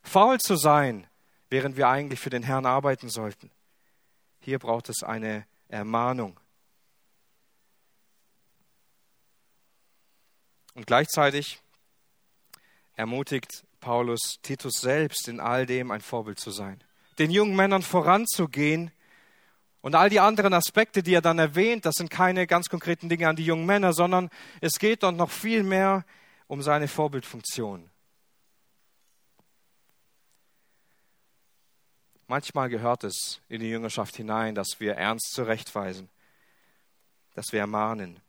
Faul 0.02 0.40
zu 0.40 0.56
sein, 0.56 1.06
während 1.48 1.76
wir 1.76 1.88
eigentlich 1.88 2.20
für 2.20 2.30
den 2.30 2.42
Herrn 2.42 2.66
arbeiten 2.66 3.08
sollten. 3.08 3.50
Hier 4.42 4.58
braucht 4.58 4.88
es 4.88 5.02
eine 5.02 5.46
Ermahnung. 5.68 6.38
Und 10.74 10.86
gleichzeitig 10.86 11.60
ermutigt 12.94 13.64
Paulus 13.80 14.38
Titus 14.42 14.74
selbst 14.80 15.28
in 15.28 15.40
all 15.40 15.66
dem 15.66 15.90
ein 15.90 16.00
Vorbild 16.00 16.38
zu 16.38 16.50
sein 16.50 16.82
den 17.18 17.30
jungen 17.30 17.56
Männern 17.56 17.82
voranzugehen. 17.82 18.90
Und 19.80 19.94
all 19.94 20.10
die 20.10 20.20
anderen 20.20 20.54
Aspekte, 20.54 21.02
die 21.02 21.14
er 21.14 21.22
dann 21.22 21.38
erwähnt, 21.38 21.84
das 21.86 21.94
sind 21.96 22.10
keine 22.10 22.46
ganz 22.46 22.68
konkreten 22.68 23.08
Dinge 23.08 23.28
an 23.28 23.36
die 23.36 23.44
jungen 23.44 23.66
Männer, 23.66 23.92
sondern 23.92 24.30
es 24.60 24.74
geht 24.78 25.02
dort 25.02 25.16
noch 25.16 25.30
viel 25.30 25.64
mehr 25.64 26.04
um 26.46 26.62
seine 26.62 26.86
Vorbildfunktion. 26.86 27.90
Manchmal 32.32 32.70
gehört 32.70 33.04
es 33.04 33.42
in 33.50 33.60
die 33.60 33.68
Jüngerschaft 33.68 34.16
hinein, 34.16 34.54
dass 34.54 34.80
wir 34.80 34.94
ernst 34.94 35.34
zurechtweisen, 35.34 36.08
dass 37.34 37.52
wir 37.52 37.60
ermahnen. 37.60 38.20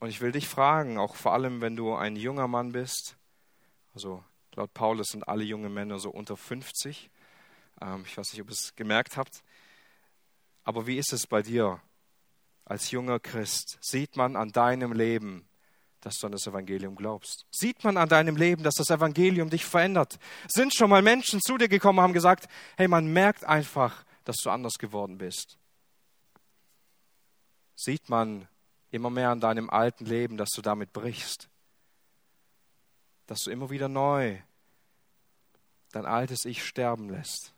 Und 0.00 0.10
ich 0.10 0.20
will 0.20 0.32
dich 0.32 0.46
fragen, 0.46 0.98
auch 0.98 1.16
vor 1.16 1.32
allem, 1.32 1.62
wenn 1.62 1.76
du 1.76 1.94
ein 1.94 2.16
junger 2.16 2.46
Mann 2.46 2.72
bist, 2.72 3.16
also 3.94 4.22
Laut 4.54 4.74
Paulus 4.74 5.06
sind 5.12 5.26
alle 5.26 5.44
junge 5.44 5.70
Männer 5.70 5.98
so 5.98 6.10
unter 6.10 6.36
50. 6.36 7.08
Ähm, 7.80 8.04
ich 8.06 8.18
weiß 8.18 8.30
nicht, 8.34 8.42
ob 8.42 8.48
ihr 8.48 8.52
es 8.52 8.76
gemerkt 8.76 9.16
habt. 9.16 9.42
Aber 10.62 10.86
wie 10.86 10.98
ist 10.98 11.14
es 11.14 11.26
bei 11.26 11.40
dir 11.40 11.80
als 12.66 12.90
junger 12.90 13.18
Christ? 13.18 13.78
Sieht 13.80 14.18
man 14.18 14.36
an 14.36 14.50
deinem 14.50 14.92
Leben, 14.92 15.48
dass 16.04 16.18
du 16.18 16.26
an 16.26 16.32
das 16.32 16.46
Evangelium 16.46 16.94
glaubst? 16.96 17.46
Sieht 17.50 17.82
man 17.84 17.96
an 17.96 18.08
deinem 18.08 18.36
Leben, 18.36 18.62
dass 18.62 18.74
das 18.74 18.90
Evangelium 18.90 19.50
dich 19.50 19.64
verändert? 19.64 20.18
Sind 20.48 20.74
schon 20.74 20.90
mal 20.90 21.02
Menschen 21.02 21.40
zu 21.40 21.58
dir 21.58 21.68
gekommen 21.68 21.98
und 21.98 22.04
haben 22.04 22.12
gesagt, 22.12 22.48
hey, 22.76 22.88
man 22.88 23.12
merkt 23.12 23.44
einfach, 23.44 24.04
dass 24.24 24.36
du 24.36 24.50
anders 24.50 24.74
geworden 24.74 25.18
bist? 25.18 25.58
Sieht 27.76 28.08
man 28.08 28.48
immer 28.90 29.10
mehr 29.10 29.30
an 29.30 29.40
deinem 29.40 29.70
alten 29.70 30.04
Leben, 30.04 30.36
dass 30.36 30.50
du 30.50 30.62
damit 30.62 30.92
brichst? 30.92 31.48
dass 33.26 33.40
du 33.40 33.50
immer 33.50 33.70
wieder 33.70 33.88
neu 33.88 34.38
dein 35.92 36.06
altes 36.06 36.44
Ich 36.44 36.64
sterben 36.64 37.08
lässt, 37.08 37.54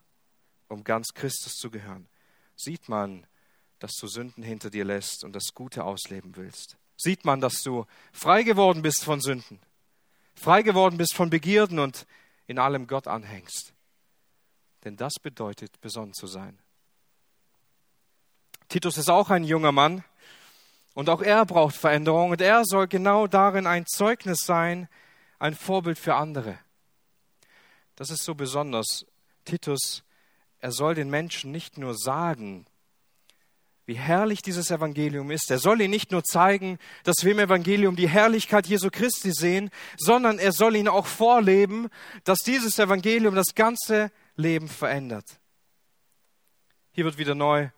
um 0.67 0.83
ganz 0.83 1.09
Christus 1.13 1.53
zu 1.53 1.71
gehören. 1.71 2.07
Sieht 2.55 2.87
man, 2.87 3.25
dass 3.79 3.93
du 3.95 4.07
Sünden 4.07 4.43
hinter 4.43 4.69
dir 4.69 4.85
lässt 4.85 5.23
und 5.23 5.33
das 5.33 5.53
Gute 5.53 5.83
ausleben 5.83 6.35
willst. 6.35 6.77
Sieht 6.97 7.25
man, 7.25 7.39
dass 7.39 7.61
du 7.61 7.85
frei 8.11 8.43
geworden 8.43 8.81
bist 8.81 9.03
von 9.03 9.21
Sünden, 9.21 9.59
frei 10.35 10.63
geworden 10.63 10.97
bist 10.97 11.13
von 11.13 11.29
Begierden 11.29 11.79
und 11.79 12.07
in 12.47 12.59
allem 12.59 12.87
Gott 12.87 13.07
anhängst. 13.07 13.73
Denn 14.83 14.97
das 14.97 15.13
bedeutet, 15.21 15.79
besonnen 15.79 16.13
zu 16.13 16.27
sein. 16.27 16.57
Titus 18.67 18.97
ist 18.97 19.09
auch 19.09 19.29
ein 19.29 19.43
junger 19.43 19.71
Mann 19.71 20.03
und 20.93 21.09
auch 21.09 21.21
er 21.21 21.45
braucht 21.45 21.75
Veränderung 21.75 22.31
und 22.31 22.41
er 22.41 22.65
soll 22.65 22.87
genau 22.87 23.27
darin 23.27 23.67
ein 23.67 23.85
Zeugnis 23.85 24.39
sein, 24.39 24.89
ein 25.39 25.55
Vorbild 25.55 25.99
für 25.99 26.15
andere. 26.15 26.57
Das 27.95 28.09
ist 28.09 28.23
so 28.23 28.35
besonders. 28.35 29.05
Titus, 29.45 30.03
er 30.59 30.71
soll 30.71 30.95
den 30.95 31.09
Menschen 31.09 31.51
nicht 31.51 31.77
nur 31.77 31.95
sagen, 31.95 32.65
wie 33.87 33.95
herrlich 33.95 34.41
dieses 34.41 34.69
Evangelium 34.69 35.31
ist. 35.31 35.49
Er 35.49 35.59
soll 35.59 35.79
ihnen 35.79 35.91
nicht 35.91 36.11
nur 36.11 36.21
zeigen, 36.21 36.77
dass 37.03 37.23
wir 37.23 37.31
im 37.31 37.39
Evangelium 37.39 37.95
die 37.95 38.09
Herrlichkeit 38.09 38.67
Jesu 38.67 38.89
Christi 38.91 39.31
sehen, 39.31 39.71
sondern 39.97 40.39
er 40.39 40.51
soll 40.51 40.75
ihnen 40.75 40.89
auch 40.89 41.07
vorleben, 41.07 41.87
dass 42.25 42.39
dieses 42.39 42.77
Evangelium 42.79 43.33
das 43.33 43.55
ganze 43.55 44.11
Leben 44.35 44.67
verändert. 44.67 45.39
Hier 46.91 47.05
wird 47.05 47.17
wieder 47.17 47.33
neu 47.33 47.69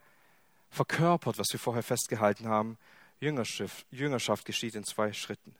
verkörpert, 0.71 1.37
was 1.37 1.47
wir 1.51 1.59
vorher 1.59 1.83
festgehalten 1.83 2.47
haben. 2.47 2.79
Jüngerschaft, 3.19 3.85
Jüngerschaft 3.91 4.45
geschieht 4.45 4.73
in 4.73 4.83
zwei 4.83 5.13
Schritten. 5.13 5.53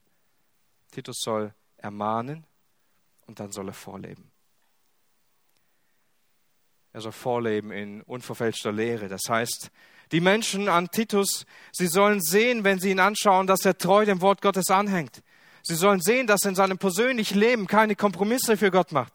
Titus 0.92 1.20
soll 1.20 1.54
ermahnen 1.78 2.44
und 3.28 3.40
dann 3.40 3.52
soll 3.52 3.68
er 3.68 3.74
vorleben. 3.74 4.32
Er 6.92 7.02
soll 7.02 7.12
vorleben 7.12 7.72
in 7.72 8.02
unverfälschter 8.02 8.72
Lehre. 8.72 9.10
Das 9.10 9.22
heißt, 9.30 9.70
die 10.12 10.22
Menschen 10.22 10.68
an 10.70 10.90
Titus, 10.90 11.46
sie 11.72 11.88
sollen 11.88 12.22
sehen, 12.22 12.64
wenn 12.64 12.80
sie 12.80 12.92
ihn 12.92 13.00
anschauen, 13.00 13.48
dass 13.48 13.66
er 13.66 13.78
treu 13.78 14.06
dem 14.06 14.22
Wort 14.22 14.42
Gottes 14.42 14.70
anhängt. 14.70 15.22
Sie 15.64 15.76
sollen 15.76 16.02
sehen, 16.02 16.28
dass 16.28 16.44
er 16.46 16.50
in 16.50 16.56
seinem 16.56 16.78
persönlichen 16.78 17.38
Leben 17.38 17.68
keine 17.68 17.96
Kompromisse 17.96 18.58
für 18.58 18.72
Gott 18.72 18.92
macht, 18.92 19.14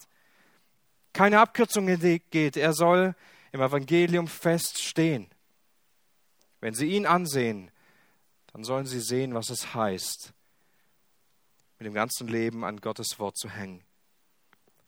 keine 1.13 1.41
Abkürzungen 1.41 2.01
geht. 2.31 2.57
Er 2.57 2.73
soll 2.73 3.15
im 3.53 3.61
Evangelium 3.61 4.29
feststehen. 4.29 5.29
Wenn 6.61 6.75
sie 6.75 6.89
ihn 6.89 7.07
ansehen, 7.07 7.71
dann 8.53 8.65
sollen 8.65 8.87
sie 8.87 9.01
sehen, 9.01 9.35
was 9.35 9.51
es 9.51 9.75
heißt, 9.75 10.33
mit 11.79 11.87
dem 11.87 11.95
ganzen 11.95 12.29
Leben 12.29 12.65
an 12.65 12.81
Gottes 12.81 13.19
Wort 13.19 13.37
zu 13.37 13.51
hängen. 13.51 13.84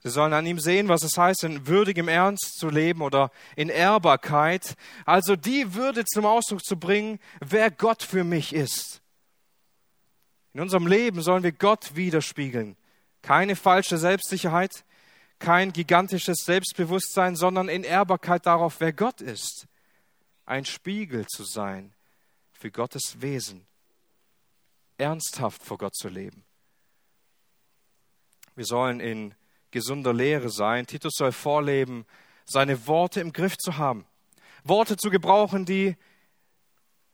Sie 0.03 0.11
sollen 0.11 0.33
an 0.33 0.47
ihm 0.47 0.61
sehen, 0.61 0.89
was 0.89 1.03
es 1.03 1.17
heißt, 1.17 1.45
in 1.45 1.67
würdigem 1.67 2.09
Ernst 2.09 2.59
zu 2.59 2.69
leben 2.69 3.03
oder 3.03 3.31
in 3.57 3.69
Ehrbarkeit, 3.69 4.77
also 5.05 5.37
die 5.37 5.75
Würde 5.75 6.05
zum 6.05 6.27
Ausdruck 6.27 6.65
zu 6.65 6.79
bringen, 6.79 7.19
wer 7.41 7.71
Gott 7.71 8.03
für 8.03 8.23
mich 8.23 8.55
ist. 8.55 9.01
In 10.53 10.61
unserem 10.61 10.87
Leben 10.87 11.23
sollen 11.23 11.43
wir 11.43 11.53
Gott 11.53 11.97
widerspiegeln. 11.97 12.77
Keine 13.21 13.57
falsche 13.57 13.99
Selbstsicherheit, 13.99 14.85
kein 15.39 15.73
gigantisches 15.73 16.39
Selbstbewusstsein, 16.45 17.37
sondern 17.37 17.69
in 17.69 17.85
Ehrbarkeit 17.85 18.47
darauf, 18.47 18.81
wer 18.81 18.93
Gott 18.93 19.21
ist. 19.21 19.67
Ein 20.45 20.65
Spiegel 20.65 21.27
zu 21.27 21.45
sein 21.45 21.93
für 22.53 22.71
Gottes 22.71 23.21
Wesen. 23.21 23.67
Ernsthaft 24.99 25.63
vor 25.63 25.79
Gott 25.79 25.95
zu 25.95 26.09
leben. 26.09 26.45
Wir 28.55 28.65
sollen 28.65 29.01
in 29.01 29.35
gesunder 29.71 30.13
Lehre 30.13 30.51
sein. 30.51 30.87
Titus 30.87 31.15
soll 31.17 31.33
vorleben, 31.33 32.07
seine 32.45 32.87
Worte 32.87 33.21
im 33.21 33.33
Griff 33.33 33.57
zu 33.57 33.77
haben. 33.77 34.07
Worte 34.65 34.97
zu 34.97 35.11
gebrauchen, 35.11 35.65
die 35.65 35.97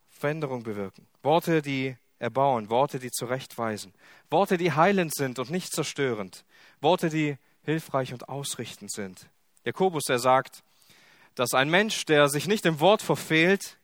Veränderung 0.09 0.63
bewirken. 0.63 1.07
Worte, 1.23 1.63
die 1.63 1.97
erbauen. 2.19 2.71
Worte, 2.71 2.99
die 2.99 3.11
zurechtweisen. 3.11 3.93
Worte, 4.31 4.57
die 4.57 4.73
heilend 4.73 5.15
sind 5.15 5.39
und 5.39 5.51
nicht 5.51 5.73
zerstörend. 5.73 6.45
Worte, 6.81 7.11
die 7.11 7.37
hilfreich 7.65 8.13
und 8.13 8.29
ausrichtend 8.29 8.93
sind. 8.93 9.29
Jakobus, 9.65 10.09
er 10.09 10.19
sagt, 10.19 10.63
dass 11.35 11.55
ein 11.55 11.71
Mensch, 11.71 12.05
der 12.05 12.29
sich 12.29 12.47
nicht 12.47 12.67
im 12.67 12.81
Wort 12.81 13.03
verfehlt, 13.03 13.79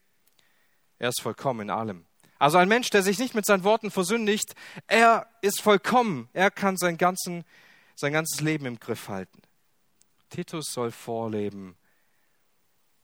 er 0.97 1.09
ist 1.09 1.21
vollkommen 1.21 1.61
in 1.61 1.69
allem. 1.69 2.05
Also 2.37 2.57
ein 2.57 2.69
Mensch, 2.69 2.89
der 2.89 3.03
sich 3.03 3.19
nicht 3.19 3.35
mit 3.35 3.45
seinen 3.45 3.63
Worten 3.63 3.91
versündigt, 3.91 4.55
er 4.87 5.27
ist 5.41 5.61
vollkommen. 5.61 6.29
Er 6.33 6.51
kann 6.51 6.77
sein, 6.77 6.97
ganzen, 6.97 7.43
sein 7.99 8.13
ganzes 8.13 8.39
Leben 8.39 8.65
im 8.65 8.79
Griff 8.79 9.09
halten. 9.09 9.41
Titus 10.29 10.71
soll 10.71 10.91
vorleben, 10.91 11.75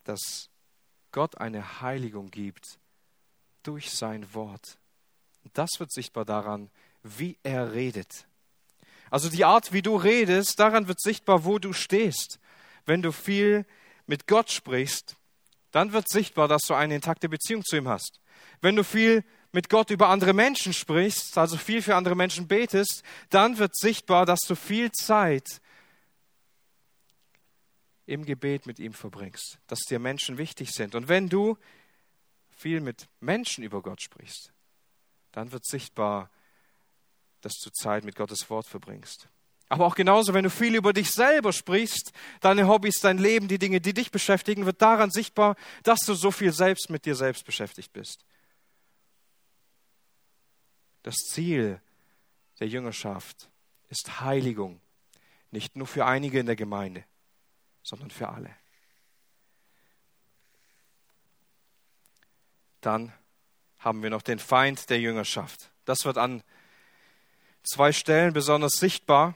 dass 0.05 0.49
Gott 1.11 1.37
eine 1.37 1.81
Heiligung 1.81 2.31
gibt 2.31 2.79
durch 3.63 3.91
sein 3.91 4.33
Wort. 4.33 4.77
Das 5.53 5.71
wird 5.79 5.91
sichtbar 5.91 6.23
daran, 6.23 6.69
wie 7.03 7.37
er 7.43 7.73
redet. 7.73 8.25
Also 9.09 9.29
die 9.29 9.43
Art, 9.43 9.73
wie 9.73 9.81
du 9.81 9.97
redest, 9.97 10.59
daran 10.59 10.87
wird 10.87 11.01
sichtbar, 11.01 11.43
wo 11.43 11.59
du 11.59 11.73
stehst. 11.73 12.39
Wenn 12.85 13.01
du 13.01 13.11
viel 13.11 13.65
mit 14.07 14.27
Gott 14.27 14.49
sprichst, 14.49 15.17
dann 15.71 15.91
wird 15.91 16.07
sichtbar, 16.07 16.47
dass 16.47 16.63
du 16.63 16.73
eine 16.73 16.95
intakte 16.95 17.27
Beziehung 17.27 17.65
zu 17.65 17.75
ihm 17.75 17.89
hast. 17.89 18.21
Wenn 18.61 18.77
du 18.77 18.83
viel 18.85 19.25
mit 19.55 19.69
Gott 19.69 19.89
über 19.89 20.09
andere 20.09 20.33
Menschen 20.33 20.73
sprichst, 20.73 21.37
also 21.37 21.57
viel 21.57 21.81
für 21.81 21.95
andere 21.95 22.15
Menschen 22.15 22.47
betest, 22.47 23.03
dann 23.29 23.57
wird 23.57 23.75
sichtbar, 23.75 24.25
dass 24.25 24.41
du 24.41 24.53
viel 24.53 24.91
Zeit 24.91 25.61
im 28.05 28.25
Gebet 28.25 28.67
mit 28.67 28.79
ihm 28.79 28.93
verbringst, 28.93 29.57
dass 29.67 29.79
dir 29.79 29.97
Menschen 29.97 30.37
wichtig 30.37 30.71
sind. 30.71 30.93
Und 30.93 31.07
wenn 31.07 31.29
du 31.29 31.57
viel 32.49 32.81
mit 32.81 33.07
Menschen 33.21 33.63
über 33.63 33.81
Gott 33.81 34.01
sprichst, 34.01 34.51
dann 35.31 35.51
wird 35.53 35.65
sichtbar, 35.65 36.29
dass 37.39 37.53
du 37.63 37.69
Zeit 37.71 38.03
mit 38.03 38.15
Gottes 38.15 38.49
Wort 38.49 38.67
verbringst. 38.67 39.29
Aber 39.69 39.85
auch 39.85 39.95
genauso, 39.95 40.33
wenn 40.33 40.43
du 40.43 40.49
viel 40.49 40.75
über 40.75 40.91
dich 40.91 41.11
selber 41.11 41.53
sprichst, 41.53 42.11
deine 42.41 42.67
Hobbys, 42.67 42.99
dein 43.01 43.17
Leben, 43.17 43.47
die 43.47 43.57
Dinge, 43.57 43.79
die 43.79 43.93
dich 43.93 44.11
beschäftigen, 44.11 44.65
wird 44.65 44.81
daran 44.81 45.11
sichtbar, 45.11 45.55
dass 45.83 45.99
du 46.01 46.13
so 46.13 46.29
viel 46.29 46.51
selbst 46.51 46.89
mit 46.89 47.05
dir 47.05 47.15
selbst 47.15 47.45
beschäftigt 47.45 47.93
bist. 47.93 48.25
Das 51.05 51.17
Ziel 51.17 51.79
der 52.59 52.67
Jüngerschaft 52.67 53.51
ist 53.89 54.21
Heiligung, 54.21 54.81
nicht 55.51 55.75
nur 55.75 55.85
für 55.85 56.03
einige 56.03 56.39
in 56.39 56.47
der 56.47 56.55
Gemeinde, 56.55 57.03
sondern 57.83 58.09
für 58.09 58.29
alle. 58.29 58.49
Dann 62.81 63.13
haben 63.77 64.01
wir 64.01 64.09
noch 64.09 64.23
den 64.23 64.39
Feind 64.39 64.89
der 64.89 64.99
Jüngerschaft. 64.99 65.69
Das 65.85 66.05
wird 66.05 66.17
an 66.17 66.41
zwei 67.61 67.91
Stellen 67.91 68.33
besonders 68.33 68.73
sichtbar. 68.73 69.35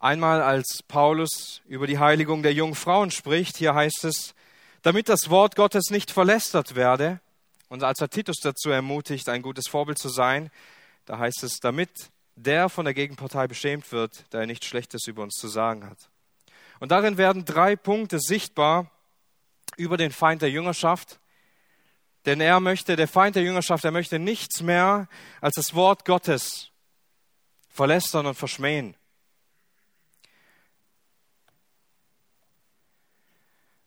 Einmal 0.00 0.42
als 0.42 0.82
Paulus 0.82 1.62
über 1.66 1.86
die 1.86 2.00
Heiligung 2.00 2.42
der 2.42 2.54
jungen 2.54 2.74
Frauen 2.74 3.12
spricht, 3.12 3.56
hier 3.56 3.76
heißt 3.76 4.02
es, 4.02 4.34
damit 4.82 5.08
das 5.08 5.30
Wort 5.30 5.54
Gottes 5.54 5.90
nicht 5.90 6.10
verlästert 6.10 6.74
werde, 6.74 7.20
und 7.68 7.82
als 7.82 8.00
er 8.00 8.10
Titus 8.10 8.36
dazu 8.42 8.70
ermutigt, 8.70 9.28
ein 9.28 9.42
gutes 9.42 9.68
Vorbild 9.68 9.98
zu 9.98 10.08
sein, 10.08 10.50
da 11.06 11.18
heißt 11.18 11.42
es, 11.42 11.58
damit 11.60 12.10
der 12.36 12.68
von 12.68 12.84
der 12.84 12.94
Gegenpartei 12.94 13.46
beschämt 13.46 13.90
wird, 13.92 14.32
der 14.32 14.46
nichts 14.46 14.66
Schlechtes 14.66 15.06
über 15.06 15.22
uns 15.22 15.34
zu 15.34 15.48
sagen 15.48 15.88
hat. 15.88 16.10
Und 16.80 16.90
darin 16.90 17.16
werden 17.16 17.44
drei 17.44 17.76
Punkte 17.76 18.18
sichtbar 18.18 18.90
über 19.76 19.96
den 19.96 20.10
Feind 20.10 20.42
der 20.42 20.50
Jüngerschaft. 20.50 21.20
Denn 22.26 22.40
er 22.40 22.60
möchte, 22.60 22.96
der 22.96 23.08
Feind 23.08 23.36
der 23.36 23.42
Jüngerschaft, 23.42 23.84
er 23.84 23.90
möchte 23.90 24.18
nichts 24.18 24.62
mehr 24.62 25.08
als 25.40 25.54
das 25.56 25.74
Wort 25.74 26.04
Gottes 26.04 26.70
verlästern 27.68 28.26
und 28.26 28.34
verschmähen. 28.34 28.96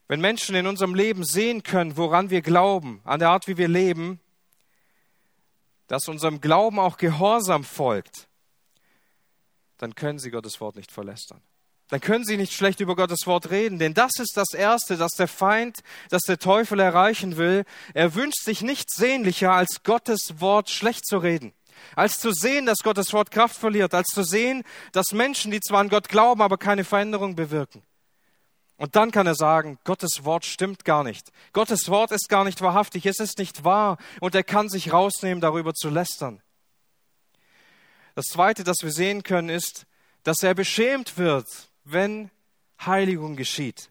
Wenn 0.08 0.22
Menschen 0.22 0.56
in 0.56 0.68
unserem 0.68 0.96
Leben 0.96 1.26
sehen 1.26 1.64
können, 1.64 1.98
woran 1.98 2.30
wir 2.30 2.42
glauben, 2.42 3.02
an 3.04 3.20
der 3.20 3.30
Art, 3.30 3.48
wie 3.48 3.58
wir 3.58 3.68
leben, 3.68 4.22
dass 5.88 6.08
unserem 6.08 6.40
Glauben 6.42 6.80
auch 6.80 6.98
Gehorsam 6.98 7.64
folgt, 7.64 8.28
dann 9.78 9.96
können 9.96 10.20
sie 10.20 10.32
Gottes 10.32 10.60
Wort 10.62 10.76
nicht 10.76 10.92
verlästern. 10.92 11.42
Dann 11.90 12.02
können 12.02 12.26
sie 12.26 12.36
nicht 12.36 12.52
schlecht 12.52 12.82
über 12.82 12.96
Gottes 12.96 13.28
Wort 13.28 13.50
reden, 13.50 13.80
denn 13.80 13.94
das 13.94 14.12
ist 14.20 14.36
das 14.36 14.54
Erste, 14.54 14.98
das 14.98 15.12
der 15.12 15.30
Feind, 15.30 15.80
das 16.10 16.24
der 16.24 16.38
Teufel 16.38 16.80
erreichen 16.80 17.38
will. 17.38 17.64
Er 17.94 18.14
wünscht 18.14 18.44
sich 18.44 18.62
nichts 18.62 18.96
sehnlicher, 18.98 19.54
als 19.54 19.84
Gottes 19.84 20.42
Wort 20.42 20.70
schlecht 20.70 21.06
zu 21.06 21.18
reden, 21.18 21.54
als 21.96 22.20
zu 22.20 22.34
sehen, 22.34 22.66
dass 22.66 22.80
Gottes 22.80 23.14
Wort 23.14 23.32
Kraft 23.32 23.56
verliert, 23.56 23.94
als 23.94 24.08
zu 24.08 24.24
sehen, 24.24 24.64
dass 24.92 25.14
Menschen, 25.14 25.52
die 25.52 25.62
zwar 25.62 25.80
an 25.80 25.90
Gott 25.90 26.10
glauben, 26.10 26.42
aber 26.42 26.58
keine 26.58 26.84
Veränderung 26.84 27.38
bewirken. 27.38 27.84
Und 28.78 28.96
dann 28.96 29.12
kann 29.12 29.26
er 29.26 29.36
sagen, 29.36 29.80
Gottes 29.84 30.24
Wort 30.24 30.46
stimmt 30.46 30.86
gar 30.86 31.04
nicht. 31.04 31.32
Gottes 31.52 31.90
Wort 31.90 32.12
ist 32.12 32.30
gar 32.30 32.44
nicht 32.44 32.62
wahrhaftig, 32.62 33.08
es 33.08 33.20
ist 33.20 33.40
nicht 33.40 33.64
wahr 33.64 33.98
und 34.22 34.36
er 34.36 34.44
kann 34.44 34.70
sich 34.70 34.94
rausnehmen, 34.94 35.42
darüber 35.42 35.74
zu 35.74 35.90
lästern. 35.90 36.42
Das 38.14 38.26
Zweite, 38.26 38.64
das 38.64 38.78
wir 38.82 38.92
sehen 38.92 39.24
können, 39.24 39.50
ist, 39.50 39.86
dass 40.24 40.44
er 40.44 40.54
beschämt 40.54 41.18
wird, 41.18 41.48
wenn 41.84 42.30
Heiligung 42.86 43.36
geschieht. 43.36 43.90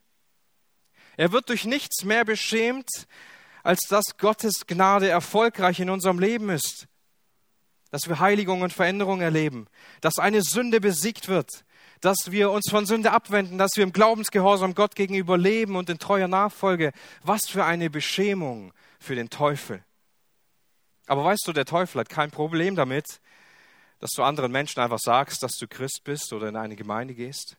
Er 1.16 1.32
wird 1.32 1.48
durch 1.48 1.64
nichts 1.64 2.04
mehr 2.04 2.24
beschämt, 2.24 2.88
als 3.62 3.80
dass 3.88 4.16
Gottes 4.18 4.66
Gnade 4.66 5.08
erfolgreich 5.08 5.80
in 5.80 5.90
unserem 5.90 6.18
Leben 6.20 6.50
ist. 6.50 6.86
Dass 7.90 8.08
wir 8.08 8.20
Heiligung 8.20 8.62
und 8.62 8.72
Veränderung 8.72 9.20
erleben, 9.20 9.66
dass 10.00 10.18
eine 10.18 10.42
Sünde 10.42 10.80
besiegt 10.80 11.28
wird, 11.28 11.64
dass 12.06 12.30
wir 12.30 12.52
uns 12.52 12.70
von 12.70 12.86
Sünde 12.86 13.10
abwenden, 13.10 13.58
dass 13.58 13.72
wir 13.74 13.82
im 13.82 13.92
Glaubensgehorsam 13.92 14.76
Gott 14.76 14.94
gegenüber 14.94 15.36
leben 15.36 15.74
und 15.74 15.90
in 15.90 15.98
treuer 15.98 16.28
Nachfolge. 16.28 16.92
Was 17.24 17.48
für 17.48 17.64
eine 17.64 17.90
Beschämung 17.90 18.72
für 19.00 19.16
den 19.16 19.28
Teufel. 19.28 19.84
Aber 21.08 21.24
weißt 21.24 21.42
du, 21.48 21.52
der 21.52 21.64
Teufel 21.64 21.98
hat 21.98 22.08
kein 22.08 22.30
Problem 22.30 22.76
damit, 22.76 23.20
dass 23.98 24.12
du 24.12 24.22
anderen 24.22 24.52
Menschen 24.52 24.80
einfach 24.80 25.00
sagst, 25.00 25.42
dass 25.42 25.56
du 25.58 25.66
Christ 25.66 26.02
bist 26.04 26.32
oder 26.32 26.48
in 26.48 26.54
eine 26.54 26.76
Gemeinde 26.76 27.12
gehst. 27.12 27.56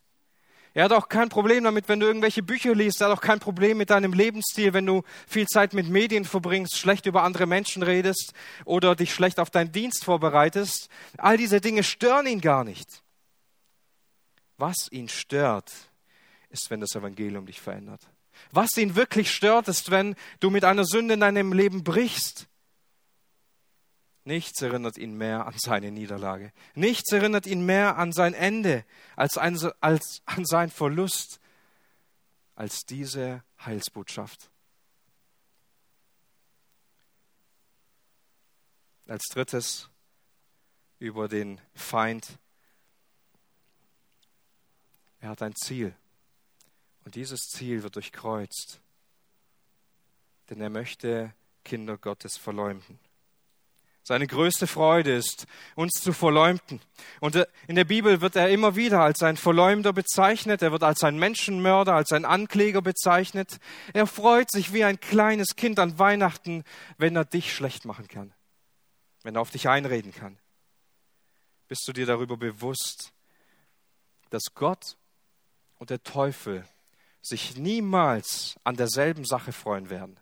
Er 0.74 0.86
hat 0.86 0.94
auch 0.94 1.10
kein 1.10 1.28
Problem 1.28 1.66
damit, 1.66 1.90
wenn 1.90 2.00
du 2.00 2.06
irgendwelche 2.06 2.42
Bücher 2.42 2.74
liest. 2.74 3.02
Er 3.02 3.10
hat 3.10 3.18
auch 3.18 3.22
kein 3.22 3.42
Problem 3.42 3.78
mit 3.78 3.90
deinem 3.90 4.14
Lebensstil, 4.14 4.72
wenn 4.72 4.86
du 4.86 5.04
viel 5.28 5.48
Zeit 5.48 5.74
mit 5.74 5.90
Medien 5.90 6.24
verbringst, 6.24 6.78
schlecht 6.78 7.06
über 7.06 7.24
andere 7.24 7.48
Menschen 7.48 7.84
redest 7.84 8.32
oder 8.64 8.96
dich 8.96 9.14
schlecht 9.14 9.42
auf 9.42 9.50
deinen 9.50 9.74
Dienst 9.74 10.06
vorbereitest. 10.06 10.88
All 11.18 11.36
diese 11.36 11.60
Dinge 11.60 11.84
stören 11.84 12.28
ihn 12.28 12.40
gar 12.40 12.64
nicht. 12.64 13.04
Was 14.58 14.88
ihn 14.92 15.08
stört, 15.08 15.72
ist, 16.50 16.70
wenn 16.70 16.82
das 16.82 16.96
Evangelium 16.96 17.46
dich 17.46 17.62
verändert. 17.62 18.02
Was 18.52 18.76
ihn 18.78 18.96
wirklich 18.96 19.32
stört, 19.32 19.68
ist, 19.68 19.92
wenn 19.92 20.16
du 20.40 20.50
mit 20.50 20.64
einer 20.64 20.86
Sünde 20.86 21.16
in 21.16 21.20
deinem 21.20 21.54
Leben 21.54 21.84
brichst. 21.84 22.48
Nichts 24.24 24.62
erinnert 24.62 24.98
ihn 24.98 25.18
mehr 25.18 25.48
an 25.48 25.56
seine 25.58 25.92
Niederlage. 25.92 26.52
Nichts 26.76 27.12
erinnert 27.14 27.46
ihn 27.46 27.66
mehr 27.66 27.98
an 27.98 28.12
sein 28.12 28.34
Ende 28.34 28.84
als, 29.16 29.38
ein, 29.38 29.58
als 29.80 30.22
an 30.26 30.46
seinen 30.46 30.70
Verlust, 30.70 31.40
als 32.56 32.86
diese 32.86 33.44
Heilsbotschaft. 33.64 34.52
Als 39.08 39.24
drittes 39.32 39.90
über 41.00 41.30
den 41.30 41.62
Feind 41.74 42.38
er 45.28 45.32
hat 45.32 45.42
ein 45.42 45.56
Ziel. 45.56 45.94
Und 47.04 47.16
dieses 47.16 47.42
Ziel 47.50 47.84
wird 47.84 47.96
durchkreuzt. 47.96 48.80
Denn 50.50 50.62
er 50.62 50.70
möchte 50.70 51.34
Kinder 51.66 51.98
Gottes 51.98 52.38
verleumden. 52.38 52.98
Seine 54.04 54.26
größte 54.26 54.68
Freude 54.68 55.14
ist, 55.14 55.46
uns 55.76 55.96
zu 55.96 56.14
verleumden. 56.14 56.80
Und 57.20 57.36
äh, 57.36 57.46
in 57.68 57.76
der 57.76 57.84
Bibel 57.84 58.22
wird 58.22 58.38
er 58.38 58.50
immer 58.50 58.78
wieder 58.78 59.02
als 59.02 59.22
ein 59.22 59.36
Verleumder 59.36 59.92
bezeichnet, 59.92 60.62
er 60.62 60.72
wird 60.72 60.84
als 60.84 61.04
ein 61.04 61.20
Menschenmörder, 61.20 61.94
als 61.94 62.14
ein 62.14 62.24
Ankläger 62.24 62.82
bezeichnet. 62.82 63.60
Er 63.92 64.08
freut 64.08 64.50
sich 64.50 64.72
wie 64.72 64.86
ein 64.86 65.02
kleines 65.02 65.58
Kind 65.58 65.78
an 65.80 66.00
Weihnachten, 66.00 66.64
wenn 66.98 67.18
er 67.18 67.26
dich 67.26 67.54
schlecht 67.54 67.84
machen 67.84 68.08
kann, 68.08 68.34
wenn 69.24 69.36
er 69.36 69.42
auf 69.42 69.52
dich 69.52 69.68
einreden 69.68 70.14
kann. 70.14 70.38
Bist 71.68 71.86
du 71.86 71.92
dir 71.92 72.06
darüber 72.06 72.38
bewusst, 72.38 73.12
dass 74.30 74.54
Gott 74.54 74.97
und 75.78 75.90
der 75.90 76.04
Teufel 76.04 76.66
sich 77.22 77.58
niemals 77.58 78.56
an 78.64 78.76
derselben 78.76 79.26
Sache 79.26 79.52
freuen 79.52 79.90
werden. 79.90 80.20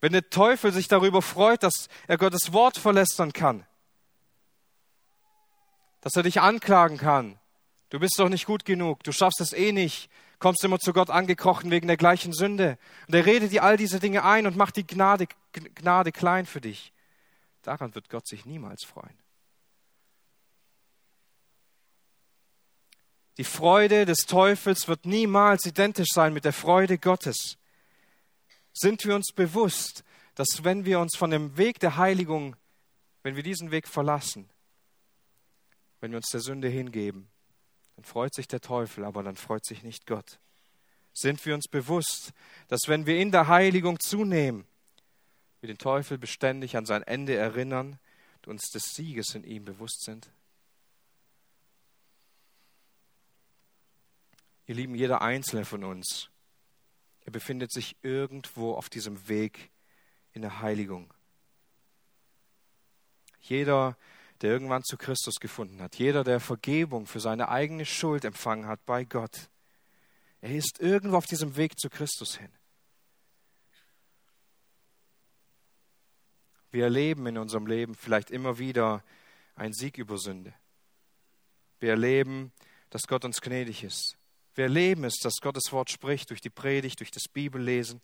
Wenn 0.00 0.12
der 0.12 0.30
Teufel 0.30 0.72
sich 0.72 0.88
darüber 0.88 1.22
freut, 1.22 1.62
dass 1.62 1.88
er 2.08 2.16
Gottes 2.16 2.52
Wort 2.52 2.78
verlästern 2.78 3.32
kann, 3.32 3.66
dass 6.00 6.16
er 6.16 6.22
dich 6.22 6.40
anklagen 6.40 6.96
kann, 6.96 7.38
du 7.90 8.00
bist 8.00 8.18
doch 8.18 8.30
nicht 8.30 8.46
gut 8.46 8.64
genug, 8.64 9.04
du 9.04 9.12
schaffst 9.12 9.40
es 9.40 9.52
eh 9.52 9.72
nicht, 9.72 10.10
kommst 10.38 10.64
immer 10.64 10.78
zu 10.78 10.92
Gott 10.92 11.10
angekrochen 11.10 11.70
wegen 11.70 11.86
der 11.86 11.98
gleichen 11.98 12.32
Sünde. 12.32 12.78
Und 13.06 13.14
er 13.14 13.26
redet 13.26 13.52
dir 13.52 13.62
all 13.62 13.76
diese 13.76 14.00
Dinge 14.00 14.24
ein 14.24 14.46
und 14.46 14.56
macht 14.56 14.76
die 14.76 14.86
Gnade, 14.86 15.28
Gnade 15.52 16.12
klein 16.12 16.46
für 16.46 16.62
dich. 16.62 16.92
Daran 17.62 17.94
wird 17.94 18.08
Gott 18.08 18.26
sich 18.26 18.46
niemals 18.46 18.84
freuen. 18.86 19.18
Die 23.40 23.44
Freude 23.44 24.04
des 24.04 24.26
Teufels 24.26 24.86
wird 24.86 25.06
niemals 25.06 25.64
identisch 25.64 26.10
sein 26.12 26.34
mit 26.34 26.44
der 26.44 26.52
Freude 26.52 26.98
Gottes. 26.98 27.56
Sind 28.74 29.02
wir 29.06 29.14
uns 29.14 29.32
bewusst, 29.34 30.04
dass 30.34 30.62
wenn 30.62 30.84
wir 30.84 31.00
uns 31.00 31.16
von 31.16 31.30
dem 31.30 31.56
Weg 31.56 31.80
der 31.80 31.96
Heiligung, 31.96 32.54
wenn 33.22 33.36
wir 33.36 33.42
diesen 33.42 33.70
Weg 33.70 33.88
verlassen, 33.88 34.50
wenn 36.00 36.10
wir 36.10 36.18
uns 36.18 36.28
der 36.28 36.40
Sünde 36.40 36.68
hingeben, 36.68 37.30
dann 37.96 38.04
freut 38.04 38.34
sich 38.34 38.46
der 38.46 38.60
Teufel, 38.60 39.06
aber 39.06 39.22
dann 39.22 39.36
freut 39.36 39.64
sich 39.64 39.82
nicht 39.82 40.06
Gott. 40.06 40.38
Sind 41.14 41.46
wir 41.46 41.54
uns 41.54 41.66
bewusst, 41.66 42.32
dass 42.68 42.88
wenn 42.88 43.06
wir 43.06 43.18
in 43.18 43.30
der 43.32 43.48
Heiligung 43.48 44.00
zunehmen, 44.00 44.66
wir 45.62 45.68
den 45.68 45.78
Teufel 45.78 46.18
beständig 46.18 46.76
an 46.76 46.84
sein 46.84 47.04
Ende 47.04 47.36
erinnern 47.36 47.98
und 48.36 48.48
uns 48.48 48.68
des 48.68 48.82
Sieges 48.94 49.34
in 49.34 49.44
ihm 49.44 49.64
bewusst 49.64 50.02
sind? 50.02 50.30
Ihr 54.70 54.76
Lieben, 54.76 54.94
jeder 54.94 55.20
einzelne 55.20 55.64
von 55.64 55.82
uns, 55.82 56.30
er 57.24 57.32
befindet 57.32 57.72
sich 57.72 57.96
irgendwo 58.02 58.74
auf 58.74 58.88
diesem 58.88 59.26
Weg 59.26 59.72
in 60.32 60.42
der 60.42 60.60
Heiligung. 60.60 61.12
Jeder, 63.40 63.96
der 64.40 64.52
irgendwann 64.52 64.84
zu 64.84 64.96
Christus 64.96 65.40
gefunden 65.40 65.82
hat, 65.82 65.96
jeder, 65.96 66.22
der 66.22 66.38
Vergebung 66.38 67.06
für 67.06 67.18
seine 67.18 67.48
eigene 67.48 67.84
Schuld 67.84 68.24
empfangen 68.24 68.68
hat 68.68 68.86
bei 68.86 69.02
Gott, 69.02 69.50
er 70.40 70.54
ist 70.54 70.78
irgendwo 70.78 71.16
auf 71.16 71.26
diesem 71.26 71.56
Weg 71.56 71.76
zu 71.76 71.90
Christus 71.90 72.36
hin. 72.36 72.52
Wir 76.70 76.84
erleben 76.84 77.26
in 77.26 77.38
unserem 77.38 77.66
Leben 77.66 77.96
vielleicht 77.96 78.30
immer 78.30 78.60
wieder 78.60 79.02
einen 79.56 79.74
Sieg 79.74 79.98
über 79.98 80.16
Sünde. 80.16 80.54
Wir 81.80 81.90
erleben, 81.90 82.52
dass 82.90 83.08
Gott 83.08 83.24
uns 83.24 83.40
gnädig 83.40 83.82
ist. 83.82 84.16
Wir 84.60 84.66
erleben 84.66 85.04
es, 85.04 85.16
dass 85.20 85.40
Gottes 85.40 85.72
Wort 85.72 85.88
spricht 85.88 86.28
durch 86.28 86.42
die 86.42 86.50
Predigt, 86.50 87.00
durch 87.00 87.10
das 87.10 87.28
Bibellesen, 87.28 88.02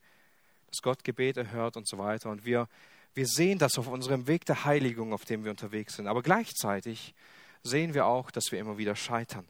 dass 0.69 0.81
Gott 0.81 1.05
Gebete 1.05 1.51
hört 1.51 1.77
und 1.77 1.87
so 1.87 1.99
weiter. 1.99 2.31
Und 2.31 2.47
wir, 2.47 2.67
wir 3.13 3.27
sehen 3.27 3.59
das 3.59 3.77
auf 3.77 3.89
unserem 3.89 4.27
Weg 4.27 4.47
der 4.47 4.65
Heiligung, 4.65 5.13
auf 5.13 5.27
dem 5.27 5.45
wir 5.45 5.51
unterwegs 5.51 5.97
sind. 5.97 6.07
Aber 6.07 6.23
gleichzeitig 6.23 7.15
sehen 7.63 7.93
wir 7.93 8.07
auch, 8.07 8.31
dass 8.31 8.53
wir 8.53 8.59
immer 8.59 8.79
wieder 8.79 8.97
scheitern. 8.97 9.47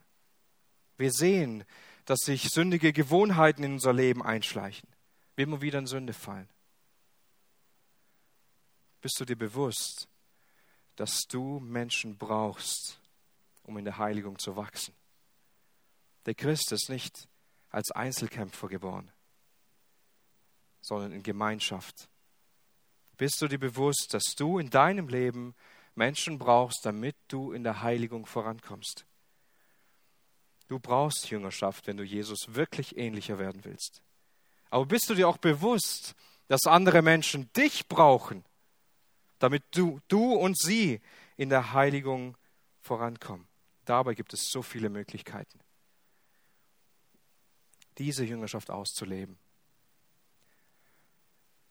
Wir 0.98 1.12
sehen, 1.12 1.62
dass 2.07 2.18
sich 2.24 2.48
sündige 2.48 2.92
Gewohnheiten 2.92 3.62
in 3.62 3.74
unser 3.74 3.92
Leben 3.92 4.20
einschleichen. 4.20 4.88
Wir 5.36 5.44
immer 5.44 5.62
wieder 5.62 5.78
in 5.78 5.86
Sünde 5.86 6.12
fallen. 6.12 6.48
Bist 9.00 9.20
du 9.20 9.24
dir 9.24 9.36
bewusst, 9.36 10.09
dass 10.96 11.28
du 11.28 11.61
Menschen 11.61 12.18
brauchst, 12.18 12.98
um 13.62 13.78
in 13.78 13.84
der 13.84 13.96
Heiligung 13.96 14.40
zu 14.40 14.57
wachsen? 14.57 14.92
Der 16.26 16.34
Christ 16.34 16.72
ist 16.72 16.90
nicht 16.90 17.28
als 17.70 17.92
Einzelkämpfer 17.92 18.68
geboren, 18.68 19.10
sondern 20.80 21.12
in 21.12 21.22
Gemeinschaft. 21.22 22.08
Bist 23.16 23.40
du 23.40 23.48
dir 23.48 23.58
bewusst, 23.58 24.08
dass 24.10 24.34
du 24.36 24.58
in 24.58 24.68
deinem 24.68 25.08
Leben 25.08 25.54
Menschen 25.94 26.38
brauchst, 26.38 26.84
damit 26.84 27.16
du 27.28 27.52
in 27.52 27.62
der 27.62 27.82
Heiligung 27.82 28.26
vorankommst? 28.26 29.06
Du 30.66 30.80
brauchst 30.80 31.30
Jüngerschaft, 31.30 31.86
wenn 31.86 31.96
du 31.96 32.02
Jesus 32.02 32.54
wirklich 32.54 32.96
ähnlicher 32.96 33.38
werden 33.38 33.64
willst. 33.64 34.02
Aber 34.68 34.84
bist 34.84 35.08
du 35.08 35.14
dir 35.14 35.28
auch 35.28 35.38
bewusst, 35.38 36.16
dass 36.48 36.66
andere 36.66 37.02
Menschen 37.02 37.52
dich 37.52 37.86
brauchen, 37.86 38.44
damit 39.38 39.62
du, 39.70 40.00
du 40.08 40.34
und 40.34 40.58
sie 40.58 41.00
in 41.36 41.50
der 41.50 41.72
Heiligung 41.72 42.36
vorankommen? 42.80 43.46
Dabei 43.84 44.14
gibt 44.14 44.34
es 44.34 44.50
so 44.50 44.62
viele 44.62 44.88
Möglichkeiten 44.88 45.60
diese 47.99 48.24
Jüngerschaft 48.24 48.70
auszuleben. 48.70 49.38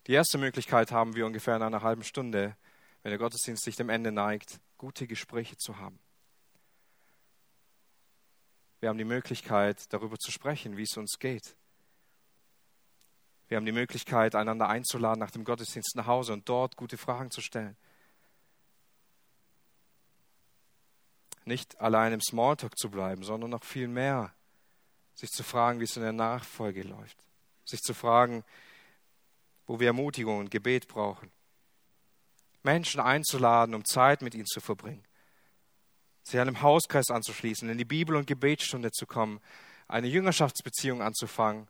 Die 0.07 0.13
erste 0.13 0.38
Möglichkeit 0.38 0.91
haben 0.91 1.15
wir 1.15 1.26
ungefähr 1.26 1.55
in 1.55 1.63
einer 1.63 1.82
halben 1.82 2.03
Stunde, 2.03 2.55
wenn 3.01 3.09
der 3.11 3.19
Gottesdienst 3.19 3.63
sich 3.63 3.76
dem 3.76 3.89
Ende 3.89 4.11
neigt, 4.11 4.59
gute 4.78 5.07
Gespräche 5.07 5.57
zu 5.57 5.78
haben. 5.78 5.99
Wir 8.80 8.89
haben 8.89 8.97
die 8.97 9.03
Möglichkeit, 9.03 9.91
darüber 9.93 10.17
zu 10.17 10.32
sprechen, 10.32 10.78
wie 10.78 10.84
es 10.84 10.95
uns 10.97 11.17
geht. 11.17 11.55
Wir 13.47 13.57
haben 13.57 13.65
die 13.65 13.71
Möglichkeit, 13.71 14.36
einander 14.36 14.67
einzuladen 14.69 15.19
nach 15.19 15.32
dem 15.32 15.43
Gottesdienst 15.43 15.95
nach 15.95 16.07
Hause 16.07 16.34
und 16.34 16.47
dort 16.49 16.76
gute 16.76 16.97
Fragen 16.97 17.32
zu 17.32 17.41
stellen. 17.41 17.78
Nicht 21.45 21.80
allein 21.80 22.13
im 22.13 22.21
Smalltalk 22.21 22.78
zu 22.78 22.89
bleiben, 22.89 23.23
sondern 23.23 23.51
noch 23.51 23.63
viel 23.63 23.88
mehr 23.88 24.34
sich 25.16 25.32
zu 25.32 25.43
fragen, 25.43 25.80
wie 25.80 25.86
es 25.86 25.95
in 25.95 26.03
der 26.03 26.13
Nachfolge 26.13 26.84
läuft, 26.84 27.18
sich 27.63 27.82
zu 27.82 27.93
fragen, 27.93 28.43
wo 29.66 29.80
wir 29.80 29.88
Ermutigung 29.88 30.39
und 30.39 30.51
Gebet 30.51 30.88
brauchen, 30.88 31.32
Menschen 32.63 32.99
einzuladen, 32.99 33.74
um 33.74 33.86
Zeit 33.86 34.22
mit 34.22 34.36
ihnen 34.36 34.45
zu 34.45 34.59
verbringen, 34.59 35.03
sich 36.24 36.39
einem 36.39 36.61
Hauskreis 36.61 37.09
anzuschließen, 37.09 37.70
in 37.70 37.78
die 37.78 37.86
Bibel- 37.86 38.16
und 38.16 38.28
Gebetsstunde 38.28 38.91
zu 38.91 39.05
kommen, 39.05 39.39
eine 39.88 40.07
Jüngerschaftsbeziehung 40.07 41.01
anzufangen 41.01 41.68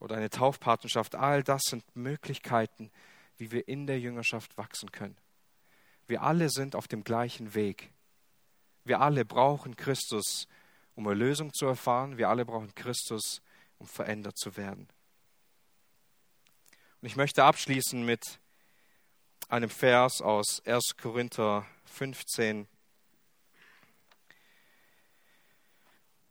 oder 0.00 0.16
eine 0.16 0.30
Taufpartnerschaft, 0.30 1.14
all 1.14 1.42
das 1.42 1.62
sind 1.64 1.84
Möglichkeiten, 1.94 2.90
wie 3.36 3.50
wir 3.50 3.68
in 3.68 3.86
der 3.86 3.98
Jüngerschaft 3.98 4.56
wachsen 4.56 4.92
können. 4.92 5.16
Wir 6.06 6.22
alle 6.22 6.50
sind 6.50 6.76
auf 6.76 6.86
dem 6.86 7.02
gleichen 7.02 7.54
Weg. 7.54 7.90
Wir 8.84 9.00
alle 9.00 9.24
brauchen 9.24 9.76
Christus 9.76 10.46
um 10.94 11.06
Erlösung 11.06 11.52
zu 11.52 11.66
erfahren. 11.66 12.18
Wir 12.18 12.28
alle 12.28 12.44
brauchen 12.44 12.74
Christus, 12.74 13.42
um 13.78 13.86
verändert 13.86 14.38
zu 14.38 14.56
werden. 14.56 14.88
Und 17.00 17.08
ich 17.08 17.16
möchte 17.16 17.44
abschließen 17.44 18.04
mit 18.04 18.40
einem 19.48 19.70
Vers 19.70 20.22
aus 20.22 20.62
1. 20.64 20.96
Korinther 20.96 21.66
15, 21.84 22.66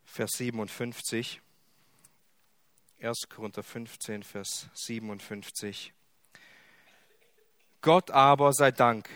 Vers 0.04 0.32
57. 0.38 1.42
1. 3.02 3.30
Korinther 3.30 3.64
15, 3.64 4.24
Vers 4.24 4.70
57. 4.74 5.94
Gott 7.82 8.12
aber 8.12 8.54
sei 8.54 8.72
Dank, 8.72 9.10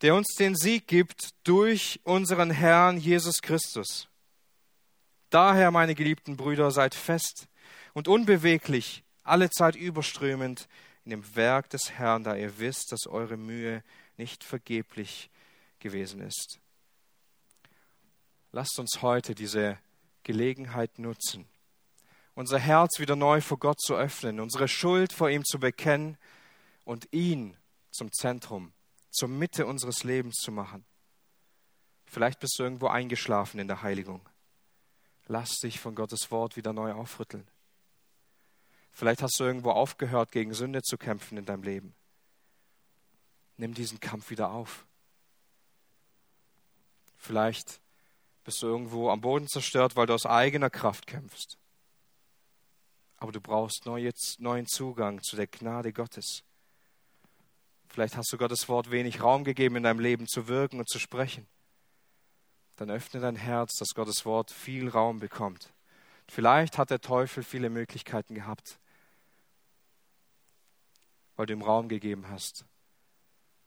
der 0.00 0.14
uns 0.14 0.34
den 0.38 0.56
Sieg 0.56 0.86
gibt 0.86 1.30
durch 1.44 2.00
unseren 2.04 2.50
Herrn 2.50 2.98
Jesus 2.98 3.42
Christus. 3.42 4.09
Daher, 5.30 5.70
meine 5.70 5.94
geliebten 5.94 6.36
Brüder, 6.36 6.70
seid 6.72 6.94
fest 6.94 7.48
und 7.94 8.08
unbeweglich, 8.08 9.04
alle 9.22 9.48
Zeit 9.50 9.76
überströmend 9.76 10.68
in 11.04 11.10
dem 11.10 11.36
Werk 11.36 11.70
des 11.70 11.92
Herrn, 11.92 12.24
da 12.24 12.34
ihr 12.34 12.58
wisst, 12.58 12.92
dass 12.92 13.06
eure 13.06 13.36
Mühe 13.36 13.82
nicht 14.16 14.44
vergeblich 14.44 15.30
gewesen 15.78 16.20
ist. 16.20 16.58
Lasst 18.52 18.78
uns 18.78 19.02
heute 19.02 19.34
diese 19.34 19.78
Gelegenheit 20.24 20.98
nutzen, 20.98 21.48
unser 22.34 22.58
Herz 22.58 22.98
wieder 22.98 23.16
neu 23.16 23.40
vor 23.40 23.58
Gott 23.58 23.80
zu 23.80 23.94
öffnen, 23.94 24.40
unsere 24.40 24.66
Schuld 24.66 25.12
vor 25.12 25.30
ihm 25.30 25.44
zu 25.44 25.60
bekennen 25.60 26.18
und 26.84 27.08
ihn 27.12 27.56
zum 27.92 28.12
Zentrum, 28.12 28.72
zur 29.10 29.28
Mitte 29.28 29.66
unseres 29.66 30.04
Lebens 30.04 30.36
zu 30.36 30.50
machen. 30.50 30.84
Vielleicht 32.06 32.40
bist 32.40 32.58
du 32.58 32.64
irgendwo 32.64 32.88
eingeschlafen 32.88 33.60
in 33.60 33.68
der 33.68 33.82
Heiligung. 33.82 34.28
Lass 35.30 35.60
dich 35.60 35.78
von 35.78 35.94
Gottes 35.94 36.32
Wort 36.32 36.56
wieder 36.56 36.72
neu 36.72 36.92
aufrütteln. 36.92 37.46
Vielleicht 38.90 39.22
hast 39.22 39.38
du 39.38 39.44
irgendwo 39.44 39.70
aufgehört, 39.70 40.32
gegen 40.32 40.54
Sünde 40.54 40.82
zu 40.82 40.98
kämpfen 40.98 41.38
in 41.38 41.44
deinem 41.44 41.62
Leben. 41.62 41.94
Nimm 43.56 43.72
diesen 43.72 44.00
Kampf 44.00 44.30
wieder 44.30 44.50
auf. 44.50 44.86
Vielleicht 47.16 47.80
bist 48.42 48.60
du 48.60 48.66
irgendwo 48.66 49.08
am 49.08 49.20
Boden 49.20 49.46
zerstört, 49.46 49.94
weil 49.94 50.08
du 50.08 50.14
aus 50.14 50.26
eigener 50.26 50.68
Kraft 50.68 51.06
kämpfst. 51.06 51.58
Aber 53.18 53.30
du 53.30 53.40
brauchst 53.40 53.86
neuen 53.86 54.66
Zugang 54.66 55.22
zu 55.22 55.36
der 55.36 55.46
Gnade 55.46 55.92
Gottes. 55.92 56.42
Vielleicht 57.86 58.16
hast 58.16 58.32
du 58.32 58.36
Gottes 58.36 58.68
Wort 58.68 58.90
wenig 58.90 59.22
Raum 59.22 59.44
gegeben, 59.44 59.76
in 59.76 59.84
deinem 59.84 60.00
Leben 60.00 60.26
zu 60.26 60.48
wirken 60.48 60.80
und 60.80 60.88
zu 60.88 60.98
sprechen 60.98 61.46
dann 62.80 62.90
öffne 62.90 63.20
dein 63.20 63.36
Herz, 63.36 63.76
dass 63.76 63.90
Gottes 63.94 64.24
Wort 64.24 64.50
viel 64.50 64.88
Raum 64.88 65.18
bekommt. 65.18 65.70
Vielleicht 66.26 66.78
hat 66.78 66.88
der 66.88 67.02
Teufel 67.02 67.42
viele 67.42 67.68
Möglichkeiten 67.68 68.34
gehabt, 68.34 68.78
weil 71.36 71.44
du 71.44 71.52
ihm 71.52 71.60
Raum 71.60 71.90
gegeben 71.90 72.30
hast. 72.30 72.64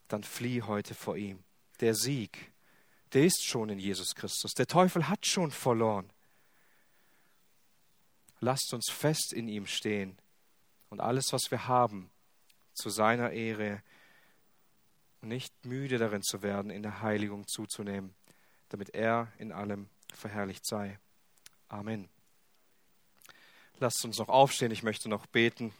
Dann 0.07 0.23
flieh 0.23 0.63
heute 0.63 0.95
vor 0.95 1.15
ihm. 1.15 1.43
Der 1.79 1.93
Sieg, 1.93 2.51
der 3.13 3.25
ist 3.25 3.45
schon 3.45 3.69
in 3.69 3.77
Jesus 3.77 4.15
Christus. 4.15 4.53
Der 4.53 4.65
Teufel 4.65 5.07
hat 5.07 5.27
schon 5.27 5.51
verloren. 5.51 6.09
Lasst 8.39 8.73
uns 8.73 8.89
fest 8.89 9.31
in 9.31 9.47
ihm 9.47 9.67
stehen 9.67 10.17
und 10.89 11.01
alles, 11.01 11.31
was 11.33 11.51
wir 11.51 11.67
haben, 11.67 12.09
zu 12.73 12.89
seiner 12.89 13.29
Ehre 13.29 13.83
nicht 15.21 15.53
müde 15.67 15.99
darin 15.99 16.23
zu 16.23 16.41
werden, 16.41 16.71
in 16.71 16.81
der 16.81 17.03
Heiligung 17.03 17.47
zuzunehmen, 17.47 18.15
damit 18.73 18.95
er 18.95 19.31
in 19.37 19.51
allem 19.51 19.87
verherrlicht 20.15 20.65
sei. 20.65 20.97
Amen. 21.67 22.09
Lasst 23.77 24.03
uns 24.03 24.17
noch 24.17 24.29
aufstehen, 24.29 24.71
ich 24.71 24.81
möchte 24.81 25.09
noch 25.09 25.27
beten. 25.27 25.71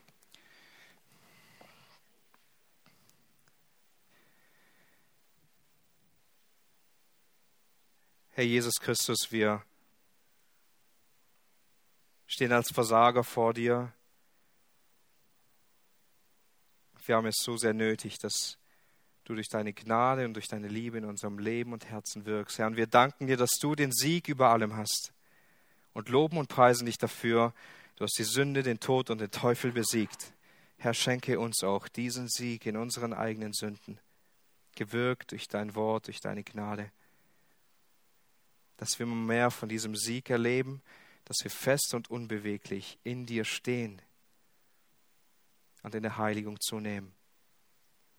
Herr 8.30 8.44
Jesus 8.44 8.76
Christus, 8.80 9.32
wir 9.32 9.66
stehen 12.28 12.52
als 12.52 12.70
Versager 12.72 13.24
vor 13.24 13.56
dir. 13.56 13.92
Wir 17.08 17.16
haben 17.16 17.26
es 17.26 17.38
so 17.38 17.58
sehr 17.58 17.74
nötig, 17.74 18.20
dass 18.20 18.60
du 19.26 19.36
durch 19.36 19.48
deine 19.48 19.74
Gnade 19.74 20.26
und 20.26 20.34
durch 20.34 20.48
deine 20.48 20.68
Liebe 20.68 20.98
in 20.98 21.06
unserem 21.06 21.40
Leben 21.40 21.74
und 21.74 21.86
Herzen 21.86 22.26
wirkst. 22.26 22.58
Herr, 22.58 22.68
und 22.68 22.78
wir 22.78 22.88
danken 22.88 23.28
dir, 23.28 23.38
dass 23.38 23.52
du 23.62 23.76
den 23.76 23.92
Sieg 23.92 24.28
über 24.28 24.50
allem 24.50 24.76
hast 24.76 25.14
und 25.94 26.10
loben 26.10 26.38
und 26.38 26.50
preisen 26.50 26.86
dich 26.86 26.98
dafür. 26.98 27.54
Du 27.96 28.04
hast 28.04 28.18
die 28.18 28.24
Sünde, 28.24 28.64
den 28.64 28.80
Tod 28.80 29.10
und 29.10 29.22
den 29.22 29.32
Teufel 29.32 29.72
besiegt. 29.72 30.34
Herr, 30.78 30.94
schenke 30.94 31.40
uns 31.40 31.64
auch 31.64 31.88
diesen 31.88 32.28
Sieg 32.28 32.66
in 32.66 32.76
unseren 32.76 33.14
eigenen 33.14 33.54
Sünden, 33.54 34.00
gewirkt 34.76 35.32
durch 35.32 35.48
dein 35.48 35.76
Wort, 35.76 36.08
durch 36.08 36.20
deine 36.20 36.44
Gnade, 36.44 36.92
dass 38.78 39.00
wir 39.00 39.06
mehr 39.06 39.50
von 39.52 39.70
diesem 39.70 39.96
Sieg 39.96 40.30
erleben, 40.30 40.82
dass 41.24 41.38
wir 41.44 41.52
fest 41.52 41.94
und 41.94 42.10
unbeweglich 42.10 42.98
in 43.04 43.26
dir 43.26 43.46
stehen 43.46 44.02
und 45.84 45.96
in 45.96 46.04
der 46.04 46.18
Heiligung 46.18 46.60
zunehmen. 46.60 47.14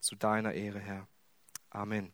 Zu 0.04 0.16
deiner 0.16 0.52
Ehre, 0.52 0.80
Herr. 0.80 1.08
Amen. 1.70 2.12